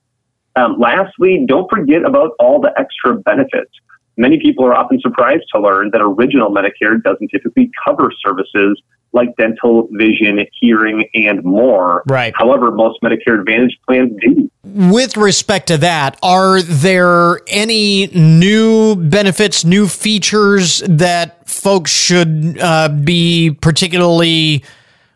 Um, 0.57 0.77
lastly, 0.79 1.45
don't 1.47 1.71
forget 1.71 2.03
about 2.05 2.33
all 2.39 2.61
the 2.61 2.73
extra 2.79 3.15
benefits. 3.15 3.71
Many 4.17 4.39
people 4.41 4.65
are 4.67 4.75
often 4.75 5.01
surprised 5.01 5.45
to 5.55 5.61
learn 5.61 5.91
that 5.93 6.01
original 6.01 6.51
Medicare 6.51 7.03
doesn't 7.03 7.29
typically 7.29 7.71
cover 7.87 8.11
services 8.25 8.81
like 9.13 9.35
dental, 9.37 9.89
vision, 9.93 10.39
hearing, 10.61 11.09
and 11.15 11.43
more. 11.45 12.03
Right. 12.07 12.33
However, 12.37 12.71
most 12.71 13.01
Medicare 13.03 13.41
Advantage 13.41 13.79
plans 13.87 14.13
do. 14.21 14.51
With 14.63 15.17
respect 15.17 15.69
to 15.69 15.79
that, 15.79 16.19
are 16.23 16.63
there 16.63 17.41
any 17.49 18.07
new 18.09 18.95
benefits, 18.97 19.65
new 19.65 19.89
features 19.89 20.81
that 20.87 21.49
folks 21.49 21.91
should 21.91 22.59
uh, 22.61 22.89
be 22.89 23.51
particularly 23.51 24.65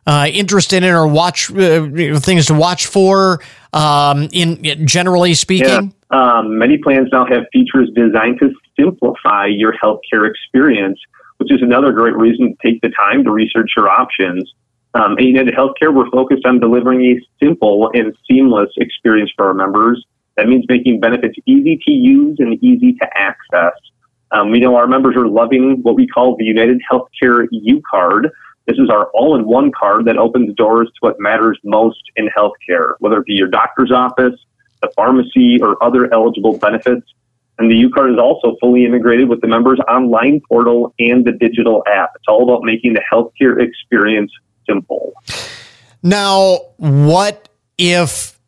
uh, 0.06 0.28
interested 0.32 0.82
in 0.82 0.92
or 0.92 1.06
watch 1.06 1.50
uh, 1.52 2.18
things 2.18 2.46
to 2.46 2.54
watch 2.54 2.86
for? 2.86 3.40
Um, 3.72 4.28
in 4.32 4.86
generally 4.86 5.34
speaking, 5.34 5.94
yeah. 6.12 6.38
um, 6.38 6.58
many 6.58 6.78
plans 6.78 7.08
now 7.12 7.26
have 7.26 7.44
features 7.52 7.90
designed 7.94 8.38
to 8.40 8.52
simplify 8.78 9.46
your 9.46 9.74
healthcare 9.82 10.28
experience 10.28 10.98
which 11.38 11.52
is 11.52 11.62
another 11.62 11.92
great 11.92 12.16
reason 12.16 12.56
to 12.56 12.68
take 12.68 12.80
the 12.82 12.90
time 12.90 13.24
to 13.24 13.30
research 13.30 13.72
your 13.76 13.88
options. 13.88 14.52
Um, 14.94 15.12
at 15.18 15.24
United 15.24 15.54
Healthcare, 15.54 15.92
we're 15.92 16.10
focused 16.10 16.46
on 16.46 16.60
delivering 16.60 17.02
a 17.04 17.44
simple 17.44 17.90
and 17.94 18.14
seamless 18.28 18.70
experience 18.76 19.30
for 19.36 19.48
our 19.48 19.54
members. 19.54 20.04
That 20.36 20.48
means 20.48 20.64
making 20.68 21.00
benefits 21.00 21.36
easy 21.46 21.80
to 21.84 21.90
use 21.90 22.36
and 22.38 22.62
easy 22.62 22.92
to 22.94 23.18
access. 23.18 23.72
Um, 24.30 24.50
we 24.50 24.60
know 24.60 24.76
our 24.76 24.86
members 24.86 25.16
are 25.16 25.28
loving 25.28 25.82
what 25.82 25.94
we 25.94 26.06
call 26.06 26.36
the 26.36 26.44
United 26.44 26.80
Healthcare 26.90 27.46
U 27.50 27.82
Card. 27.88 28.30
This 28.66 28.78
is 28.78 28.88
our 28.88 29.06
all 29.10 29.36
in 29.36 29.44
one 29.46 29.70
card 29.72 30.06
that 30.06 30.16
opens 30.16 30.54
doors 30.54 30.88
to 30.88 30.98
what 31.00 31.20
matters 31.20 31.58
most 31.64 32.02
in 32.16 32.28
healthcare, 32.28 32.94
whether 32.98 33.18
it 33.18 33.26
be 33.26 33.34
your 33.34 33.48
doctor's 33.48 33.92
office, 33.92 34.34
the 34.80 34.90
pharmacy, 34.96 35.60
or 35.60 35.82
other 35.82 36.12
eligible 36.12 36.56
benefits. 36.58 37.06
And 37.58 37.70
the 37.70 37.74
UCard 37.74 38.12
is 38.12 38.18
also 38.18 38.56
fully 38.60 38.84
integrated 38.84 39.28
with 39.28 39.40
the 39.40 39.46
members' 39.46 39.80
online 39.88 40.40
portal 40.48 40.92
and 40.98 41.24
the 41.24 41.32
digital 41.32 41.82
app. 41.86 42.10
It's 42.16 42.24
all 42.28 42.42
about 42.42 42.64
making 42.64 42.94
the 42.94 43.02
healthcare 43.12 43.62
experience 43.62 44.32
simple. 44.68 45.12
Now, 46.02 46.58
what 46.76 47.48
if 47.78 48.38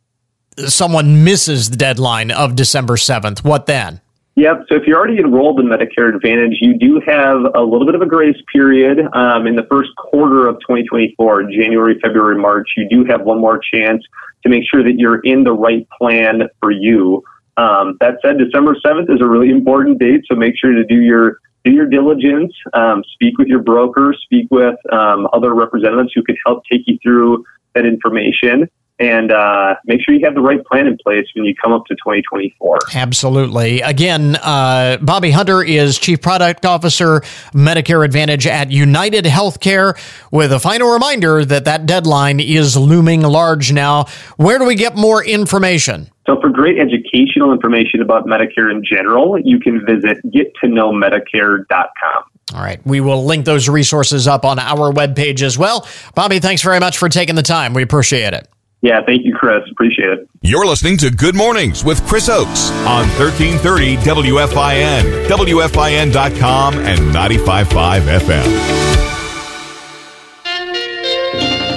someone 0.67 1.23
misses 1.23 1.69
the 1.69 1.77
deadline 1.77 2.31
of 2.31 2.55
December 2.55 2.95
7th? 2.95 3.43
What 3.43 3.65
then? 3.65 4.01
Yep. 4.37 4.65
So 4.69 4.75
if 4.75 4.83
you're 4.85 4.97
already 4.99 5.17
enrolled 5.17 5.59
in 5.59 5.65
Medicare 5.65 6.13
Advantage, 6.13 6.57
you 6.61 6.77
do 6.77 7.01
have 7.07 7.37
a 7.55 7.61
little 7.61 7.87
bit 7.87 7.95
of 7.95 8.03
a 8.03 8.05
grace 8.05 8.37
period 8.53 8.99
um, 9.13 9.47
in 9.47 9.55
the 9.55 9.65
first 9.67 9.89
quarter 9.97 10.47
of 10.47 10.57
2024, 10.59 11.49
January, 11.51 11.99
February, 12.03 12.37
March. 12.37 12.69
You 12.77 12.87
do 12.87 13.03
have 13.05 13.21
one 13.21 13.41
more 13.41 13.59
chance 13.73 14.03
to 14.43 14.49
make 14.49 14.61
sure 14.69 14.83
that 14.83 14.93
you're 14.95 15.21
in 15.21 15.43
the 15.43 15.53
right 15.53 15.87
plan 15.97 16.43
for 16.59 16.69
you. 16.69 17.23
Um, 17.57 17.97
that 17.99 18.15
said, 18.21 18.37
December 18.37 18.75
7th 18.85 19.13
is 19.13 19.19
a 19.21 19.27
really 19.27 19.49
important 19.49 19.99
date, 19.99 20.21
so 20.29 20.35
make 20.35 20.53
sure 20.57 20.73
to 20.73 20.85
do 20.85 21.01
your 21.01 21.39
do 21.65 21.71
your 21.73 21.87
diligence, 21.87 22.53
um, 22.73 23.03
speak 23.13 23.37
with 23.37 23.47
your 23.47 23.61
broker, 23.61 24.15
speak 24.23 24.47
with 24.51 24.75
um, 24.93 25.27
other 25.33 25.53
representatives 25.53 26.11
who 26.15 26.23
can 26.23 26.37
help 26.45 26.63
take 26.71 26.81
you 26.85 26.97
through 27.03 27.43
that 27.75 27.85
information 27.85 28.69
and 28.99 29.31
uh, 29.31 29.75
make 29.85 30.01
sure 30.03 30.15
you 30.15 30.25
have 30.25 30.33
the 30.33 30.41
right 30.41 30.63
plan 30.65 30.87
in 30.87 30.97
place 30.97 31.27
when 31.35 31.45
you 31.45 31.53
come 31.55 31.71
up 31.71 31.85
to 31.85 31.93
2024. 31.95 32.79
Absolutely. 32.93 33.81
Again, 33.81 34.35
uh, 34.37 34.97
Bobby 35.01 35.31
Hunter 35.31 35.63
is 35.63 35.99
Chief 35.99 36.19
Product 36.21 36.65
Officer, 36.65 37.21
Medicare 37.53 38.03
Advantage 38.03 38.47
at 38.47 38.71
United 38.71 39.25
Healthcare, 39.25 39.97
with 40.31 40.51
a 40.51 40.59
final 40.59 40.91
reminder 40.91 41.45
that 41.45 41.65
that 41.65 41.85
deadline 41.85 42.39
is 42.39 42.75
looming 42.75 43.21
large 43.21 43.71
now. 43.71 44.05
Where 44.37 44.57
do 44.57 44.65
we 44.65 44.75
get 44.75 44.95
more 44.95 45.23
information? 45.23 46.09
So, 46.25 46.41
for 46.41 46.49
great 46.49 46.77
educational 46.77 47.53
information 47.53 48.01
about 48.01 48.25
Medicare 48.25 48.69
in 48.69 48.83
general, 48.83 49.39
you 49.39 49.59
can 49.59 49.85
visit 49.85 50.17
getknowmedicare.com. 50.25 52.23
All 52.53 52.61
right. 52.61 52.85
We 52.85 53.01
will 53.01 53.25
link 53.25 53.45
those 53.45 53.69
resources 53.69 54.27
up 54.27 54.43
on 54.43 54.57
our 54.59 54.91
webpage 54.91 55.41
as 55.41 55.57
well. 55.57 55.87
Bobby, 56.15 56.39
thanks 56.39 56.61
very 56.61 56.79
much 56.79 56.97
for 56.97 57.09
taking 57.09 57.35
the 57.35 57.43
time. 57.43 57.73
We 57.73 57.83
appreciate 57.83 58.33
it. 58.33 58.47
Yeah, 58.81 59.01
thank 59.05 59.25
you, 59.25 59.35
Chris. 59.35 59.63
Appreciate 59.71 60.09
it. 60.09 60.29
You're 60.41 60.65
listening 60.65 60.97
to 60.99 61.09
Good 61.09 61.35
Mornings 61.35 61.83
with 61.83 62.05
Chris 62.05 62.29
Oaks 62.29 62.69
on 62.85 63.07
1330 63.17 63.97
WFIN, 63.97 65.27
WFIN.com, 65.27 66.73
and 66.75 66.99
95.5 67.13 68.19
FM. 68.19 68.97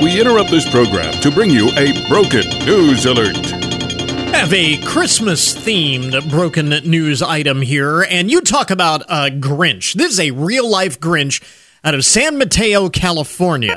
we 0.03 0.19
interrupt 0.19 0.51
this 0.51 0.69
program 0.71 1.13
to 1.21 1.31
bring 1.31 1.51
you 1.51 1.69
a 1.77 2.09
broken 2.09 2.49
news 2.65 3.05
alert. 3.05 3.37
Have 4.33 4.53
a 4.53 4.79
Christmas 4.85 5.55
themed 5.55 6.31
broken 6.31 6.71
news 6.91 7.21
item 7.21 7.61
here, 7.61 8.03
and 8.03 8.31
you 8.31 8.41
talk 8.41 8.71
about 8.71 9.03
a 9.03 9.31
Grinch. 9.31 9.93
This 9.95 10.13
is 10.13 10.21
a 10.21 10.31
real 10.31 10.69
life 10.69 10.99
Grinch 11.01 11.43
out 11.85 11.95
of 11.95 12.05
San 12.05 12.39
Mateo, 12.39 12.89
California. 12.89 13.77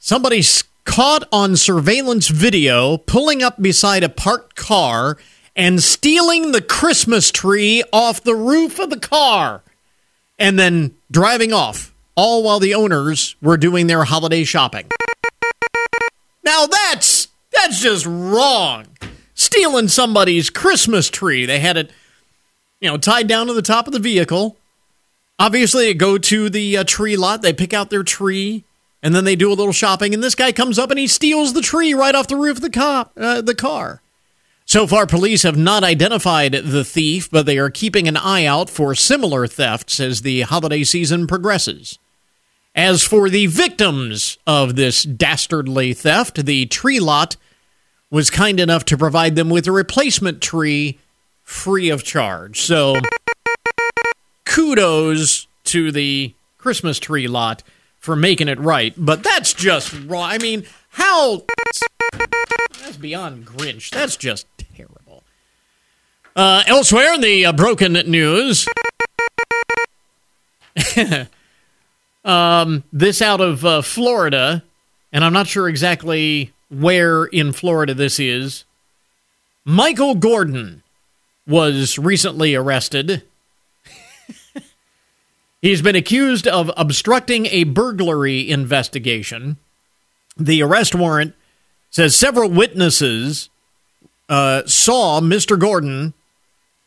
Somebody's 0.00 0.64
caught 0.86 1.28
on 1.30 1.56
surveillance 1.56 2.28
video 2.28 2.96
pulling 2.96 3.42
up 3.42 3.60
beside 3.60 4.02
a 4.02 4.08
parked 4.08 4.56
car 4.56 5.18
and 5.54 5.82
stealing 5.82 6.52
the 6.52 6.62
Christmas 6.62 7.30
tree 7.30 7.82
off 7.92 8.22
the 8.22 8.34
roof 8.34 8.78
of 8.78 8.88
the 8.88 8.98
car 8.98 9.62
and 10.38 10.58
then 10.58 10.94
driving 11.10 11.52
off, 11.52 11.94
all 12.14 12.42
while 12.42 12.60
the 12.60 12.74
owners 12.74 13.36
were 13.42 13.56
doing 13.58 13.86
their 13.86 14.04
holiday 14.04 14.44
shopping. 14.44 14.86
Now 16.42 16.66
that's 16.66 17.28
that's 17.52 17.80
just 17.80 18.06
wrong. 18.06 18.86
Stealing 19.34 19.88
somebody's 19.88 20.48
Christmas 20.48 21.10
tree. 21.10 21.44
They 21.44 21.58
had 21.58 21.76
it, 21.76 21.90
you 22.80 22.88
know, 22.88 22.96
tied 22.96 23.26
down 23.26 23.48
to 23.48 23.52
the 23.52 23.62
top 23.62 23.86
of 23.86 23.92
the 23.92 23.98
vehicle. 23.98 24.56
Obviously, 25.38 25.86
they 25.86 25.94
go 25.94 26.16
to 26.16 26.48
the 26.48 26.78
uh, 26.78 26.84
tree 26.84 27.16
lot. 27.16 27.42
They 27.42 27.52
pick 27.52 27.74
out 27.74 27.90
their 27.90 28.02
tree, 28.02 28.64
and 29.02 29.14
then 29.14 29.24
they 29.24 29.36
do 29.36 29.50
a 29.50 29.54
little 29.54 29.72
shopping. 29.72 30.14
And 30.14 30.22
this 30.22 30.34
guy 30.34 30.52
comes 30.52 30.78
up 30.78 30.90
and 30.90 30.98
he 30.98 31.06
steals 31.06 31.52
the 31.52 31.62
tree 31.62 31.94
right 31.94 32.14
off 32.14 32.28
the 32.28 32.36
roof 32.36 32.58
of 32.58 32.62
the 32.62 32.70
cop, 32.70 33.12
uh, 33.16 33.40
the 33.40 33.54
car. 33.54 34.02
So 34.64 34.86
far, 34.86 35.06
police 35.06 35.44
have 35.44 35.56
not 35.56 35.84
identified 35.84 36.52
the 36.52 36.84
thief, 36.84 37.30
but 37.30 37.46
they 37.46 37.56
are 37.56 37.70
keeping 37.70 38.08
an 38.08 38.16
eye 38.16 38.44
out 38.46 38.68
for 38.68 38.96
similar 38.96 39.46
thefts 39.46 40.00
as 40.00 40.22
the 40.22 40.40
holiday 40.40 40.82
season 40.82 41.28
progresses. 41.28 42.00
As 42.74 43.04
for 43.04 43.30
the 43.30 43.46
victims 43.46 44.38
of 44.44 44.74
this 44.74 45.04
dastardly 45.04 45.94
theft, 45.94 46.44
the 46.44 46.66
tree 46.66 46.98
lot 46.98 47.36
was 48.10 48.28
kind 48.28 48.58
enough 48.58 48.84
to 48.86 48.98
provide 48.98 49.36
them 49.36 49.50
with 49.50 49.68
a 49.68 49.72
replacement 49.72 50.42
tree 50.42 50.98
free 51.44 51.88
of 51.88 52.02
charge. 52.02 52.60
So, 52.60 53.00
kudos 54.44 55.46
to 55.64 55.92
the 55.92 56.34
Christmas 56.58 56.98
tree 56.98 57.28
lot 57.28 57.62
for 58.06 58.14
making 58.14 58.46
it 58.46 58.60
right, 58.60 58.94
but 58.96 59.24
that's 59.24 59.52
just 59.52 59.92
wrong. 60.06 60.30
I 60.30 60.38
mean, 60.38 60.64
how. 60.90 61.42
That's 62.80 62.96
beyond 62.96 63.44
Grinch. 63.44 63.90
That's 63.90 64.16
just 64.16 64.46
terrible. 64.76 65.24
Uh, 66.36 66.62
elsewhere 66.68 67.14
in 67.14 67.20
the 67.20 67.46
uh, 67.46 67.52
broken 67.52 67.94
news, 67.94 68.68
um, 72.24 72.84
this 72.92 73.20
out 73.20 73.40
of 73.40 73.64
uh, 73.64 73.82
Florida, 73.82 74.62
and 75.12 75.24
I'm 75.24 75.32
not 75.32 75.48
sure 75.48 75.68
exactly 75.68 76.52
where 76.70 77.24
in 77.24 77.52
Florida 77.52 77.92
this 77.92 78.20
is. 78.20 78.64
Michael 79.64 80.14
Gordon 80.14 80.84
was 81.44 81.98
recently 81.98 82.54
arrested. 82.54 83.24
He's 85.62 85.82
been 85.82 85.96
accused 85.96 86.46
of 86.46 86.70
obstructing 86.76 87.46
a 87.46 87.64
burglary 87.64 88.48
investigation. 88.48 89.56
The 90.36 90.62
arrest 90.62 90.94
warrant 90.94 91.34
says 91.90 92.14
several 92.14 92.50
witnesses 92.50 93.48
uh, 94.28 94.62
saw 94.66 95.20
Mr. 95.20 95.58
Gordon 95.58 96.14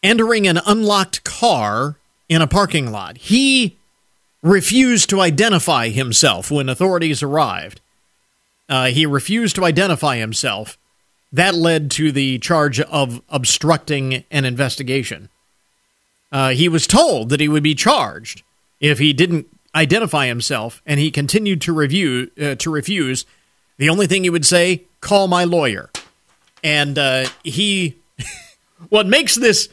entering 0.04 0.48
an 0.48 0.60
unlocked 0.66 1.24
car 1.24 1.98
in 2.28 2.42
a 2.42 2.48
parking 2.48 2.92
lot. 2.92 3.18
He 3.18 3.78
refused 4.44 5.10
to 5.10 5.20
identify 5.20 5.90
himself 5.90 6.52
when 6.52 6.70
authorities 6.70 7.24
arrived. 7.24 7.82
Uh, 8.70 8.86
he 8.86 9.06
refused 9.06 9.56
to 9.56 9.66
identify 9.66 10.18
himself. 10.18 10.78
That 11.32 11.56
led 11.56 11.92
to 11.92 12.12
the 12.12 12.40
charge 12.40 12.80
of 12.80 13.22
obstructing 13.30 14.24
an 14.32 14.46
investigation. 14.46 15.30
Uh, 16.32 16.50
he 16.50 16.70
was 16.70 16.86
told 16.86 17.30
that 17.30 17.40
he 17.40 17.48
would 17.48 17.64
be 17.64 17.76
charged 17.76 18.44
if 18.80 19.00
he 19.00 19.14
didn't 19.14 19.48
identify 19.76 20.28
himself, 20.28 20.82
and 20.86 21.00
he 21.00 21.12
continued 21.12 21.62
to 21.62 21.74
review 21.74 22.32
uh, 22.42 22.56
to 22.56 22.70
refuse. 22.72 23.26
The 23.78 23.90
only 23.90 24.08
thing 24.08 24.24
he 24.24 24.30
would 24.30 24.46
say, 24.46 24.86
"Call 25.02 25.28
my 25.28 25.44
lawyer." 25.44 25.90
And 26.64 26.98
uh, 26.98 27.28
he, 27.44 27.96
what 28.90 29.08
makes 29.08 29.36
this 29.36 29.70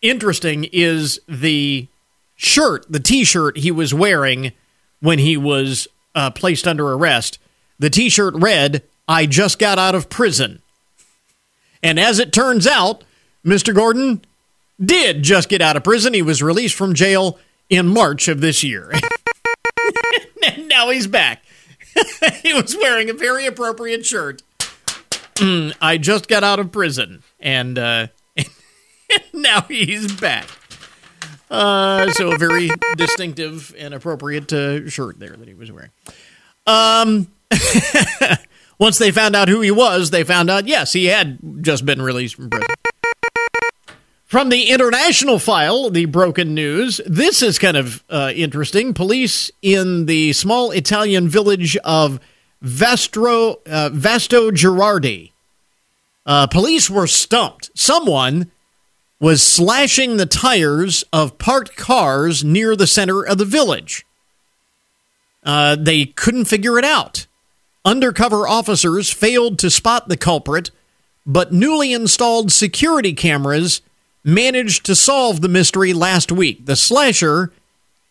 interesting 0.00 0.64
is 0.72 1.20
the 1.28 1.88
shirt, 2.36 2.86
the 2.88 3.00
T-shirt 3.00 3.58
he 3.58 3.70
was 3.70 3.92
wearing 3.92 4.52
when 5.00 5.18
he 5.18 5.36
was 5.36 5.88
uh, 6.14 6.30
placed 6.30 6.66
under 6.66 6.92
arrest. 6.92 7.38
The 7.78 7.90
T-shirt 7.90 8.34
read, 8.34 8.82
"I 9.08 9.26
just 9.26 9.58
got 9.58 9.78
out 9.78 9.94
of 9.94 10.08
prison." 10.08 10.62
And 11.82 12.00
as 12.00 12.18
it 12.18 12.32
turns 12.32 12.66
out, 12.66 13.04
Mr. 13.44 13.74
Gordon 13.74 14.22
did 14.82 15.22
just 15.22 15.48
get 15.48 15.62
out 15.62 15.76
of 15.76 15.84
prison. 15.84 16.14
He 16.14 16.22
was 16.22 16.42
released 16.42 16.74
from 16.74 16.94
jail 16.94 17.38
in 17.68 17.88
March 17.88 18.28
of 18.28 18.40
this 18.40 18.62
year. 18.62 18.92
now 20.58 20.90
he's 20.90 21.06
back. 21.06 21.42
he 22.42 22.52
was 22.52 22.76
wearing 22.76 23.10
a 23.10 23.14
very 23.14 23.46
appropriate 23.46 24.04
shirt. 24.04 24.42
Mm, 25.36 25.74
I 25.80 25.98
just 25.98 26.28
got 26.28 26.44
out 26.44 26.58
of 26.58 26.72
prison, 26.72 27.22
and 27.40 27.78
uh, 27.78 28.06
now 29.32 29.62
he's 29.62 30.12
back. 30.12 30.48
Uh, 31.50 32.10
so 32.12 32.32
a 32.32 32.38
very 32.38 32.70
distinctive 32.96 33.74
and 33.78 33.94
appropriate 33.94 34.52
uh, 34.52 34.88
shirt 34.88 35.18
there 35.18 35.36
that 35.36 35.46
he 35.46 35.54
was 35.54 35.70
wearing. 35.70 35.90
Um, 36.66 37.28
once 38.78 38.98
they 38.98 39.10
found 39.12 39.36
out 39.36 39.48
who 39.48 39.60
he 39.60 39.70
was, 39.70 40.10
they 40.10 40.24
found 40.24 40.50
out 40.50 40.66
yes, 40.66 40.92
he 40.92 41.06
had 41.06 41.38
just 41.62 41.86
been 41.86 42.02
released 42.02 42.34
from 42.34 42.50
prison. 42.50 42.66
From 44.26 44.48
the 44.48 44.70
international 44.70 45.38
file, 45.38 45.88
the 45.88 46.06
broken 46.06 46.52
news. 46.52 47.00
This 47.06 47.42
is 47.42 47.60
kind 47.60 47.76
of 47.76 48.02
uh, 48.10 48.32
interesting. 48.34 48.92
Police 48.92 49.52
in 49.62 50.06
the 50.06 50.32
small 50.32 50.72
Italian 50.72 51.28
village 51.28 51.76
of 51.84 52.18
Vastro, 52.60 53.58
uh, 53.68 53.90
Vasto 53.90 54.50
Girardi. 54.50 55.30
Uh, 56.26 56.48
police 56.48 56.90
were 56.90 57.06
stumped. 57.06 57.70
Someone 57.78 58.50
was 59.20 59.44
slashing 59.44 60.16
the 60.16 60.26
tires 60.26 61.04
of 61.12 61.38
parked 61.38 61.76
cars 61.76 62.42
near 62.42 62.74
the 62.74 62.88
center 62.88 63.22
of 63.22 63.38
the 63.38 63.44
village. 63.44 64.04
Uh, 65.44 65.76
they 65.76 66.04
couldn't 66.04 66.46
figure 66.46 66.80
it 66.80 66.84
out. 66.84 67.28
Undercover 67.84 68.48
officers 68.48 69.08
failed 69.08 69.60
to 69.60 69.70
spot 69.70 70.08
the 70.08 70.16
culprit, 70.16 70.72
but 71.24 71.52
newly 71.52 71.92
installed 71.92 72.50
security 72.50 73.12
cameras 73.12 73.82
managed 74.26 74.84
to 74.84 74.94
solve 74.96 75.40
the 75.40 75.48
mystery 75.48 75.92
last 75.92 76.32
week. 76.32 76.66
The 76.66 76.76
slasher 76.76 77.52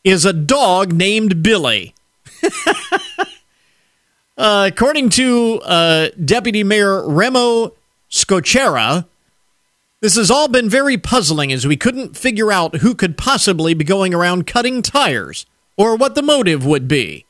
is 0.04 0.24
a 0.26 0.34
dog 0.34 0.94
named 0.94 1.44
Billy. 1.44 1.94
uh, 4.38 4.70
according 4.72 5.10
to 5.10 5.62
uh, 5.66 6.10
Deputy 6.24 6.64
Mayor 6.64 7.08
Remo 7.08 7.74
Scocera, 8.10 9.06
this 10.00 10.16
has 10.16 10.32
all 10.32 10.48
been 10.48 10.70
very 10.70 10.98
puzzling 10.98 11.52
as 11.52 11.68
we 11.68 11.76
couldn't 11.76 12.16
figure 12.16 12.52
out 12.52 12.78
who 12.78 12.96
could 12.96 13.18
possibly 13.18 13.74
be 13.74 13.84
going 13.84 14.14
around 14.14 14.48
cutting 14.48 14.82
tires 14.82 15.46
or 15.76 15.98
what 15.98 16.16
the 16.16 16.22
motive 16.22 16.66
would 16.66 16.88
be. 16.88 17.26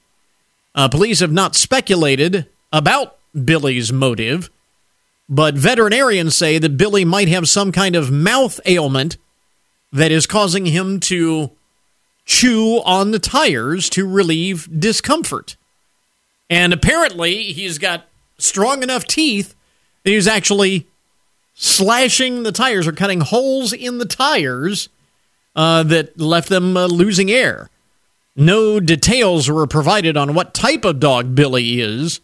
Uh, 0.76 0.88
police 0.90 1.22
have 1.22 1.32
not 1.32 1.56
speculated 1.56 2.48
about 2.72 3.18
Billy's 3.46 3.92
motive, 3.92 4.50
but 5.28 5.56
veterinarians 5.56 6.36
say 6.36 6.58
that 6.58 6.78
Billy 6.78 7.04
might 7.06 7.28
have 7.28 7.50
some 7.50 7.72
kind 7.72 7.96
of 7.96 8.12
mouth 8.12 8.60
ailment 8.66 9.18
that 9.92 10.12
is 10.12 10.28
causing 10.28 10.68
him 10.68 11.00
to 11.00 11.52
chew 12.26 12.82
on 12.86 13.12
the 13.12 13.20
tires 13.20 13.90
to 13.92 14.08
relieve 14.08 14.68
discomfort. 14.80 15.56
And 16.50 16.74
apparently, 16.74 17.54
he's 17.54 17.78
got 17.78 18.06
strong 18.38 18.84
enough 18.84 19.06
teeth 19.06 19.56
that 20.04 20.12
he's 20.12 20.28
actually 20.28 20.88
slashing 21.56 22.44
the 22.44 22.52
tires 22.52 22.88
or 22.88 22.92
cutting 22.92 23.22
holes 23.22 23.74
in 23.74 23.98
the 23.98 24.06
tires 24.06 24.90
uh, 25.56 25.84
that 25.84 26.20
left 26.20 26.50
them 26.50 26.76
uh, 26.76 26.86
losing 26.86 27.32
air. 27.32 27.70
No 28.36 28.80
details 28.80 29.50
were 29.50 29.66
provided 29.66 30.18
on 30.18 30.34
what 30.34 30.54
type 30.54 30.84
of 30.84 31.00
dog 31.00 31.34
Billy 31.34 31.80
is, 31.80 32.20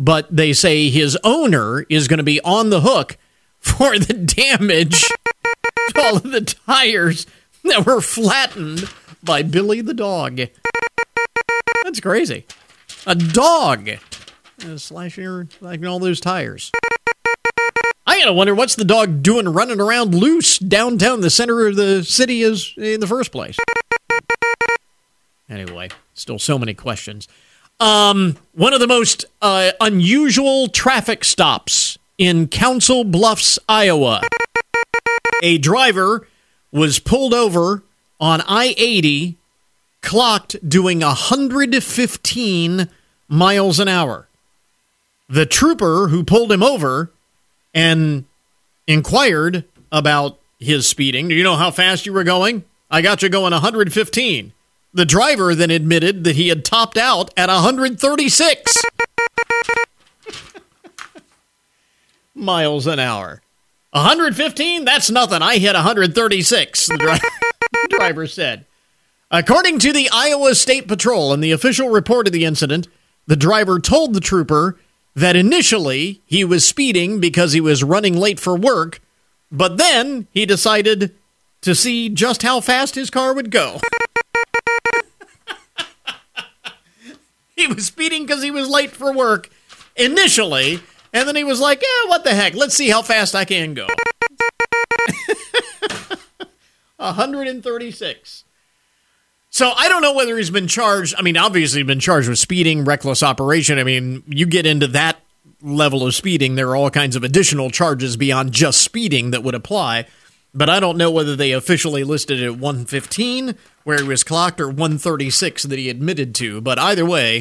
but 0.00 0.34
they 0.34 0.54
say 0.54 0.88
his 0.88 1.16
owner 1.22 1.82
is 1.90 2.08
going 2.08 2.16
to 2.16 2.24
be 2.24 2.40
on 2.40 2.70
the 2.70 2.80
hook 2.80 3.18
for 3.60 3.98
the 3.98 4.14
damage 4.14 5.02
to 5.02 6.02
all 6.02 6.16
of 6.16 6.22
the 6.22 6.40
tires 6.40 7.26
that 7.64 7.84
were 7.84 8.00
flattened 8.00 8.90
by 9.22 9.42
Billy 9.42 9.82
the 9.82 9.92
dog. 9.92 10.40
That's 11.84 12.00
crazy. 12.00 12.46
A 13.06 13.14
dog 13.14 13.90
uh, 14.64 14.78
slashing 14.78 15.50
like 15.60 15.84
all 15.84 15.98
those 15.98 16.18
tires. 16.18 16.72
I 18.06 18.18
gotta 18.18 18.32
wonder 18.32 18.54
what's 18.54 18.76
the 18.76 18.84
dog 18.84 19.22
doing 19.22 19.48
running 19.50 19.80
around 19.80 20.14
loose 20.14 20.58
downtown 20.58 21.20
the 21.20 21.30
center 21.30 21.66
of 21.66 21.76
the 21.76 22.02
city 22.04 22.40
is 22.40 22.72
in 22.78 23.00
the 23.00 23.06
first 23.06 23.32
place. 23.32 23.58
Anyway, 25.48 25.90
still 26.14 26.38
so 26.38 26.58
many 26.58 26.72
questions. 26.72 27.28
Um, 27.80 28.36
one 28.52 28.74
of 28.74 28.80
the 28.80 28.86
most 28.86 29.24
uh, 29.40 29.72
unusual 29.80 30.68
traffic 30.68 31.24
stops 31.24 31.98
in 32.18 32.46
Council 32.46 33.04
Bluffs, 33.04 33.58
Iowa. 33.66 34.20
A 35.42 35.56
driver 35.56 36.28
was 36.70 36.98
pulled 36.98 37.32
over 37.32 37.82
on 38.20 38.42
I 38.46 38.74
80, 38.76 39.36
clocked 40.02 40.68
doing 40.68 41.00
115 41.00 42.88
miles 43.28 43.80
an 43.80 43.88
hour. 43.88 44.28
The 45.30 45.46
trooper 45.46 46.08
who 46.08 46.22
pulled 46.22 46.52
him 46.52 46.62
over 46.62 47.10
and 47.72 48.26
inquired 48.86 49.64
about 49.90 50.38
his 50.58 50.86
speeding. 50.86 51.28
Do 51.28 51.34
you 51.34 51.44
know 51.44 51.56
how 51.56 51.70
fast 51.70 52.04
you 52.04 52.12
were 52.12 52.24
going? 52.24 52.64
I 52.90 53.00
got 53.00 53.22
you 53.22 53.30
going 53.30 53.52
115. 53.52 54.52
The 54.92 55.04
driver 55.04 55.54
then 55.54 55.70
admitted 55.70 56.24
that 56.24 56.36
he 56.36 56.48
had 56.48 56.64
topped 56.64 56.96
out 56.96 57.32
at 57.36 57.48
136 57.48 58.74
miles 62.34 62.86
an 62.86 62.98
hour. 62.98 63.42
115? 63.92 64.84
That's 64.84 65.10
nothing. 65.10 65.42
I 65.42 65.58
hit 65.58 65.74
136, 65.74 66.86
the 66.86 66.96
dri- 66.96 67.18
driver 67.98 68.26
said. 68.26 68.66
According 69.30 69.78
to 69.80 69.92
the 69.92 70.08
Iowa 70.12 70.54
State 70.54 70.88
Patrol 70.88 71.32
and 71.32 71.42
the 71.42 71.52
official 71.52 71.88
report 71.88 72.26
of 72.26 72.32
the 72.32 72.44
incident, 72.44 72.88
the 73.26 73.36
driver 73.36 73.78
told 73.78 74.14
the 74.14 74.20
trooper 74.20 74.78
that 75.14 75.36
initially 75.36 76.20
he 76.26 76.44
was 76.44 76.66
speeding 76.66 77.20
because 77.20 77.52
he 77.52 77.60
was 77.60 77.84
running 77.84 78.16
late 78.16 78.40
for 78.40 78.56
work, 78.56 79.00
but 79.52 79.76
then 79.76 80.26
he 80.32 80.46
decided 80.46 81.14
to 81.60 81.74
see 81.74 82.08
just 82.08 82.42
how 82.42 82.60
fast 82.60 82.94
his 82.96 83.10
car 83.10 83.34
would 83.34 83.50
go. 83.50 83.80
he 87.60 87.66
was 87.66 87.86
speeding 87.86 88.26
because 88.26 88.42
he 88.42 88.50
was 88.50 88.68
late 88.68 88.90
for 88.90 89.12
work 89.12 89.50
initially, 89.96 90.80
and 91.12 91.28
then 91.28 91.36
he 91.36 91.44
was 91.44 91.60
like, 91.60 91.82
"Yeah, 91.82 92.08
what 92.08 92.24
the 92.24 92.34
heck? 92.34 92.54
Let's 92.54 92.74
see 92.74 92.90
how 92.90 93.02
fast 93.02 93.34
I 93.34 93.44
can 93.44 93.74
go." 93.74 93.86
136. 96.96 98.44
So 99.52 99.72
I 99.76 99.88
don't 99.88 100.02
know 100.02 100.14
whether 100.14 100.36
he's 100.36 100.50
been 100.50 100.68
charged. 100.68 101.14
I 101.18 101.22
mean, 101.22 101.36
obviously, 101.36 101.82
been 101.82 101.98
charged 101.98 102.28
with 102.28 102.38
speeding, 102.38 102.84
reckless 102.84 103.22
operation. 103.22 103.78
I 103.78 103.84
mean, 103.84 104.22
you 104.26 104.46
get 104.46 104.64
into 104.66 104.86
that 104.88 105.16
level 105.62 106.06
of 106.06 106.14
speeding, 106.14 106.54
there 106.54 106.70
are 106.70 106.76
all 106.76 106.90
kinds 106.90 107.16
of 107.16 107.24
additional 107.24 107.70
charges 107.70 108.16
beyond 108.16 108.52
just 108.52 108.80
speeding 108.80 109.30
that 109.30 109.42
would 109.42 109.54
apply. 109.54 110.06
But 110.52 110.68
I 110.68 110.80
don't 110.80 110.96
know 110.98 111.10
whether 111.10 111.36
they 111.36 111.52
officially 111.52 112.02
listed 112.02 112.40
it 112.40 112.46
at 112.46 112.58
115, 112.58 113.54
where 113.84 113.98
he 113.98 114.08
was 114.08 114.24
clocked, 114.24 114.60
or 114.60 114.68
136 114.68 115.62
that 115.64 115.78
he 115.78 115.88
admitted 115.88 116.34
to. 116.36 116.60
But 116.60 116.78
either 116.78 117.06
way, 117.06 117.38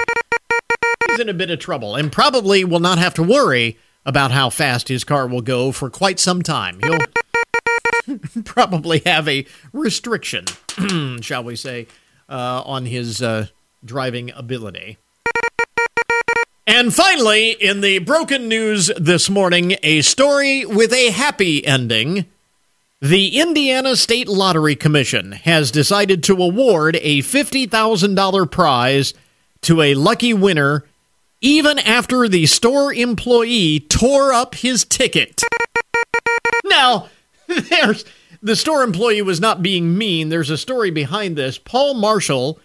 he's 1.08 1.20
in 1.20 1.30
a 1.30 1.34
bit 1.34 1.50
of 1.50 1.60
trouble 1.60 1.96
and 1.96 2.12
probably 2.12 2.64
will 2.64 2.80
not 2.80 3.00
have 3.00 3.14
to 3.16 3.24
worry 3.24 3.78
about 4.06 4.32
how 4.32 4.50
fast 4.50 4.88
his 4.88 5.04
car 5.04 5.28
will 5.28 5.42
go 5.42 5.72
for 5.72 5.90
quite 5.90 6.20
some 6.20 6.42
time. 6.42 6.80
He'll 6.84 8.18
probably 8.44 9.02
have 9.06 9.28
a 9.28 9.46
restriction, 9.74 10.46
shall 11.22 11.44
we 11.44 11.56
say, 11.56 11.88
uh, 12.30 12.62
on 12.66 12.86
his 12.86 13.22
uh, 13.22 13.48
driving 13.84 14.32
ability. 14.32 14.98
And 16.68 16.94
finally, 16.94 17.52
in 17.52 17.82
the 17.82 17.98
broken 17.98 18.48
news 18.48 18.92
this 18.96 19.30
morning, 19.30 19.76
a 19.82 20.02
story 20.02 20.66
with 20.66 20.94
a 20.94 21.10
happy 21.10 21.66
ending. 21.66 22.28
The 23.02 23.40
Indiana 23.40 23.96
State 23.96 24.28
Lottery 24.28 24.76
Commission 24.76 25.32
has 25.32 25.72
decided 25.72 26.22
to 26.24 26.34
award 26.34 26.98
a 26.98 27.20
$50,000 27.20 28.52
prize 28.52 29.14
to 29.62 29.82
a 29.82 29.94
lucky 29.94 30.34
winner 30.34 30.84
even 31.40 31.80
after 31.80 32.28
the 32.28 32.46
store 32.46 32.94
employee 32.94 33.80
tore 33.80 34.34
up 34.34 34.56
his 34.56 34.84
ticket. 34.84 35.42
Now, 36.66 37.08
there's 37.48 38.04
the 38.42 38.58
store 38.58 38.84
employee 38.84 39.22
was 39.22 39.40
not 39.40 39.64
being 39.64 39.98
mean. 39.98 40.28
There's 40.28 40.50
a 40.50 40.58
story 40.58 40.92
behind 40.92 41.38
this. 41.38 41.58
Paul 41.58 41.94
Marshall 41.94 42.60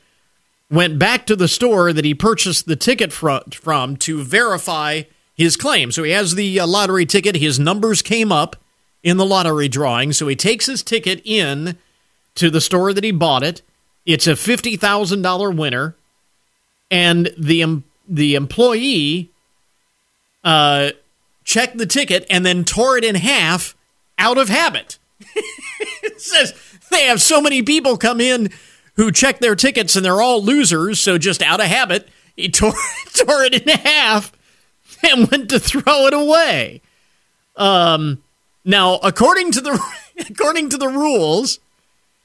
went 0.68 0.98
back 0.98 1.26
to 1.26 1.36
the 1.36 1.46
store 1.46 1.92
that 1.92 2.04
he 2.04 2.12
purchased 2.12 2.66
the 2.66 2.74
ticket 2.74 3.12
from 3.12 3.96
to 3.98 4.24
verify 4.24 5.02
his 5.32 5.56
claim. 5.56 5.92
So 5.92 6.02
he 6.02 6.10
has 6.10 6.34
the 6.34 6.58
uh, 6.58 6.66
lottery 6.66 7.06
ticket. 7.06 7.36
His 7.36 7.60
numbers 7.60 8.02
came 8.02 8.32
up 8.32 8.56
in 9.04 9.18
the 9.18 9.26
lottery 9.26 9.68
drawing. 9.68 10.12
So 10.12 10.26
he 10.26 10.34
takes 10.34 10.66
his 10.66 10.82
ticket 10.82 11.20
in 11.24 11.78
to 12.34 12.50
the 12.50 12.60
store 12.60 12.92
that 12.92 13.04
he 13.04 13.12
bought 13.12 13.44
it. 13.44 13.62
It's 14.04 14.26
a 14.26 14.32
$50,000 14.32 15.56
winner. 15.56 15.94
And 16.90 17.30
the, 17.38 17.82
the 18.08 18.34
employee 18.34 19.30
uh, 20.42 20.90
checked 21.44 21.78
the 21.78 21.86
ticket 21.86 22.26
and 22.28 22.44
then 22.44 22.64
tore 22.64 22.96
it 22.96 23.04
in 23.04 23.14
half 23.14 23.76
out 24.18 24.38
of 24.38 24.48
habit. 24.48 24.98
it 26.02 26.20
says 26.20 26.54
they 26.90 27.06
have 27.06 27.20
so 27.20 27.40
many 27.40 27.62
people 27.62 27.96
come 27.96 28.20
in 28.20 28.50
who 28.96 29.12
check 29.12 29.38
their 29.38 29.56
tickets 29.56 29.96
and 29.96 30.04
they're 30.04 30.22
all 30.22 30.42
losers, 30.42 31.00
so 31.00 31.18
just 31.18 31.42
out 31.42 31.60
of 31.60 31.66
habit, 31.66 32.08
he 32.36 32.48
tore, 32.50 32.72
tore 33.12 33.44
it 33.44 33.62
in 33.62 33.68
half 33.68 34.32
and 35.02 35.30
went 35.30 35.50
to 35.50 35.58
throw 35.58 36.06
it 36.06 36.14
away. 36.14 36.80
Um, 37.56 38.22
now, 38.64 38.96
according 38.96 39.52
to 39.52 39.60
the 39.60 39.80
according 40.30 40.70
to 40.70 40.76
the 40.76 40.88
rules, 40.88 41.58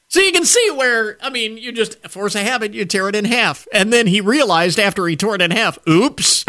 so 0.08 0.20
you 0.20 0.32
can 0.32 0.46
see 0.46 0.72
where 0.72 1.18
I 1.22 1.30
mean, 1.30 1.58
you 1.58 1.72
just 1.72 2.02
force 2.08 2.36
a 2.36 2.44
habit, 2.44 2.74
you 2.74 2.86
tear 2.86 3.10
it 3.10 3.16
in 3.16 3.26
half, 3.26 3.68
and 3.74 3.92
then 3.92 4.08
he 4.08 4.22
realized 4.22 4.80
after 4.80 5.06
he 5.08 5.16
tore 5.16 5.36
it 5.36 5.42
in 5.42 5.52
half, 5.52 5.78
oops. 5.88 6.46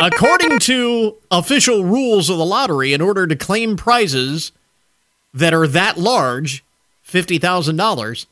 According 0.00 0.58
to 0.60 1.16
official 1.30 1.84
rules 1.84 2.28
of 2.28 2.38
the 2.38 2.44
lottery, 2.44 2.92
in 2.92 3.00
order 3.00 3.26
to 3.26 3.36
claim 3.36 3.76
prizes, 3.76 4.50
that 5.34 5.54
are 5.54 5.66
that 5.66 5.96
large, 5.98 6.64
$50,000, 7.06 8.26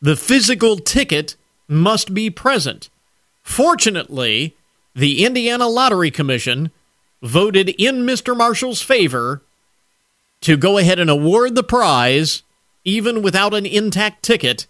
the 0.00 0.16
physical 0.16 0.76
ticket 0.78 1.36
must 1.68 2.14
be 2.14 2.30
present. 2.30 2.88
Fortunately, 3.42 4.56
the 4.94 5.24
Indiana 5.24 5.68
Lottery 5.68 6.10
Commission 6.10 6.70
voted 7.22 7.68
in 7.70 8.06
Mr. 8.06 8.36
Marshall's 8.36 8.82
favor 8.82 9.42
to 10.42 10.56
go 10.56 10.78
ahead 10.78 10.98
and 10.98 11.10
award 11.10 11.54
the 11.54 11.62
prize 11.62 12.42
even 12.84 13.22
without 13.22 13.54
an 13.54 13.66
intact 13.66 14.22
ticket 14.22 14.66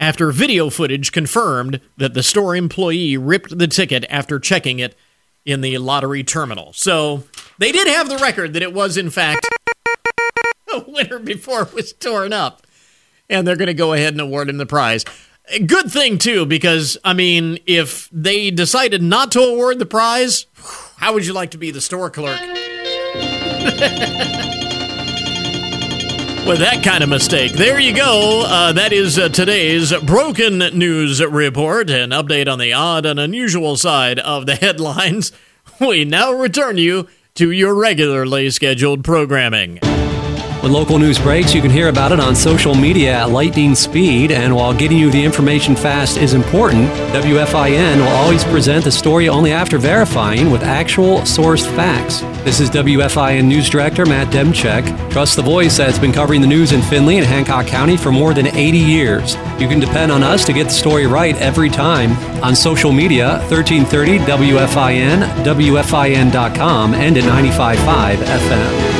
after 0.00 0.32
video 0.32 0.70
footage 0.70 1.12
confirmed 1.12 1.80
that 1.96 2.14
the 2.14 2.22
store 2.22 2.56
employee 2.56 3.16
ripped 3.16 3.56
the 3.56 3.68
ticket 3.68 4.04
after 4.08 4.40
checking 4.40 4.78
it 4.78 4.96
in 5.44 5.60
the 5.60 5.78
lottery 5.78 6.24
terminal. 6.24 6.72
So 6.72 7.24
they 7.58 7.72
did 7.72 7.88
have 7.88 8.08
the 8.08 8.18
record 8.18 8.54
that 8.54 8.62
it 8.62 8.72
was, 8.72 8.96
in 8.96 9.10
fact, 9.10 9.46
a 10.72 10.84
winner 10.88 11.18
before 11.18 11.62
it 11.62 11.74
was 11.74 11.92
torn 11.92 12.32
up. 12.32 12.66
And 13.30 13.46
they're 13.46 13.56
going 13.56 13.68
to 13.68 13.74
go 13.74 13.92
ahead 13.92 14.14
and 14.14 14.20
award 14.20 14.48
him 14.48 14.58
the 14.58 14.66
prize. 14.66 15.04
Good 15.66 15.90
thing, 15.90 16.18
too, 16.18 16.46
because, 16.46 16.96
I 17.04 17.14
mean, 17.14 17.58
if 17.66 18.08
they 18.12 18.50
decided 18.50 19.02
not 19.02 19.32
to 19.32 19.40
award 19.40 19.78
the 19.78 19.86
prize, 19.86 20.46
how 20.96 21.14
would 21.14 21.26
you 21.26 21.32
like 21.32 21.50
to 21.52 21.58
be 21.58 21.70
the 21.70 21.80
store 21.80 22.10
clerk? 22.10 22.40
With 26.46 26.58
that 26.58 26.82
kind 26.82 27.04
of 27.04 27.08
mistake. 27.08 27.52
There 27.52 27.78
you 27.78 27.94
go. 27.94 28.44
Uh, 28.44 28.72
that 28.72 28.92
is 28.92 29.16
uh, 29.18 29.28
today's 29.28 29.92
Broken 30.00 30.58
News 30.58 31.24
Report, 31.24 31.88
an 31.88 32.10
update 32.10 32.50
on 32.50 32.58
the 32.58 32.72
odd 32.72 33.06
and 33.06 33.20
unusual 33.20 33.76
side 33.76 34.18
of 34.18 34.46
the 34.46 34.54
headlines. 34.56 35.30
We 35.80 36.04
now 36.04 36.32
return 36.32 36.78
you 36.78 37.08
to 37.36 37.50
your 37.52 37.74
regularly 37.74 38.50
scheduled 38.50 39.04
programming. 39.04 39.78
When 40.62 40.70
local 40.70 40.96
news 41.00 41.18
breaks, 41.18 41.52
you 41.52 41.60
can 41.60 41.72
hear 41.72 41.88
about 41.88 42.12
it 42.12 42.20
on 42.20 42.36
social 42.36 42.72
media 42.72 43.14
at 43.14 43.30
lightning 43.30 43.74
speed. 43.74 44.30
And 44.30 44.54
while 44.54 44.72
getting 44.72 44.96
you 44.96 45.10
the 45.10 45.24
information 45.24 45.74
fast 45.74 46.16
is 46.16 46.34
important, 46.34 46.88
WFIN 47.10 47.96
will 47.96 48.06
always 48.06 48.44
present 48.44 48.84
the 48.84 48.92
story 48.92 49.28
only 49.28 49.50
after 49.50 49.76
verifying 49.76 50.52
with 50.52 50.62
actual 50.62 51.18
sourced 51.22 51.66
facts. 51.74 52.20
This 52.44 52.60
is 52.60 52.70
WFIN 52.70 53.46
News 53.46 53.68
Director 53.68 54.06
Matt 54.06 54.28
Demchek. 54.28 55.10
Trust 55.10 55.34
the 55.34 55.42
voice 55.42 55.78
that's 55.78 55.98
been 55.98 56.12
covering 56.12 56.40
the 56.40 56.46
news 56.46 56.70
in 56.70 56.80
Findlay 56.80 57.16
and 57.16 57.26
Hancock 57.26 57.66
County 57.66 57.96
for 57.96 58.12
more 58.12 58.32
than 58.32 58.46
80 58.46 58.78
years. 58.78 59.34
You 59.58 59.66
can 59.66 59.80
depend 59.80 60.12
on 60.12 60.22
us 60.22 60.44
to 60.44 60.52
get 60.52 60.68
the 60.68 60.70
story 60.70 61.08
right 61.08 61.34
every 61.38 61.70
time. 61.70 62.12
On 62.44 62.54
social 62.54 62.92
media, 62.92 63.38
1330 63.50 64.18
WFIN, 64.20 65.22
WFIN.com, 65.42 66.94
and 66.94 67.18
at 67.18 67.24
95.5 67.24 68.14
FM. 68.14 68.91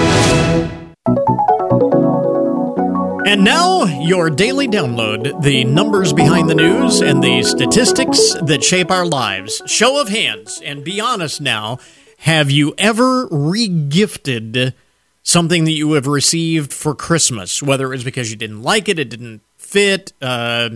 And 3.32 3.44
now, 3.44 3.84
your 3.84 4.28
daily 4.28 4.68
download 4.68 5.40
the 5.40 5.64
numbers 5.64 6.12
behind 6.12 6.50
the 6.50 6.54
news 6.54 7.00
and 7.00 7.24
the 7.24 7.42
statistics 7.42 8.34
that 8.42 8.62
shape 8.62 8.90
our 8.90 9.06
lives. 9.06 9.62
Show 9.64 9.98
of 10.02 10.10
hands, 10.10 10.60
and 10.62 10.84
be 10.84 11.00
honest 11.00 11.40
now. 11.40 11.78
Have 12.18 12.50
you 12.50 12.74
ever 12.76 13.26
regifted 13.28 14.74
something 15.22 15.64
that 15.64 15.72
you 15.72 15.94
have 15.94 16.06
received 16.06 16.74
for 16.74 16.94
Christmas? 16.94 17.62
Whether 17.62 17.86
it 17.86 17.96
was 17.96 18.04
because 18.04 18.30
you 18.30 18.36
didn't 18.36 18.62
like 18.62 18.90
it, 18.90 18.98
it 18.98 19.08
didn't 19.08 19.40
fit, 19.56 20.12
uh, 20.20 20.68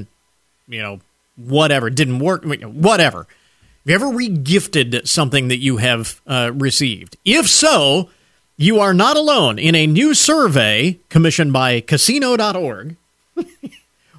you 0.66 0.80
know, 0.80 1.00
whatever, 1.36 1.90
didn't 1.90 2.20
work, 2.20 2.42
whatever. 2.42 3.18
Have 3.18 3.26
you 3.84 3.94
ever 3.94 4.06
regifted 4.06 5.06
something 5.06 5.48
that 5.48 5.58
you 5.58 5.76
have 5.76 6.22
uh, 6.26 6.52
received? 6.54 7.18
If 7.22 7.50
so, 7.50 8.08
you 8.56 8.80
are 8.80 8.94
not 8.94 9.16
alone 9.16 9.58
in 9.58 9.74
a 9.74 9.86
new 9.86 10.14
survey 10.14 10.98
commissioned 11.08 11.52
by 11.52 11.80
casino.org, 11.80 12.96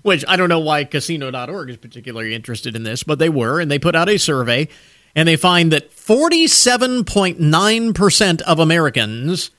which 0.03 0.23
I 0.27 0.35
don't 0.35 0.49
know 0.49 0.59
why 0.59 0.83
casino.org 0.83 1.69
is 1.69 1.77
particularly 1.77 2.35
interested 2.35 2.75
in 2.75 2.83
this, 2.83 3.03
but 3.03 3.19
they 3.19 3.29
were, 3.29 3.59
and 3.59 3.71
they 3.71 3.79
put 3.79 3.95
out 3.95 4.09
a 4.09 4.17
survey, 4.17 4.67
and 5.15 5.27
they 5.27 5.35
find 5.35 5.71
that 5.71 5.91
47.9% 5.91 8.41
of 8.41 8.59
Americans 8.59 9.49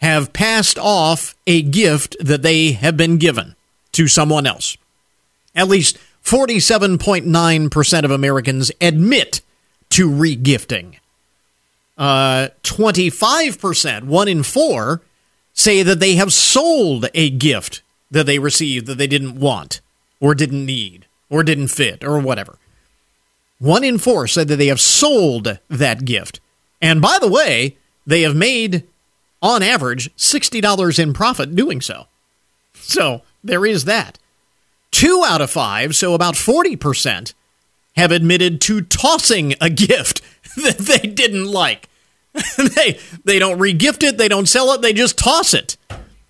have 0.00 0.32
passed 0.32 0.78
off 0.78 1.34
a 1.46 1.62
gift 1.62 2.16
that 2.20 2.42
they 2.42 2.72
have 2.72 2.96
been 2.96 3.18
given 3.18 3.54
to 3.92 4.08
someone 4.08 4.46
else. 4.46 4.76
At 5.54 5.68
least 5.68 5.98
47.9% 6.24 8.04
of 8.04 8.10
Americans 8.10 8.72
admit 8.80 9.42
to 9.90 10.08
regifting. 10.08 10.96
Uh, 12.00 12.48
25%, 12.62 14.04
one 14.04 14.26
in 14.26 14.42
four, 14.42 15.02
say 15.52 15.82
that 15.82 16.00
they 16.00 16.14
have 16.14 16.32
sold 16.32 17.06
a 17.12 17.28
gift 17.28 17.82
that 18.10 18.24
they 18.24 18.38
received 18.38 18.86
that 18.86 18.96
they 18.96 19.06
didn't 19.06 19.38
want 19.38 19.82
or 20.18 20.34
didn't 20.34 20.64
need 20.64 21.04
or 21.28 21.44
didn't 21.44 21.68
fit 21.68 22.02
or 22.02 22.18
whatever. 22.18 22.56
One 23.58 23.84
in 23.84 23.98
four 23.98 24.26
said 24.26 24.48
that 24.48 24.56
they 24.56 24.68
have 24.68 24.80
sold 24.80 25.58
that 25.68 26.06
gift. 26.06 26.40
And 26.80 27.02
by 27.02 27.18
the 27.20 27.28
way, 27.28 27.76
they 28.06 28.22
have 28.22 28.34
made, 28.34 28.84
on 29.42 29.62
average, 29.62 30.10
$60 30.16 30.98
in 30.98 31.12
profit 31.12 31.54
doing 31.54 31.82
so. 31.82 32.06
So 32.72 33.20
there 33.44 33.66
is 33.66 33.84
that. 33.84 34.18
Two 34.90 35.22
out 35.26 35.42
of 35.42 35.50
five, 35.50 35.94
so 35.94 36.14
about 36.14 36.34
40%, 36.34 37.34
have 37.96 38.10
admitted 38.10 38.62
to 38.62 38.80
tossing 38.80 39.54
a 39.60 39.68
gift 39.68 40.22
that 40.56 40.78
they 40.78 41.06
didn't 41.06 41.44
like. 41.44 41.89
they 42.76 42.98
they 43.24 43.38
don't 43.38 43.58
regift 43.58 44.02
it, 44.02 44.18
they 44.18 44.28
don't 44.28 44.48
sell 44.48 44.72
it, 44.72 44.82
they 44.82 44.92
just 44.92 45.18
toss 45.18 45.54
it. 45.54 45.76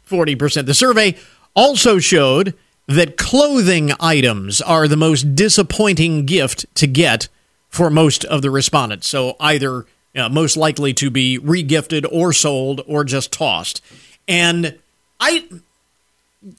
40%. 0.09 0.67
The 0.67 0.75
survey 0.75 1.17
also 1.55 1.99
showed 1.99 2.55
that 2.89 3.17
clothing 3.17 3.93
items 4.01 4.61
are 4.61 4.89
the 4.89 4.97
most 4.97 5.37
disappointing 5.37 6.27
gift 6.27 6.67
to 6.75 6.89
get 6.89 7.29
for 7.69 7.89
most 7.89 8.25
of 8.25 8.43
the 8.43 8.51
respondents. 8.51 9.09
So 9.09 9.37
either 9.39 9.87
uh, 10.17 10.29
most 10.29 10.57
likely 10.57 10.93
to 10.95 11.11
be 11.11 11.39
regifted 11.39 12.05
or 12.11 12.33
sold 12.33 12.81
or 12.87 13.05
just 13.05 13.33
tossed. 13.33 13.81
And 14.27 14.79
I 15.21 15.49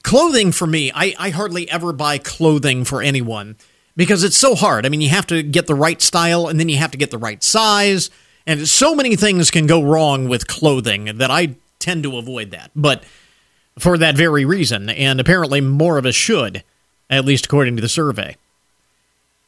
clothing 0.02 0.52
for 0.52 0.66
me, 0.66 0.90
I, 0.94 1.14
I 1.18 1.30
hardly 1.30 1.70
ever 1.70 1.92
buy 1.92 2.18
clothing 2.18 2.84
for 2.84 3.02
anyone 3.02 3.56
because 3.96 4.24
it's 4.24 4.36
so 4.36 4.54
hard. 4.54 4.86
I 4.86 4.88
mean, 4.88 5.00
you 5.00 5.10
have 5.10 5.26
to 5.26 5.42
get 5.42 5.66
the 5.66 5.74
right 5.74 6.00
style 6.00 6.48
and 6.48 6.58
then 6.58 6.68
you 6.68 6.78
have 6.78 6.92
to 6.92 6.98
get 6.98 7.10
the 7.10 7.18
right 7.18 7.42
size. 7.42 8.10
And 8.46 8.68
so 8.68 8.94
many 8.94 9.16
things 9.16 9.50
can 9.50 9.66
go 9.66 9.82
wrong 9.82 10.28
with 10.28 10.46
clothing 10.46 11.16
that 11.18 11.30
I 11.30 11.56
tend 11.78 12.02
to 12.04 12.18
avoid 12.18 12.50
that. 12.50 12.70
But 12.74 13.04
for 13.78 13.96
that 13.98 14.16
very 14.16 14.44
reason, 14.44 14.88
and 14.90 15.20
apparently 15.20 15.60
more 15.60 15.98
of 15.98 16.06
us 16.06 16.14
should, 16.14 16.62
at 17.08 17.24
least 17.24 17.46
according 17.46 17.76
to 17.76 17.82
the 17.82 17.88
survey. 17.88 18.36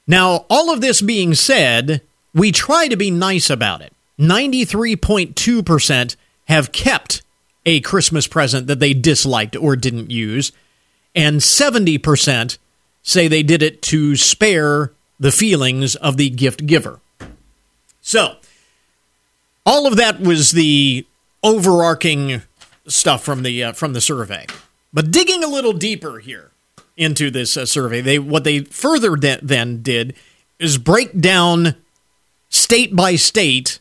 Now, 0.07 0.47
all 0.51 0.73
of 0.73 0.81
this 0.81 1.01
being 1.01 1.35
said, 1.35 2.03
we 2.35 2.53
try 2.53 2.89
to 2.89 2.97
be 2.97 3.11
nice 3.11 3.51
about 3.51 3.81
it. 3.81 3.93
93.2% 4.19 6.17
have 6.47 6.73
kept 6.73 7.23
a 7.67 7.81
Christmas 7.81 8.27
present 8.27 8.67
that 8.67 8.81
they 8.81 8.93
disliked 8.93 9.57
or 9.57 9.77
didn't 9.77 10.11
use, 10.11 10.53
and 11.15 11.41
70% 11.41 12.59
say 13.03 13.29
they 13.29 13.43
did 13.43 13.63
it 13.63 13.81
to 13.83 14.17
spare 14.17 14.93
the 15.19 15.33
feelings 15.33 15.97
of 15.97 16.17
the 16.17 16.29
gift 16.31 16.67
giver. 16.67 17.01
So, 18.03 18.37
all 19.67 19.87
of 19.87 19.97
that 19.97 20.21
was 20.21 20.53
the 20.53 21.07
overarching 21.43 22.43
stuff 22.87 23.25
from 23.25 23.43
the 23.43 23.65
uh, 23.65 23.73
from 23.73 23.93
the 23.93 24.01
survey. 24.01 24.47
But 24.93 25.11
digging 25.11 25.43
a 25.43 25.49
little 25.49 25.73
deeper 25.73 26.19
here 26.19 26.51
into 26.97 27.31
this 27.31 27.57
uh, 27.57 27.67
survey, 27.67 28.01
they 28.01 28.19
what 28.19 28.45
they 28.45 28.61
further 28.61 29.17
de- 29.17 29.41
then 29.43 29.83
did 29.83 30.15
is 30.59 30.79
break 30.79 31.21
down 31.21 31.75
state 32.49 32.95
by 32.95 33.17
state 33.17 33.81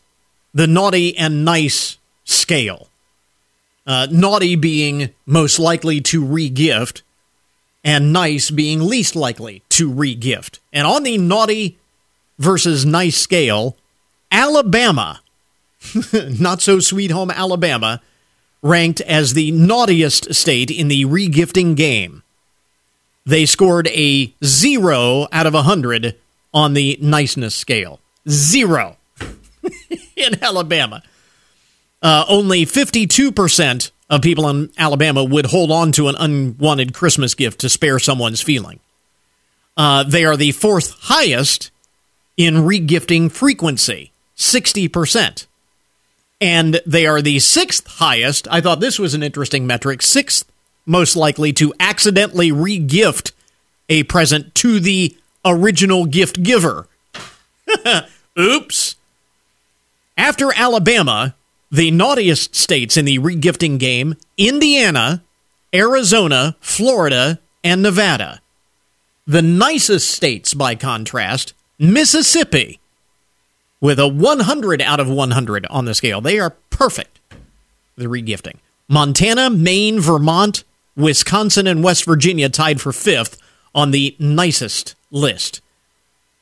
the 0.52 0.66
naughty 0.66 1.16
and 1.16 1.44
nice 1.44 1.98
scale. 2.24 2.88
Uh, 3.86 4.06
naughty 4.10 4.56
being 4.56 5.10
most 5.26 5.58
likely 5.58 6.00
to 6.00 6.24
regift, 6.24 7.02
and 7.84 8.12
nice 8.14 8.50
being 8.50 8.80
least 8.80 9.14
likely 9.14 9.62
to 9.68 9.92
regift. 9.92 10.58
And 10.72 10.86
on 10.86 11.02
the 11.02 11.18
naughty 11.18 11.78
versus 12.38 12.86
nice 12.86 13.18
scale, 13.18 13.76
Alabama, 14.32 15.20
not 16.40 16.60
so 16.60 16.80
sweet 16.80 17.10
home 17.10 17.30
Alabama, 17.30 18.00
ranked 18.62 19.00
as 19.02 19.34
the 19.34 19.50
naughtiest 19.50 20.34
state 20.34 20.70
in 20.70 20.88
the 20.88 21.04
regifting 21.04 21.76
game. 21.76 22.22
They 23.26 23.46
scored 23.46 23.88
a 23.88 24.34
zero 24.44 25.26
out 25.32 25.46
of 25.46 25.54
a 25.54 25.62
hundred 25.62 26.16
on 26.52 26.74
the 26.74 26.98
niceness 27.00 27.54
scale. 27.54 28.00
Zero 28.28 28.96
in 30.16 30.42
Alabama. 30.42 31.02
Uh, 32.02 32.24
only 32.28 32.66
52% 32.66 33.90
of 34.10 34.20
people 34.20 34.48
in 34.48 34.70
Alabama 34.76 35.24
would 35.24 35.46
hold 35.46 35.70
on 35.70 35.90
to 35.92 36.08
an 36.08 36.16
unwanted 36.18 36.92
Christmas 36.92 37.34
gift 37.34 37.60
to 37.60 37.68
spare 37.68 37.98
someone's 37.98 38.42
feeling. 38.42 38.80
Uh, 39.76 40.04
they 40.04 40.24
are 40.24 40.36
the 40.36 40.52
fourth 40.52 40.94
highest 41.00 41.70
in 42.36 42.56
regifting 42.56 43.30
frequency, 43.30 44.12
60%. 44.36 45.46
And 46.40 46.80
they 46.84 47.06
are 47.06 47.22
the 47.22 47.38
sixth 47.38 47.86
highest. 47.86 48.46
I 48.50 48.60
thought 48.60 48.80
this 48.80 48.98
was 48.98 49.14
an 49.14 49.22
interesting 49.22 49.66
metric. 49.66 50.02
Sixth 50.02 50.50
most 50.86 51.16
likely 51.16 51.52
to 51.54 51.72
accidentally 51.80 52.50
regift 52.50 53.32
a 53.88 54.02
present 54.04 54.54
to 54.56 54.80
the 54.80 55.16
original 55.44 56.06
gift 56.06 56.42
giver. 56.42 56.88
Oops. 58.38 58.96
After 60.16 60.52
Alabama, 60.54 61.34
the 61.70 61.90
naughtiest 61.90 62.54
states 62.54 62.96
in 62.96 63.04
the 63.04 63.18
regifting 63.18 63.78
game 63.78 64.16
Indiana, 64.36 65.22
Arizona, 65.74 66.56
Florida, 66.60 67.40
and 67.62 67.82
Nevada. 67.82 68.40
The 69.26 69.42
nicest 69.42 70.10
states, 70.10 70.54
by 70.54 70.74
contrast, 70.74 71.54
Mississippi, 71.78 72.78
with 73.84 73.98
a 73.98 74.08
100 74.08 74.80
out 74.80 74.98
of 74.98 75.10
100 75.10 75.66
on 75.66 75.84
the 75.84 75.94
scale. 75.94 76.22
They 76.22 76.38
are 76.38 76.56
perfect, 76.70 77.20
the 77.98 78.06
regifting. 78.06 78.56
Montana, 78.88 79.50
Maine, 79.50 80.00
Vermont, 80.00 80.64
Wisconsin, 80.96 81.66
and 81.66 81.84
West 81.84 82.06
Virginia 82.06 82.48
tied 82.48 82.80
for 82.80 82.94
fifth 82.94 83.36
on 83.74 83.90
the 83.90 84.16
nicest 84.18 84.94
list. 85.10 85.60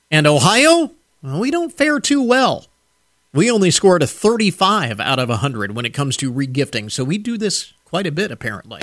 And 0.09 0.24
Ohio, 0.24 0.93
well, 1.20 1.40
we 1.40 1.51
don't 1.51 1.72
fare 1.72 1.99
too 1.99 2.22
well. 2.22 2.66
We 3.34 3.51
only 3.51 3.72
scored 3.72 4.05
a 4.05 4.07
35 4.07 5.01
out 5.01 5.18
of 5.18 5.28
100 5.28 5.74
when 5.74 5.84
it 5.84 5.95
comes 5.95 6.16
to 6.18 6.32
regifting, 6.32 6.93
so 6.93 7.03
we 7.03 7.18
do 7.18 7.36
this 7.36 7.72
quite 7.84 8.07
a 8.07 8.12
bit, 8.12 8.30
apparently. 8.30 8.78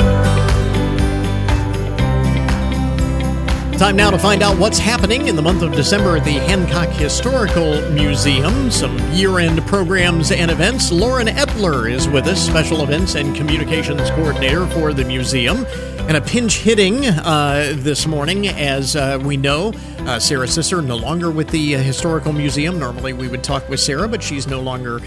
Time 3.80 3.96
now 3.96 4.12
to 4.12 4.20
find 4.20 4.44
out 4.44 4.58
what's 4.58 4.78
happening 4.78 5.30
in 5.30 5.38
the 5.38 5.42
month 5.42 5.62
of 5.62 5.72
December 5.72 6.18
at 6.18 6.26
the 6.26 6.34
Hancock 6.34 6.90
Historical 6.90 7.82
Museum. 7.92 8.70
Some 8.70 8.98
year 9.14 9.40
end 9.40 9.66
programs 9.68 10.34
and 10.34 10.52
events. 10.52 10.92
Lauren 10.92 11.28
Epler 11.28 11.90
is 11.90 12.06
with 12.06 12.28
us, 12.28 12.46
Special 12.46 12.84
Events 12.84 13.16
and 13.16 13.34
Communications 13.34 14.10
Coordinator 14.10 14.68
for 14.68 14.92
the 14.92 15.06
museum. 15.06 15.66
And 16.10 16.18
a 16.18 16.22
pinch 16.22 16.58
hitting 16.58 17.06
uh, 17.06 17.72
this 17.78 18.06
morning, 18.06 18.50
as 18.50 18.98
uh, 18.98 19.18
we 19.24 19.38
know, 19.38 19.72
uh, 20.00 20.20
Sarah 20.20 20.48
Sisser 20.48 20.82
no 20.82 20.98
longer 20.98 21.32
with 21.32 21.48
the 21.48 21.78
uh, 21.78 21.80
Historical 21.80 22.34
Museum. 22.34 22.80
Normally 22.80 23.14
we 23.14 23.30
would 23.30 23.46
talk 23.46 23.70
with 23.70 23.80
Sarah, 23.80 24.10
but 24.10 24.22
she's 24.22 24.46
no 24.46 24.60
longer 24.60 25.00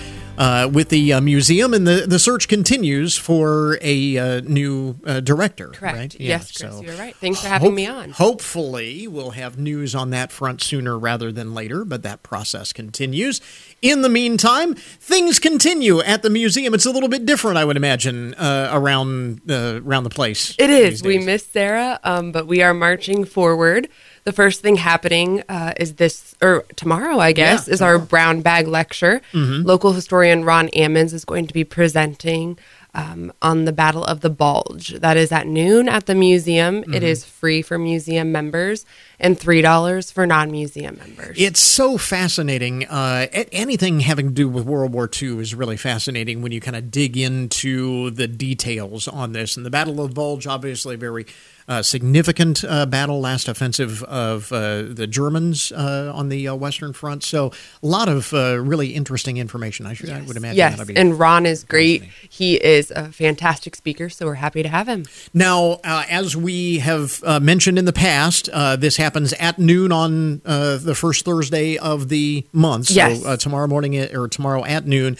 uh, 0.43 0.67
with 0.67 0.89
the 0.89 1.13
uh, 1.13 1.21
museum, 1.21 1.73
and 1.73 1.87
the, 1.87 2.05
the 2.05 2.19
search 2.19 2.49
continues 2.49 3.17
for 3.17 3.79
a 3.81 4.19
uh, 4.19 4.41
new 4.41 4.97
uh, 5.07 5.21
director. 5.21 5.69
Correct. 5.69 5.97
Right? 5.97 6.17
Yes, 6.19 6.51
Chris, 6.51 6.81
you're 6.81 6.97
right. 6.97 7.15
Thanks 7.15 7.41
for 7.43 7.47
having 7.47 7.77
me 7.77 7.87
on. 7.87 8.11
Hopefully, 8.11 9.07
we'll 9.07 9.31
have 9.31 9.57
news 9.57 9.95
on 9.95 10.11
that 10.11 10.33
front 10.33 10.61
sooner 10.61 10.99
rather 10.99 11.31
than 11.31 11.55
later, 11.55 11.85
but 11.85 12.03
that 12.03 12.25
process 12.25 12.73
continues. 12.73 13.41
In 13.83 14.03
the 14.03 14.09
meantime, 14.09 14.75
things 14.75 15.39
continue 15.39 16.01
at 16.01 16.25
the 16.25 16.31
museum. 16.31 16.75
It's 16.75 16.87
a 16.87 16.91
little 16.91 17.09
bit 17.09 17.25
different, 17.25 17.57
I 17.57 17.65
would 17.65 17.77
imagine, 17.77 18.35
uh, 18.35 18.69
around 18.73 19.43
uh, 19.49 19.81
around 19.85 20.03
the 20.03 20.11
place. 20.11 20.57
It 20.59 20.71
is. 20.71 21.05
We 21.05 21.19
miss 21.19 21.47
Sarah, 21.47 22.01
um, 22.03 22.33
but 22.33 22.49
we 22.49 22.63
are 22.63 22.75
marching 22.75 23.25
forward. 23.25 23.89
The 24.25 24.33
first 24.33 24.61
thing 24.61 24.77
happening 24.77 25.43
uh, 25.49 25.73
is 25.81 25.95
this, 25.95 26.35
or 26.41 26.65
tomorrow, 26.77 27.19
I 27.19 27.33
guess, 27.33 27.67
Yeah, 27.67 27.75
is 27.75 27.83
our 27.83 27.99
brown 27.99 28.41
bag 28.41 28.69
lecture. 28.69 29.21
Mhm. 29.33 29.65
Local 29.65 29.93
historian 29.93 30.45
Ron 30.45 30.69
Ammons 30.77 31.13
is 31.13 31.25
going 31.25 31.47
to 31.49 31.55
be 31.55 31.65
presenting 31.65 32.57
um, 32.95 33.33
on 33.41 33.65
the 33.65 33.73
Battle 33.73 34.05
of 34.05 34.21
the 34.21 34.29
Bulge. 34.31 34.89
That 35.01 35.17
is 35.17 35.33
at 35.33 35.47
noon 35.47 35.89
at 35.89 36.05
the 36.07 36.15
museum. 36.15 36.83
Mm-hmm. 36.83 36.95
It 36.95 37.03
is 37.03 37.25
free 37.25 37.63
for 37.63 37.79
museum 37.79 38.31
members 38.31 38.85
and 39.23 39.39
$3 39.39 40.13
for 40.13 40.27
non 40.27 40.51
museum 40.51 40.99
members. 40.99 41.37
It's 41.41 41.61
so 41.61 41.97
fascinating. 41.97 42.87
Uh, 42.87 43.29
anything 43.53 44.01
having 44.01 44.27
to 44.27 44.33
do 44.35 44.49
with 44.49 44.67
World 44.67 44.93
War 44.93 45.09
II 45.11 45.39
is 45.39 45.55
really 45.55 45.77
fascinating 45.77 46.43
when 46.43 46.53
you 46.53 46.61
kind 46.61 46.77
of 46.77 46.91
dig 46.91 47.17
into 47.17 48.11
the 48.11 48.27
details 48.27 49.07
on 49.09 49.33
this. 49.33 49.57
And 49.57 49.65
the 49.65 49.71
Battle 49.71 50.01
of 50.01 50.13
Bulge, 50.13 50.47
obviously, 50.47 50.97
a 50.97 50.99
very 50.99 51.25
uh, 51.69 51.83
significant 51.83 52.65
uh, 52.65 52.87
battle, 52.87 53.21
last 53.21 53.49
offensive 53.49 54.03
of 54.05 54.53
uh, 54.53 54.83
the 54.83 55.07
Germans 55.07 55.73
uh, 55.73 56.13
on 56.15 56.29
the 56.29 56.49
uh, 56.49 56.55
Western 56.55 56.93
Front. 56.93 57.23
So, 57.23 57.53
a 57.83 57.87
lot 57.87 58.09
of 58.09 58.33
uh, 58.35 58.59
really 58.59 58.95
interesting 58.95 59.37
information. 59.37 59.87
I, 59.87 59.95
should, 59.95 60.11
I 60.11 60.23
would 60.23 60.37
imagine 60.37 60.57
Yes, 60.57 60.85
be 60.85 60.97
and 60.97 61.19
Ron 61.19 61.47
is 61.47 61.65
great. 61.65 62.03
He 62.29 62.57
is 62.57 62.91
a 62.91 63.13
fantastic 63.13 63.77
speaker, 63.77 64.09
so 64.09 64.27
we're 64.27 64.35
happy 64.35 64.63
to 64.63 64.69
have 64.69 64.89
him. 64.89 65.07
Now, 65.33 65.81
uh, 65.85 66.05
as 66.11 66.37
we 66.37 66.79
have 66.79 67.23
uh, 67.25 67.41
mentioned 67.41 67.79
in 67.79 67.85
the 67.85 67.93
past, 67.93 68.49
uh, 68.49 68.77
this 68.77 68.97
happens 69.13 69.33
at 69.35 69.59
noon 69.59 69.93
on 69.93 70.41
uh, 70.47 70.79
the 70.79 70.95
first 70.95 71.25
Thursday 71.27 71.77
of 71.77 72.09
the 72.09 72.47
month. 72.53 72.87
So 72.87 72.95
Yes. 72.95 73.25
uh, 73.25 73.37
tomorrow 73.37 73.67
morning 73.67 73.95
or 74.15 74.27
tomorrow 74.27 74.65
at 74.65 74.87
noon, 74.87 75.19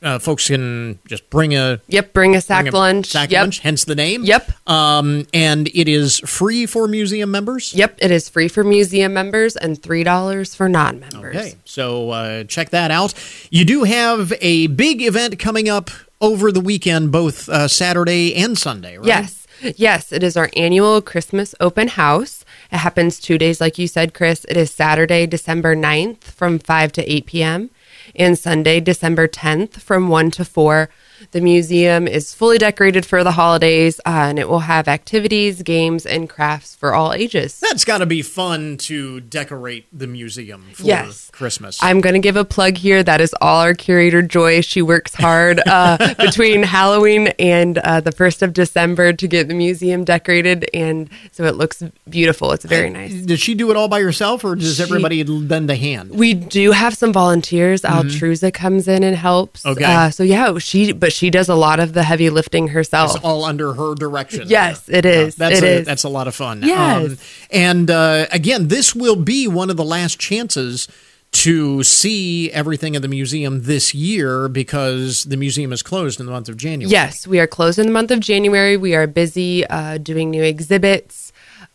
uh, 0.00 0.20
folks 0.20 0.46
can 0.46 1.00
just 1.08 1.28
bring 1.28 1.56
a 1.56 1.80
Yep, 1.88 2.12
bring 2.12 2.36
a 2.36 2.40
sack 2.40 2.64
bring 2.66 2.74
a 2.74 2.76
lunch. 2.76 3.06
sack 3.06 3.32
yep. 3.32 3.42
lunch, 3.42 3.58
hence 3.60 3.84
the 3.84 3.96
name. 3.96 4.22
Yep. 4.22 4.52
Um, 4.68 5.26
and 5.34 5.66
it 5.74 5.88
is 5.88 6.20
free 6.20 6.66
for 6.66 6.86
museum 6.86 7.32
members. 7.32 7.74
Yep, 7.74 7.98
it 8.00 8.12
is 8.12 8.28
free 8.28 8.46
for 8.46 8.62
museum 8.62 9.12
members 9.12 9.56
and 9.56 9.76
$3 9.82 10.54
for 10.54 10.68
non 10.68 11.00
members. 11.00 11.34
Okay, 11.36 11.54
so 11.64 12.10
uh, 12.10 12.44
check 12.44 12.70
that 12.70 12.92
out. 12.92 13.12
You 13.50 13.64
do 13.64 13.82
have 13.82 14.32
a 14.40 14.68
big 14.68 15.02
event 15.02 15.40
coming 15.40 15.68
up 15.68 15.90
over 16.20 16.52
the 16.52 16.60
weekend, 16.60 17.10
both 17.10 17.48
uh, 17.48 17.66
Saturday 17.66 18.36
and 18.36 18.56
Sunday, 18.56 18.98
right? 18.98 19.06
Yes. 19.08 19.42
Yes, 19.76 20.12
it 20.12 20.22
is 20.22 20.36
our 20.36 20.50
annual 20.54 21.00
Christmas 21.00 21.54
open 21.60 21.88
house. 21.88 22.44
It 22.72 22.78
happens 22.78 23.20
two 23.20 23.38
days, 23.38 23.60
like 23.60 23.78
you 23.78 23.86
said, 23.86 24.14
Chris. 24.14 24.44
It 24.48 24.56
is 24.56 24.70
Saturday, 24.70 25.26
December 25.26 25.76
9th 25.76 26.24
from 26.24 26.58
5 26.58 26.92
to 26.92 27.12
8 27.12 27.26
p.m. 27.26 27.70
and 28.14 28.38
Sunday, 28.38 28.80
December 28.80 29.28
10th 29.28 29.74
from 29.74 30.08
1 30.08 30.30
to 30.32 30.44
4. 30.44 30.88
The 31.32 31.40
museum 31.40 32.06
is 32.06 32.34
fully 32.34 32.58
decorated 32.58 33.04
for 33.06 33.24
the 33.24 33.32
holidays 33.32 34.00
uh, 34.06 34.10
and 34.28 34.38
it 34.38 34.48
will 34.48 34.60
have 34.60 34.88
activities, 34.88 35.62
games, 35.62 36.06
and 36.06 36.28
crafts 36.28 36.74
for 36.74 36.94
all 36.94 37.12
ages. 37.12 37.58
That's 37.60 37.84
got 37.84 37.98
to 37.98 38.06
be 38.06 38.22
fun 38.22 38.76
to 38.78 39.20
decorate 39.20 39.86
the 39.92 40.06
museum 40.06 40.64
for 40.74 40.82
Yes. 40.82 41.30
Christmas. 41.32 41.78
I'm 41.82 42.00
going 42.00 42.14
to 42.14 42.18
give 42.20 42.36
a 42.36 42.44
plug 42.44 42.76
here. 42.76 43.02
That 43.02 43.20
is 43.20 43.34
all 43.40 43.60
our 43.60 43.74
curator 43.74 44.22
Joy. 44.22 44.60
She 44.60 44.82
works 44.82 45.14
hard 45.14 45.60
uh, 45.66 46.14
between 46.18 46.62
Halloween 46.62 47.28
and 47.38 47.78
uh, 47.78 48.00
the 48.00 48.12
1st 48.12 48.42
of 48.42 48.52
December 48.52 49.12
to 49.12 49.26
get 49.28 49.48
the 49.48 49.54
museum 49.54 50.04
decorated. 50.04 50.68
And 50.74 51.08
so 51.32 51.44
it 51.44 51.56
looks 51.56 51.82
beautiful. 52.08 52.52
It's 52.52 52.64
very 52.64 52.90
nice. 52.90 53.12
Does 53.22 53.40
she 53.40 53.54
do 53.54 53.70
it 53.70 53.76
all 53.76 53.88
by 53.88 54.00
herself, 54.00 54.44
or 54.44 54.54
does 54.56 54.76
She- 54.76 54.82
everybody 54.82 55.24
lend 55.24 55.70
a 55.70 55.76
hand? 55.76 56.10
We 56.10 56.34
do 56.34 56.72
have 56.72 56.94
some 56.94 57.12
volunteers. 57.12 57.82
Altrusa 57.82 58.52
comes 58.52 58.88
in 58.88 59.02
and 59.02 59.16
helps. 59.16 59.64
Okay. 59.64 59.84
Uh, 59.84 60.10
so 60.10 60.22
yeah, 60.22 60.58
she 60.58 60.92
but 60.92 61.05
she 61.12 61.30
does 61.30 61.48
a 61.48 61.54
lot 61.54 61.80
of 61.80 61.92
the 61.92 62.02
heavy 62.02 62.30
lifting 62.30 62.68
herself. 62.68 63.16
It's 63.16 63.24
all 63.24 63.44
under 63.44 63.72
her 63.74 63.94
direction. 63.94 64.48
Yes, 64.48 64.88
it 64.88 65.04
is. 65.04 65.36
That's 65.36 65.58
It 65.58 65.64
a, 65.64 65.68
is. 65.80 65.86
That's 65.86 66.04
a 66.04 66.08
lot 66.08 66.28
of 66.28 66.34
fun. 66.34 66.62
Yes. 66.62 67.18
and 67.50 67.90
uh, 67.90 68.26
again, 68.32 68.68
this 68.68 68.94
will 68.94 69.16
be 69.16 69.48
one 69.48 69.70
of 69.70 69.76
the 69.76 69.84
last 69.84 70.18
chances 70.18 70.88
to 71.32 71.82
see 71.82 72.50
everything 72.52 72.96
at 72.96 73.02
the 73.02 73.08
museum 73.08 73.62
this 73.62 73.92
year 73.94 74.48
because 74.48 75.24
the 75.24 75.36
museum 75.36 75.72
is 75.72 75.82
closed 75.82 76.18
in 76.18 76.26
the 76.26 76.32
month 76.32 76.48
of 76.48 76.56
January. 76.56 76.90
Yes, 76.90 77.26
we 77.26 77.38
are 77.40 77.46
closed 77.46 77.78
in 77.78 77.86
the 77.86 77.92
month 77.92 78.10
of 78.10 78.20
January. 78.20 78.76
We 78.76 78.94
are 78.94 79.06
busy 79.06 79.66
uh, 79.66 79.98
doing 79.98 80.30
new 80.30 80.42
exhibits. 80.42 81.25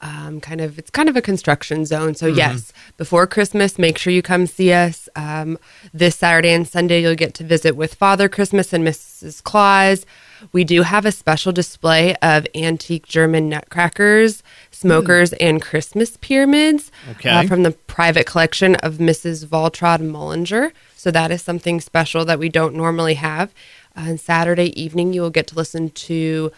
Um, 0.04 0.42
kind 0.42 0.62
of, 0.62 0.80
it's 0.80 0.90
kind 0.90 1.10
of 1.10 1.16
a 1.16 1.22
construction 1.22 1.86
zone. 1.86 2.16
So 2.16 2.32
Mhm. 2.32 2.36
yes, 2.38 2.74
before 2.98 3.28
Christmas, 3.28 3.78
make 3.78 4.00
sure 4.00 4.12
you 4.12 4.24
come 4.24 4.48
see 4.48 4.74
us. 4.74 5.08
Um, 5.16 5.60
this 5.94 6.16
Saturday 6.16 6.54
and 6.54 6.68
Sunday, 6.68 7.02
you'll 7.04 7.14
get 7.16 7.36
to 7.36 7.44
visit 7.44 7.76
with 7.76 7.94
Father 7.94 8.28
Christmas 8.28 8.74
and 8.74 8.84
Mrs. 8.84 9.44
Claus. 9.44 10.06
We 10.54 10.64
do 10.64 10.82
have 10.82 11.06
a 11.06 11.12
special 11.12 11.52
display 11.52 12.16
of 12.24 12.48
antique 12.56 13.06
German 13.08 13.48
nutcrackers, 13.48 14.42
smokers, 14.72 15.34
and 15.34 15.62
Christmas 15.62 16.18
pyramids 16.20 16.92
Okay. 17.12 17.30
uh, 17.30 17.44
from 17.44 17.62
the 17.62 17.72
private 17.72 18.26
collection 18.26 18.74
of 18.78 18.98
Mrs. 18.98 19.46
Valtrod 19.46 20.00
Mullinger. 20.02 20.72
So 20.98 21.12
that 21.12 21.30
is 21.30 21.44
something 21.44 21.80
special 21.80 22.26
that 22.26 22.40
we 22.40 22.50
don't 22.50 22.74
normally 22.76 23.14
have. 23.16 23.52
On 23.96 24.18
Saturday 24.18 24.74
evening, 24.82 25.14
you 25.14 25.22
will 25.22 25.30
get 25.30 25.46
to 25.48 25.56
listen 25.56 25.90
to 25.92 26.52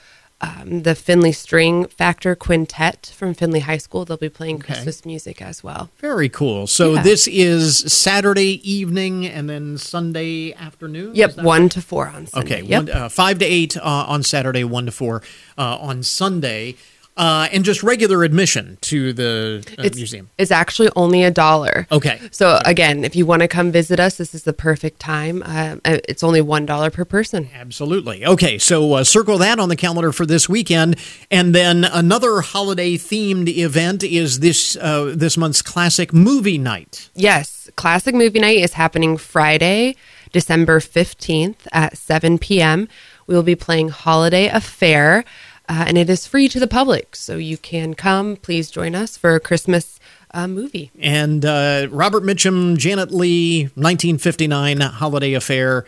um, 0.43 0.81
the 0.83 0.93
Findlay 0.95 1.31
String 1.31 1.85
Factor 1.87 2.35
Quintet 2.35 3.13
from 3.15 3.33
Findlay 3.33 3.61
High 3.61 3.77
School. 3.77 4.03
They'll 4.05 4.17
be 4.17 4.29
playing 4.29 4.59
Christmas 4.59 5.05
music 5.05 5.41
as 5.41 5.63
well. 5.63 5.89
Very 5.99 6.27
cool. 6.29 6.67
So 6.67 6.93
Yeah. 6.95 7.03
this 7.03 7.27
is 7.27 7.77
Saturday 7.91 8.59
evening 8.69 9.25
and 9.25 9.49
then 9.49 9.77
Sunday 9.77 10.53
afternoon? 10.53 11.15
Yep, 11.15 11.37
one 11.37 11.69
to 11.69 11.81
four 11.81 12.07
on 12.07 12.27
Sunday. 12.27 12.55
Okay, 12.59 12.61
Yep. 12.67 12.83
one, 12.87 12.89
uh, 12.91 13.09
five 13.09 13.39
to 13.39 13.45
eight 13.45 13.77
uh, 13.77 13.81
on 13.83 14.23
Saturday, 14.23 14.63
one 14.63 14.85
to 14.85 14.91
four 14.91 15.21
uh, 15.57 15.77
on 15.77 16.03
Sunday, 16.03 16.75
uh, 17.15 17.47
and 17.51 17.63
just 17.63 17.83
regular 17.83 18.23
admission 18.23 18.77
to 18.81 19.13
the 19.13 19.63
uh, 19.77 19.83
it's, 19.83 19.97
museum. 19.97 20.29
It's 20.37 20.51
actually 20.51 20.89
only 20.95 21.23
a 21.23 21.31
dollar. 21.31 21.87
Okay. 21.91 22.19
So 22.31 22.59
again, 22.65 23.03
if 23.03 23.15
you 23.15 23.25
want 23.25 23.41
to 23.41 23.47
come 23.47 23.71
visit 23.71 23.99
us, 23.99 24.17
this 24.17 24.33
is 24.33 24.43
the 24.43 24.53
perfect 24.53 24.99
time. 24.99 25.43
Uh, 25.45 25.77
it's 25.83 26.23
only 26.23 26.41
one 26.41 26.65
dollar 26.65 26.89
per 26.89 27.05
person. 27.05 27.49
Absolutely. 27.53 28.25
Okay, 28.25 28.57
so 28.57 28.93
uh, 28.93 29.03
circle 29.03 29.37
that 29.37 29.59
on 29.59 29.69
the 29.69 29.75
calendar 29.75 30.11
for 30.11 30.25
this 30.25 30.49
weekend, 30.49 30.97
and 31.29 31.53
then 31.53 31.83
another 31.83 32.41
holiday 32.41 32.97
themed 32.97 33.47
event 33.47 34.03
is 34.03 34.39
this 34.39 34.75
uh, 34.77 35.13
this 35.15 35.37
month's 35.37 35.61
classic 35.61 36.13
movie 36.13 36.57
night. 36.57 37.09
Yes, 37.13 37.69
Classic 37.75 38.13
Movie 38.13 38.39
Night 38.39 38.59
is 38.59 38.73
happening 38.73 39.17
Friday, 39.17 39.95
December 40.31 40.79
15th 40.79 41.67
at 41.71 41.97
7 41.97 42.37
p.m. 42.39 42.87
We 43.27 43.35
will 43.35 43.43
be 43.43 43.55
playing 43.55 43.89
Holiday 43.89 44.47
Affair, 44.47 45.23
uh, 45.69 45.85
and 45.87 45.97
it 45.97 46.09
is 46.09 46.27
free 46.27 46.47
to 46.49 46.59
the 46.59 46.67
public. 46.67 47.15
So 47.15 47.37
you 47.37 47.57
can 47.57 47.93
come. 47.93 48.35
Please 48.35 48.69
join 48.69 48.95
us 48.95 49.17
for 49.17 49.35
a 49.35 49.39
Christmas 49.39 49.99
uh, 50.31 50.47
movie. 50.47 50.91
And 50.99 51.45
uh, 51.45 51.87
Robert 51.91 52.23
Mitchum, 52.23 52.77
Janet 52.77 53.11
Leigh, 53.11 53.63
1959 53.75 54.81
Holiday 54.81 55.33
Affair. 55.33 55.85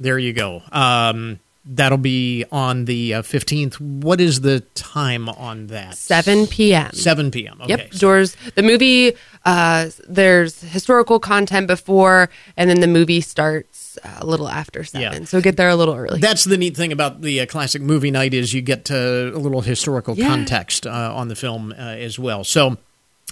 There 0.00 0.18
you 0.18 0.32
go. 0.32 0.62
Um, 0.70 1.40
that'll 1.64 1.98
be 1.98 2.44
on 2.50 2.86
the 2.86 3.14
uh, 3.14 3.22
15th. 3.22 3.80
What 3.80 4.20
is 4.20 4.40
the 4.40 4.60
time 4.74 5.28
on 5.28 5.66
that? 5.68 5.96
7 5.96 6.46
p.m. 6.46 6.92
7 6.92 7.30
p.m. 7.30 7.60
Okay. 7.62 7.68
Yep, 7.70 7.90
doors. 7.92 8.36
The 8.54 8.62
movie, 8.62 9.14
uh, 9.44 9.90
there's 10.08 10.60
historical 10.60 11.20
content 11.20 11.66
before, 11.66 12.30
and 12.56 12.70
then 12.70 12.80
the 12.80 12.86
movie 12.86 13.20
starts 13.20 13.87
uh, 14.04 14.18
a 14.20 14.26
little 14.26 14.48
after 14.48 14.84
seven. 14.84 15.22
Yeah. 15.22 15.26
So 15.26 15.40
get 15.40 15.56
there 15.56 15.68
a 15.68 15.76
little 15.76 15.94
early. 15.94 16.20
That's 16.20 16.44
the 16.44 16.56
neat 16.56 16.76
thing 16.76 16.92
about 16.92 17.20
the 17.22 17.40
uh, 17.40 17.46
classic 17.46 17.82
movie 17.82 18.10
night 18.10 18.34
is 18.34 18.52
you 18.54 18.62
get 18.62 18.90
uh, 18.90 18.94
a 19.34 19.38
little 19.38 19.60
historical 19.62 20.16
Yeah. 20.16 20.28
context 20.28 20.86
uh, 20.86 21.12
on 21.14 21.28
the 21.28 21.36
film 21.36 21.72
uh, 21.72 21.74
as 21.76 22.18
well. 22.18 22.44
So. 22.44 22.76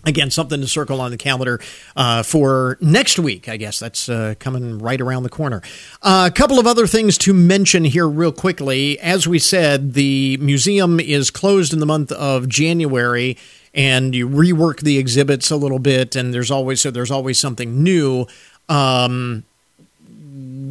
Again, 0.05 0.31
something 0.31 0.61
to 0.61 0.69
circle 0.69 1.01
on 1.01 1.11
the 1.11 1.17
calendar 1.17 1.59
uh, 1.97 2.23
for 2.23 2.77
next 2.83 3.19
week. 3.19 3.49
I 3.49 3.57
guess 3.57 3.79
that's 3.81 4.11
uh, 4.11 4.35
coming 4.39 4.79
right 4.79 5.01
around 5.01 5.23
the 5.23 5.31
corner. 5.31 5.63
Uh, 6.03 6.29
a 6.31 6.35
couple 6.37 6.59
of 6.61 6.67
other 6.67 6.87
things 6.87 7.17
to 7.19 7.33
mention 7.33 7.83
here, 7.83 8.07
real 8.07 8.31
quickly. 8.31 9.01
As 9.01 9.27
we 9.27 9.39
said, 9.39 9.95
the 9.95 10.37
museum 10.37 11.01
is 11.01 11.31
closed 11.31 11.73
in 11.73 11.81
the 11.81 11.87
month 11.87 12.13
of 12.13 12.47
January, 12.47 13.39
and 13.73 14.15
you 14.15 14.29
rework 14.29 14.81
the 14.81 14.99
exhibits 14.99 15.51
a 15.51 15.57
little 15.57 15.79
bit, 15.81 16.15
and 16.15 16.33
there's 16.33 16.51
always 16.51 16.83
so 16.83 16.91
there's 16.91 17.11
always 17.11 17.41
something 17.41 17.83
new. 17.83 18.27
Um, 18.69 19.45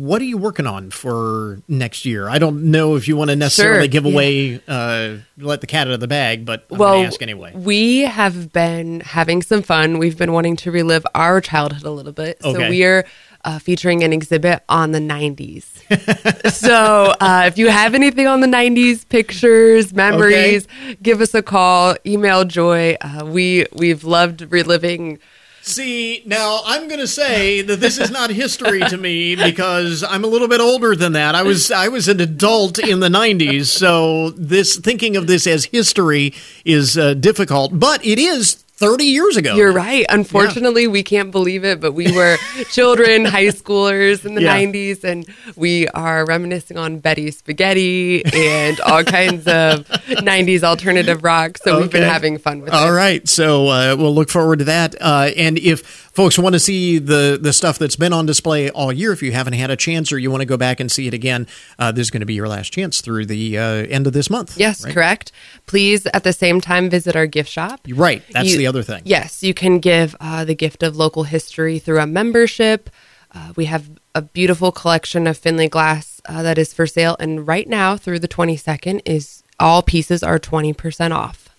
what 0.06 0.22
are 0.22 0.26
you 0.26 0.38
working 0.38 0.68
on 0.68 0.91
for 0.91 1.60
next 1.68 2.06
year? 2.06 2.30
I 2.30 2.38
don't 2.38 2.66
know 2.66 2.95
if 2.95 3.08
you 3.08 3.18
want 3.18 3.32
to 3.32 3.36
necessarily 3.36 3.84
Sure, 3.84 3.88
give 3.88 4.06
yeah. 4.06 4.12
away, 4.12 4.62
uh, 4.68 5.18
let 5.38 5.62
the 5.62 5.68
cat 5.68 5.88
out 5.88 5.93
of 5.93 5.99
the 5.99 6.08
bag, 6.08 6.45
but 6.45 6.66
I'm 6.72 6.78
well, 6.78 6.93
going 6.93 7.03
to 7.03 7.08
ask 7.08 7.22
anyway. 7.22 7.53
we 7.56 8.01
have 8.01 8.53
been 8.53 8.99
having 9.01 9.41
some 9.41 9.62
fun. 9.62 9.97
We've 9.97 10.18
been 10.18 10.32
wanting 10.32 10.56
to 10.58 10.72
relive 10.72 11.06
our 11.16 11.41
childhood 11.41 11.84
a 11.84 11.91
little 11.91 12.12
bit. 12.12 12.38
Okay. 12.43 12.53
So 12.53 12.70
we 12.70 12.84
are 12.86 13.06
uh, 13.43 13.60
featuring 13.60 14.03
an 14.03 14.14
exhibit 14.14 14.64
on 14.70 14.91
the 14.91 14.99
90s. 14.99 15.64
so 16.51 17.14
uh, 17.20 17.43
if 17.47 17.58
you 17.58 17.70
have 17.70 17.95
anything 17.95 18.28
on 18.28 18.41
the 18.41 18.47
90s, 18.47 19.08
pictures, 19.08 19.93
memories, 19.93 20.68
give 21.01 21.22
us 21.22 21.34
a 21.34 21.41
call, 21.41 21.95
email 22.06 22.45
Joy. 22.45 22.97
Uh, 23.01 23.26
we, 23.26 23.66
we've 23.74 24.03
loved 24.03 24.51
reliving. 24.51 25.20
See, 25.68 26.22
now 26.28 26.61
I'm 26.63 26.88
going 26.88 26.99
to 26.99 27.07
say 27.07 27.63
that 27.63 27.80
this 27.80 27.97
is 27.97 28.11
not 28.11 28.30
history 28.30 28.82
to 28.82 28.97
me 28.97 29.36
because 29.36 30.03
I'm 30.03 30.24
a 30.24 30.28
little 30.28 30.47
bit 30.47 30.61
older 30.61 30.95
than 30.95 31.13
that. 31.13 31.34
I 31.34 31.41
was 31.41 31.72
I 31.72 31.88
was 31.88 32.07
an 32.07 32.22
adult 32.22 32.78
in 32.78 32.99
the 32.99 33.09
90s, 33.09 33.66
so 33.66 34.30
this 34.30 34.78
thinking 34.78 35.18
of 35.18 35.26
this 35.26 35.47
as 35.47 35.66
history 35.66 36.36
is 36.66 36.99
uh, 36.99 37.16
difficult, 37.16 37.80
but 37.80 38.05
it 38.05 38.20
is 38.20 38.63
30 38.78 39.05
years 39.05 39.38
ago. 39.38 39.55
You're 39.55 39.71
right. 39.71 40.05
Unfortunately, 40.09 40.86
we 40.88 41.01
can't 41.01 41.32
believe 41.32 41.63
it, 41.63 41.80
but 41.80 41.93
we 41.93 42.11
were 42.13 42.36
children, 42.71 43.23
high 43.23 43.45
schoolers 43.45 44.26
in 44.26 44.36
the 44.36 44.41
Yeah. 44.41 44.57
90s, 44.57 45.03
and 45.05 45.26
we 45.55 45.88
are 45.89 46.26
reminiscing 46.26 46.78
on 46.78 46.99
Betty 46.99 47.32
Spaghetti 47.32 48.23
and 48.26 48.80
all 48.82 49.03
kinds 49.05 49.47
of 49.47 49.88
90s 49.88 50.63
alternative 50.63 51.23
rock. 51.23 51.57
So 51.57 51.80
we've 51.80 51.89
been 51.91 52.03
having 52.03 52.38
fun 52.38 52.59
with 52.61 52.73
All 52.73 52.89
it. 52.89 52.91
right, 52.91 53.28
so 53.30 53.67
uh, 53.67 53.95
we'll 53.97 54.13
look 54.13 54.30
forward 54.30 54.59
to 54.59 54.65
that. 54.65 54.95
Uh, 55.01 55.32
and 55.38 55.57
if 55.57 56.05
folks 56.16 56.39
want 56.39 56.53
to 56.53 56.59
see 56.59 56.97
the 56.97 57.38
the 57.39 57.51
stuff 57.53 57.78
that's 57.78 57.95
been 57.95 58.13
on 58.13 58.26
display 58.26 58.70
all 58.70 58.91
year, 58.91 59.11
if 59.11 59.22
you 59.22 59.32
haven't 59.32 59.53
had 59.53 59.70
a 59.70 59.76
chance 59.76 60.11
or 60.11 60.18
you 60.18 60.32
want 60.32 60.41
to 60.41 60.45
go 60.45 60.57
back 60.57 60.80
and 60.80 60.91
see 60.91 61.07
it 61.07 61.13
again, 61.13 61.45
uh, 61.78 61.91
this 61.91 62.07
is 62.07 62.11
going 62.11 62.22
to 62.22 62.26
be 62.26 62.34
your 62.34 62.47
last 62.47 62.72
chance 62.74 63.01
through 63.01 63.26
the 63.26 63.57
uh, 63.57 63.63
end 63.63 64.07
of 64.07 64.13
this 64.13 64.30
month. 64.30 64.57
Yes, 64.57 64.84
right? 64.84 64.93
correct. 64.93 65.32
Please, 65.68 66.05
at 66.07 66.24
the 66.24 66.34
same 66.34 66.61
time, 66.61 66.89
visit 66.89 67.16
our 67.16 67.28
gift 67.28 67.49
shop. 67.49 67.82
Right, 67.89 68.24
that's 68.32 68.51
You- 68.51 68.57
the 68.57 68.68
other 68.68 68.84
thing. 68.84 69.01
Yes, 69.05 69.43
you 69.43 69.53
can 69.53 69.80
give 69.80 70.16
uh, 70.20 70.45
the 70.45 70.55
gift 70.55 70.82
of 70.84 70.95
local 70.95 71.24
history 71.24 71.80
through 71.80 71.99
a 71.99 72.07
membership. 72.07 72.89
Uh, 73.34 73.51
we 73.57 73.66
have 73.66 73.89
a 74.13 74.22
beautiful 74.22 74.72
collection 74.72 75.28
of 75.28 75.38
Findlay 75.38 75.68
glass 75.68 76.22
uh, 76.30 76.41
that 76.41 76.57
is 76.57 76.74
for 76.74 76.88
sale, 76.88 77.18
and 77.20 77.45
right 77.45 77.68
now 77.68 77.97
through 77.97 78.20
the 78.20 78.30
22nd 78.30 79.01
is 79.05 79.43
all 79.59 79.82
pieces 79.82 80.24
are 80.24 80.39
20% 80.39 81.11
off. 81.11 81.49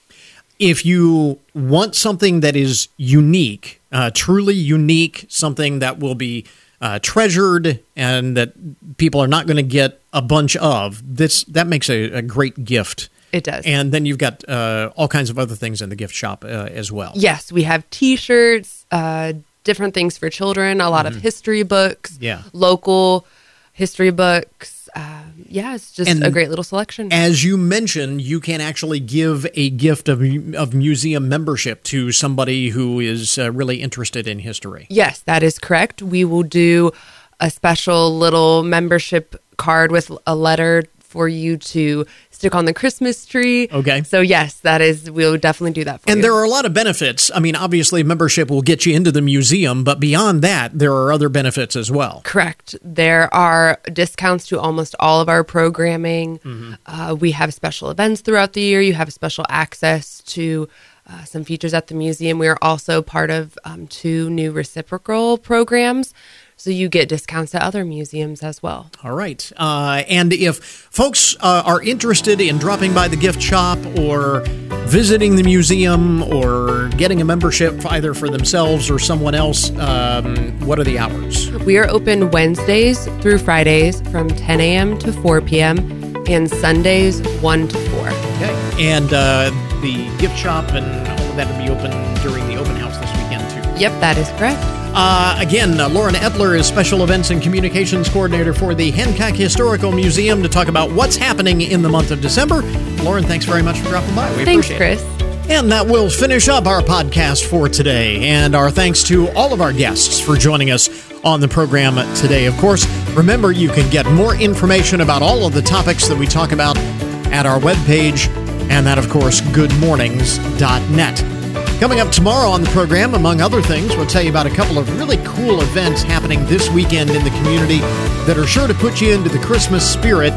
if 0.59 0.87
you 0.87 1.39
want 1.55 1.95
something 1.95 2.41
that 2.41 2.57
is 2.57 2.89
unique, 2.97 3.81
uh, 3.93 4.11
truly 4.15 4.55
unique, 4.55 5.27
something 5.29 5.79
that 5.81 5.99
will 5.99 6.15
be 6.15 6.45
uh, 6.81 6.99
treasured 7.03 7.81
and 7.97 8.37
that 8.37 8.53
people 8.99 9.21
are 9.23 9.27
not 9.29 9.47
going 9.47 9.57
to 9.57 9.63
get 9.63 10.01
a 10.13 10.21
bunch 10.23 10.57
of, 10.57 11.03
this 11.17 11.45
that 11.45 11.67
makes 11.67 11.89
a, 11.91 12.11
a 12.13 12.23
great 12.23 12.65
gift. 12.65 13.09
It 13.33 13.45
does. 13.45 13.65
And 13.67 13.93
then 13.93 14.07
you've 14.07 14.19
got 14.19 14.49
uh, 14.49 14.91
all 14.97 15.09
kinds 15.09 15.31
of 15.31 15.39
other 15.39 15.55
things 15.55 15.83
in 15.83 15.89
the 15.89 15.97
gift 15.97 16.15
shop 16.15 16.45
uh, 16.45 16.69
as 16.71 16.91
well. 16.93 17.13
Yes, 17.17 17.51
we 17.51 17.65
have 17.65 17.89
T-shirts, 17.91 18.87
uh, 18.91 19.33
different 19.65 19.95
things 19.95 20.17
for 20.17 20.31
children, 20.31 20.81
a 20.81 20.89
lot 20.91 21.07
of 21.07 21.17
history 21.17 21.63
books, 21.63 22.13
Mm-hmm. 22.15 22.25
Yeah. 22.25 22.43
local 22.53 23.27
history 23.73 24.11
books. 24.11 24.89
Um, 24.95 25.26
yeah, 25.49 25.75
it's 25.75 25.93
just 25.93 26.11
And 26.11 26.25
a 26.25 26.31
great 26.31 26.51
little 26.51 26.65
selection. 26.65 27.13
As 27.13 27.45
you 27.45 27.57
mentioned, 27.57 28.23
you 28.23 28.41
can 28.41 28.61
actually 28.61 29.01
give 29.01 29.47
a 29.55 29.71
gift 29.71 30.09
of, 30.09 30.23
of 30.55 30.75
museum 30.75 31.29
membership 31.29 31.83
to 31.85 32.13
somebody 32.13 32.71
who 32.71 33.01
is 33.01 33.39
uh, 33.39 33.53
really 33.53 33.83
interested 33.83 34.27
in 34.29 34.41
history. 34.41 34.87
Yes, 34.91 35.21
that 35.21 35.43
is 35.43 35.59
correct. 35.59 36.03
We 36.03 36.25
will 36.25 36.43
do 36.43 36.93
a 37.41 37.51
special 37.51 38.17
little 38.17 38.63
membership 38.63 39.37
card 39.57 39.93
with 39.93 40.11
a 40.27 40.35
letter 40.35 40.85
for 41.17 41.29
you 41.29 41.57
to 41.57 42.05
stick 42.29 42.55
on 42.55 42.67
the 42.67 42.75
Christmas 42.75 43.25
tree. 43.25 43.69
Okay. 43.73 44.03
So 44.03 44.21
yes, 44.21 44.61
that 44.61 44.83
is 44.83 45.11
we'll 45.11 45.39
definitely 45.39 45.73
do 45.73 45.85
that 45.85 46.03
for 46.03 46.11
And 46.11 46.19
you. 46.19 46.19
And 46.19 46.25
there 46.25 46.35
are 46.35 46.45
a 46.45 46.49
lot 46.51 46.67
of 46.67 46.75
benefits. 46.75 47.31
I 47.35 47.41
mean, 47.41 47.57
obviously, 47.57 48.03
membership 48.03 48.51
will 48.51 48.61
get 48.61 48.85
you 48.85 48.95
into 48.95 49.11
the 49.11 49.23
museum, 49.23 49.83
but 49.83 49.99
beyond 49.99 50.43
that, 50.43 50.79
there 50.79 50.93
are 50.93 51.11
other 51.11 51.31
benefits 51.31 51.75
as 51.75 51.91
well. 51.91 52.21
Correct. 52.25 52.77
There 52.83 53.33
are 53.33 53.81
discounts 53.91 54.47
to 54.49 54.61
almost 54.61 54.95
all 55.01 55.23
of 55.23 55.31
our 55.31 55.43
programming. 55.43 56.39
Mm-hmm. 56.41 56.75
Uh, 56.85 57.15
we 57.15 57.31
have 57.31 57.55
special 57.55 57.91
events 57.91 58.21
throughout 58.21 58.53
the 58.53 58.61
year. 58.61 58.83
You 58.83 58.93
have 58.93 59.11
special 59.11 59.47
access 59.49 60.21
to 60.35 60.69
uh, 61.09 61.25
some 61.25 61.45
features 61.45 61.73
at 61.73 61.87
the 61.87 61.95
museum. 61.95 62.39
We 62.39 62.49
are 62.49 62.59
also 62.61 63.01
part 63.01 63.31
of 63.31 63.57
um, 63.65 63.87
two 63.87 64.29
new 64.29 64.53
reciprocal 64.53 65.39
programs. 65.39 66.13
So 66.59 66.71
you 66.71 66.89
get 66.89 67.11
discounts 67.11 67.55
at 67.55 67.61
other 67.61 67.85
museums 67.85 68.43
as 68.43 68.63
well. 68.63 68.91
All 69.05 69.15
right. 69.15 69.53
Uh, 69.59 70.03
and 70.09 70.33
if 70.33 70.57
folks 70.57 71.37
uh, 71.41 71.63
are 71.67 71.83
interested 71.83 72.41
in 72.41 72.57
dropping 72.57 72.95
by 72.95 73.09
the 73.09 73.17
gift 73.17 73.43
shop 73.43 73.79
or 73.99 74.41
visiting 74.87 75.37
the 75.37 75.43
museum 75.43 76.23
or 76.23 76.89
getting 76.97 77.21
a 77.21 77.27
membership 77.27 77.85
either 77.93 78.15
for 78.15 78.31
themselves 78.31 78.91
or 78.91 78.99
someone 78.99 79.35
else, 79.35 79.71
um, 79.79 80.59
what 80.61 80.79
are 80.79 80.85
the 80.85 80.99
hours? 80.99 81.51
We 81.67 81.77
are 81.77 81.89
open 81.91 82.31
Wednesdays 82.31 83.05
through 83.21 83.39
Fridays 83.39 84.01
from 84.11 84.29
10 84.29 84.61
a.m. 84.61 84.99
to 85.01 85.13
4 85.13 85.43
p.m. 85.43 85.79
and 86.27 86.49
Sundays 86.49 87.21
1 87.43 87.69
to 87.69 87.79
4. 87.91 88.09
Okay. 88.09 88.73
And 88.79 89.13
uh, 89.13 89.51
the 89.83 90.11
gift 90.19 90.39
shop 90.39 90.71
and 90.71 90.87
all 91.21 91.29
of 91.29 91.37
that 91.37 91.49
will 91.51 91.63
be 91.63 91.71
open 91.71 91.91
during 92.23 92.47
the 92.49 92.57
open 92.57 92.77
house 92.77 92.97
this 92.97 93.11
weekend, 93.13 93.45
too. 93.51 93.81
Yep, 93.81 94.01
that 94.01 94.17
is 94.17 94.31
correct. 94.39 94.86
Uh, 94.99 95.37
again, 95.39 95.79
uh, 95.79 95.91
Lauren 95.91 96.15
Etler 96.15 96.59
is 96.59 96.67
Special 96.67 97.05
Events 97.05 97.29
and 97.29 97.43
Communications 97.43 98.09
Coordinator 98.09 98.55
for 98.55 98.75
the 98.75 98.91
Hancock 98.93 99.35
Historical 99.35 99.93
Museum 99.93 100.43
to 100.43 100.49
talk 100.49 100.69
about 100.69 100.91
what's 100.91 101.17
happening 101.17 101.61
in 101.61 101.83
the 101.83 101.89
month 101.91 102.11
of 102.11 102.23
December. 102.23 102.63
Lauren, 103.03 103.23
thanks 103.23 103.45
very 103.45 103.63
much 103.63 103.79
for 103.81 103.91
dropping 103.91 104.15
by. 104.15 104.35
We 104.35 104.47
Thanks, 104.47 104.71
appreciate 104.71 104.93
it. 104.93 104.99
Chris. 104.99 105.51
And 105.51 105.71
that 105.71 105.87
will 105.87 106.09
finish 106.09 106.49
up 106.49 106.65
our 106.65 106.81
podcast 106.81 107.45
for 107.45 107.69
today. 107.69 108.27
And 108.27 108.55
our 108.55 108.71
thanks 108.71 109.03
to 109.05 109.29
all 109.33 109.53
of 109.53 109.61
our 109.61 109.71
guests 109.75 110.19
for 110.19 110.35
joining 110.35 110.71
us 110.71 110.89
on 111.23 111.41
the 111.41 111.49
program 111.49 111.97
today. 112.17 112.47
Of 112.47 112.57
course, 112.57 112.87
remember 113.11 113.53
you 113.53 113.69
can 113.69 113.91
get 113.91 114.07
more 114.07 114.35
information 114.35 115.03
about 115.03 115.21
all 115.21 115.47
of 115.47 115.53
the 115.53 115.61
topics 115.61 116.09
that 116.09 116.17
we 116.17 116.27
talk 116.27 116.53
about 116.53 116.79
at 116.79 117.45
our 117.45 117.61
webpage, 117.61 118.29
and 118.71 118.87
that, 118.87 118.97
of 118.97 119.11
course, 119.11 119.43
goodmornings.net. 119.43 121.36
Coming 121.79 122.01
up 122.01 122.11
tomorrow 122.11 122.49
on 122.49 122.63
the 122.63 122.71
program, 122.71 123.13
among 123.13 123.43
other 123.43 123.61
things, 123.61 123.95
we'll 123.97 124.07
tell 124.07 124.23
you 124.23 124.31
about 124.31 124.47
a 124.47 124.51
couple 124.51 124.79
of 124.79 124.99
really 124.99 125.19
cool 125.19 125.61
events 125.61 126.03
happening 126.03 126.43
this 126.47 126.71
weekend 126.71 127.11
in 127.11 127.23
the 127.23 127.29
community 127.31 127.81
that 128.25 128.39
are 128.39 128.47
sure 128.47 128.67
to 128.67 128.73
put 128.73 129.03
you 129.03 129.13
into 129.13 129.29
the 129.29 129.39
Christmas 129.41 129.87
spirit 129.87 130.33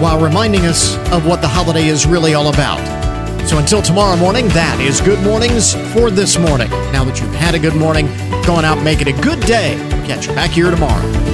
while 0.00 0.20
reminding 0.20 0.66
us 0.66 0.96
of 1.12 1.24
what 1.24 1.40
the 1.40 1.46
holiday 1.46 1.86
is 1.86 2.04
really 2.04 2.34
all 2.34 2.52
about. 2.52 2.80
So 3.48 3.58
until 3.58 3.80
tomorrow 3.80 4.16
morning, 4.16 4.48
that 4.48 4.80
is 4.80 5.00
Good 5.00 5.22
Mornings 5.22 5.74
for 5.92 6.10
this 6.10 6.36
morning. 6.36 6.68
Now 6.90 7.04
that 7.04 7.20
you've 7.20 7.34
had 7.36 7.54
a 7.54 7.60
good 7.60 7.76
morning, 7.76 8.06
going 8.44 8.64
out 8.64 8.78
and 8.78 8.84
make 8.84 9.00
it 9.00 9.06
a 9.06 9.12
good 9.12 9.38
day. 9.46 9.76
Catch 10.04 10.26
you 10.26 10.34
back 10.34 10.50
here 10.50 10.72
tomorrow. 10.72 11.31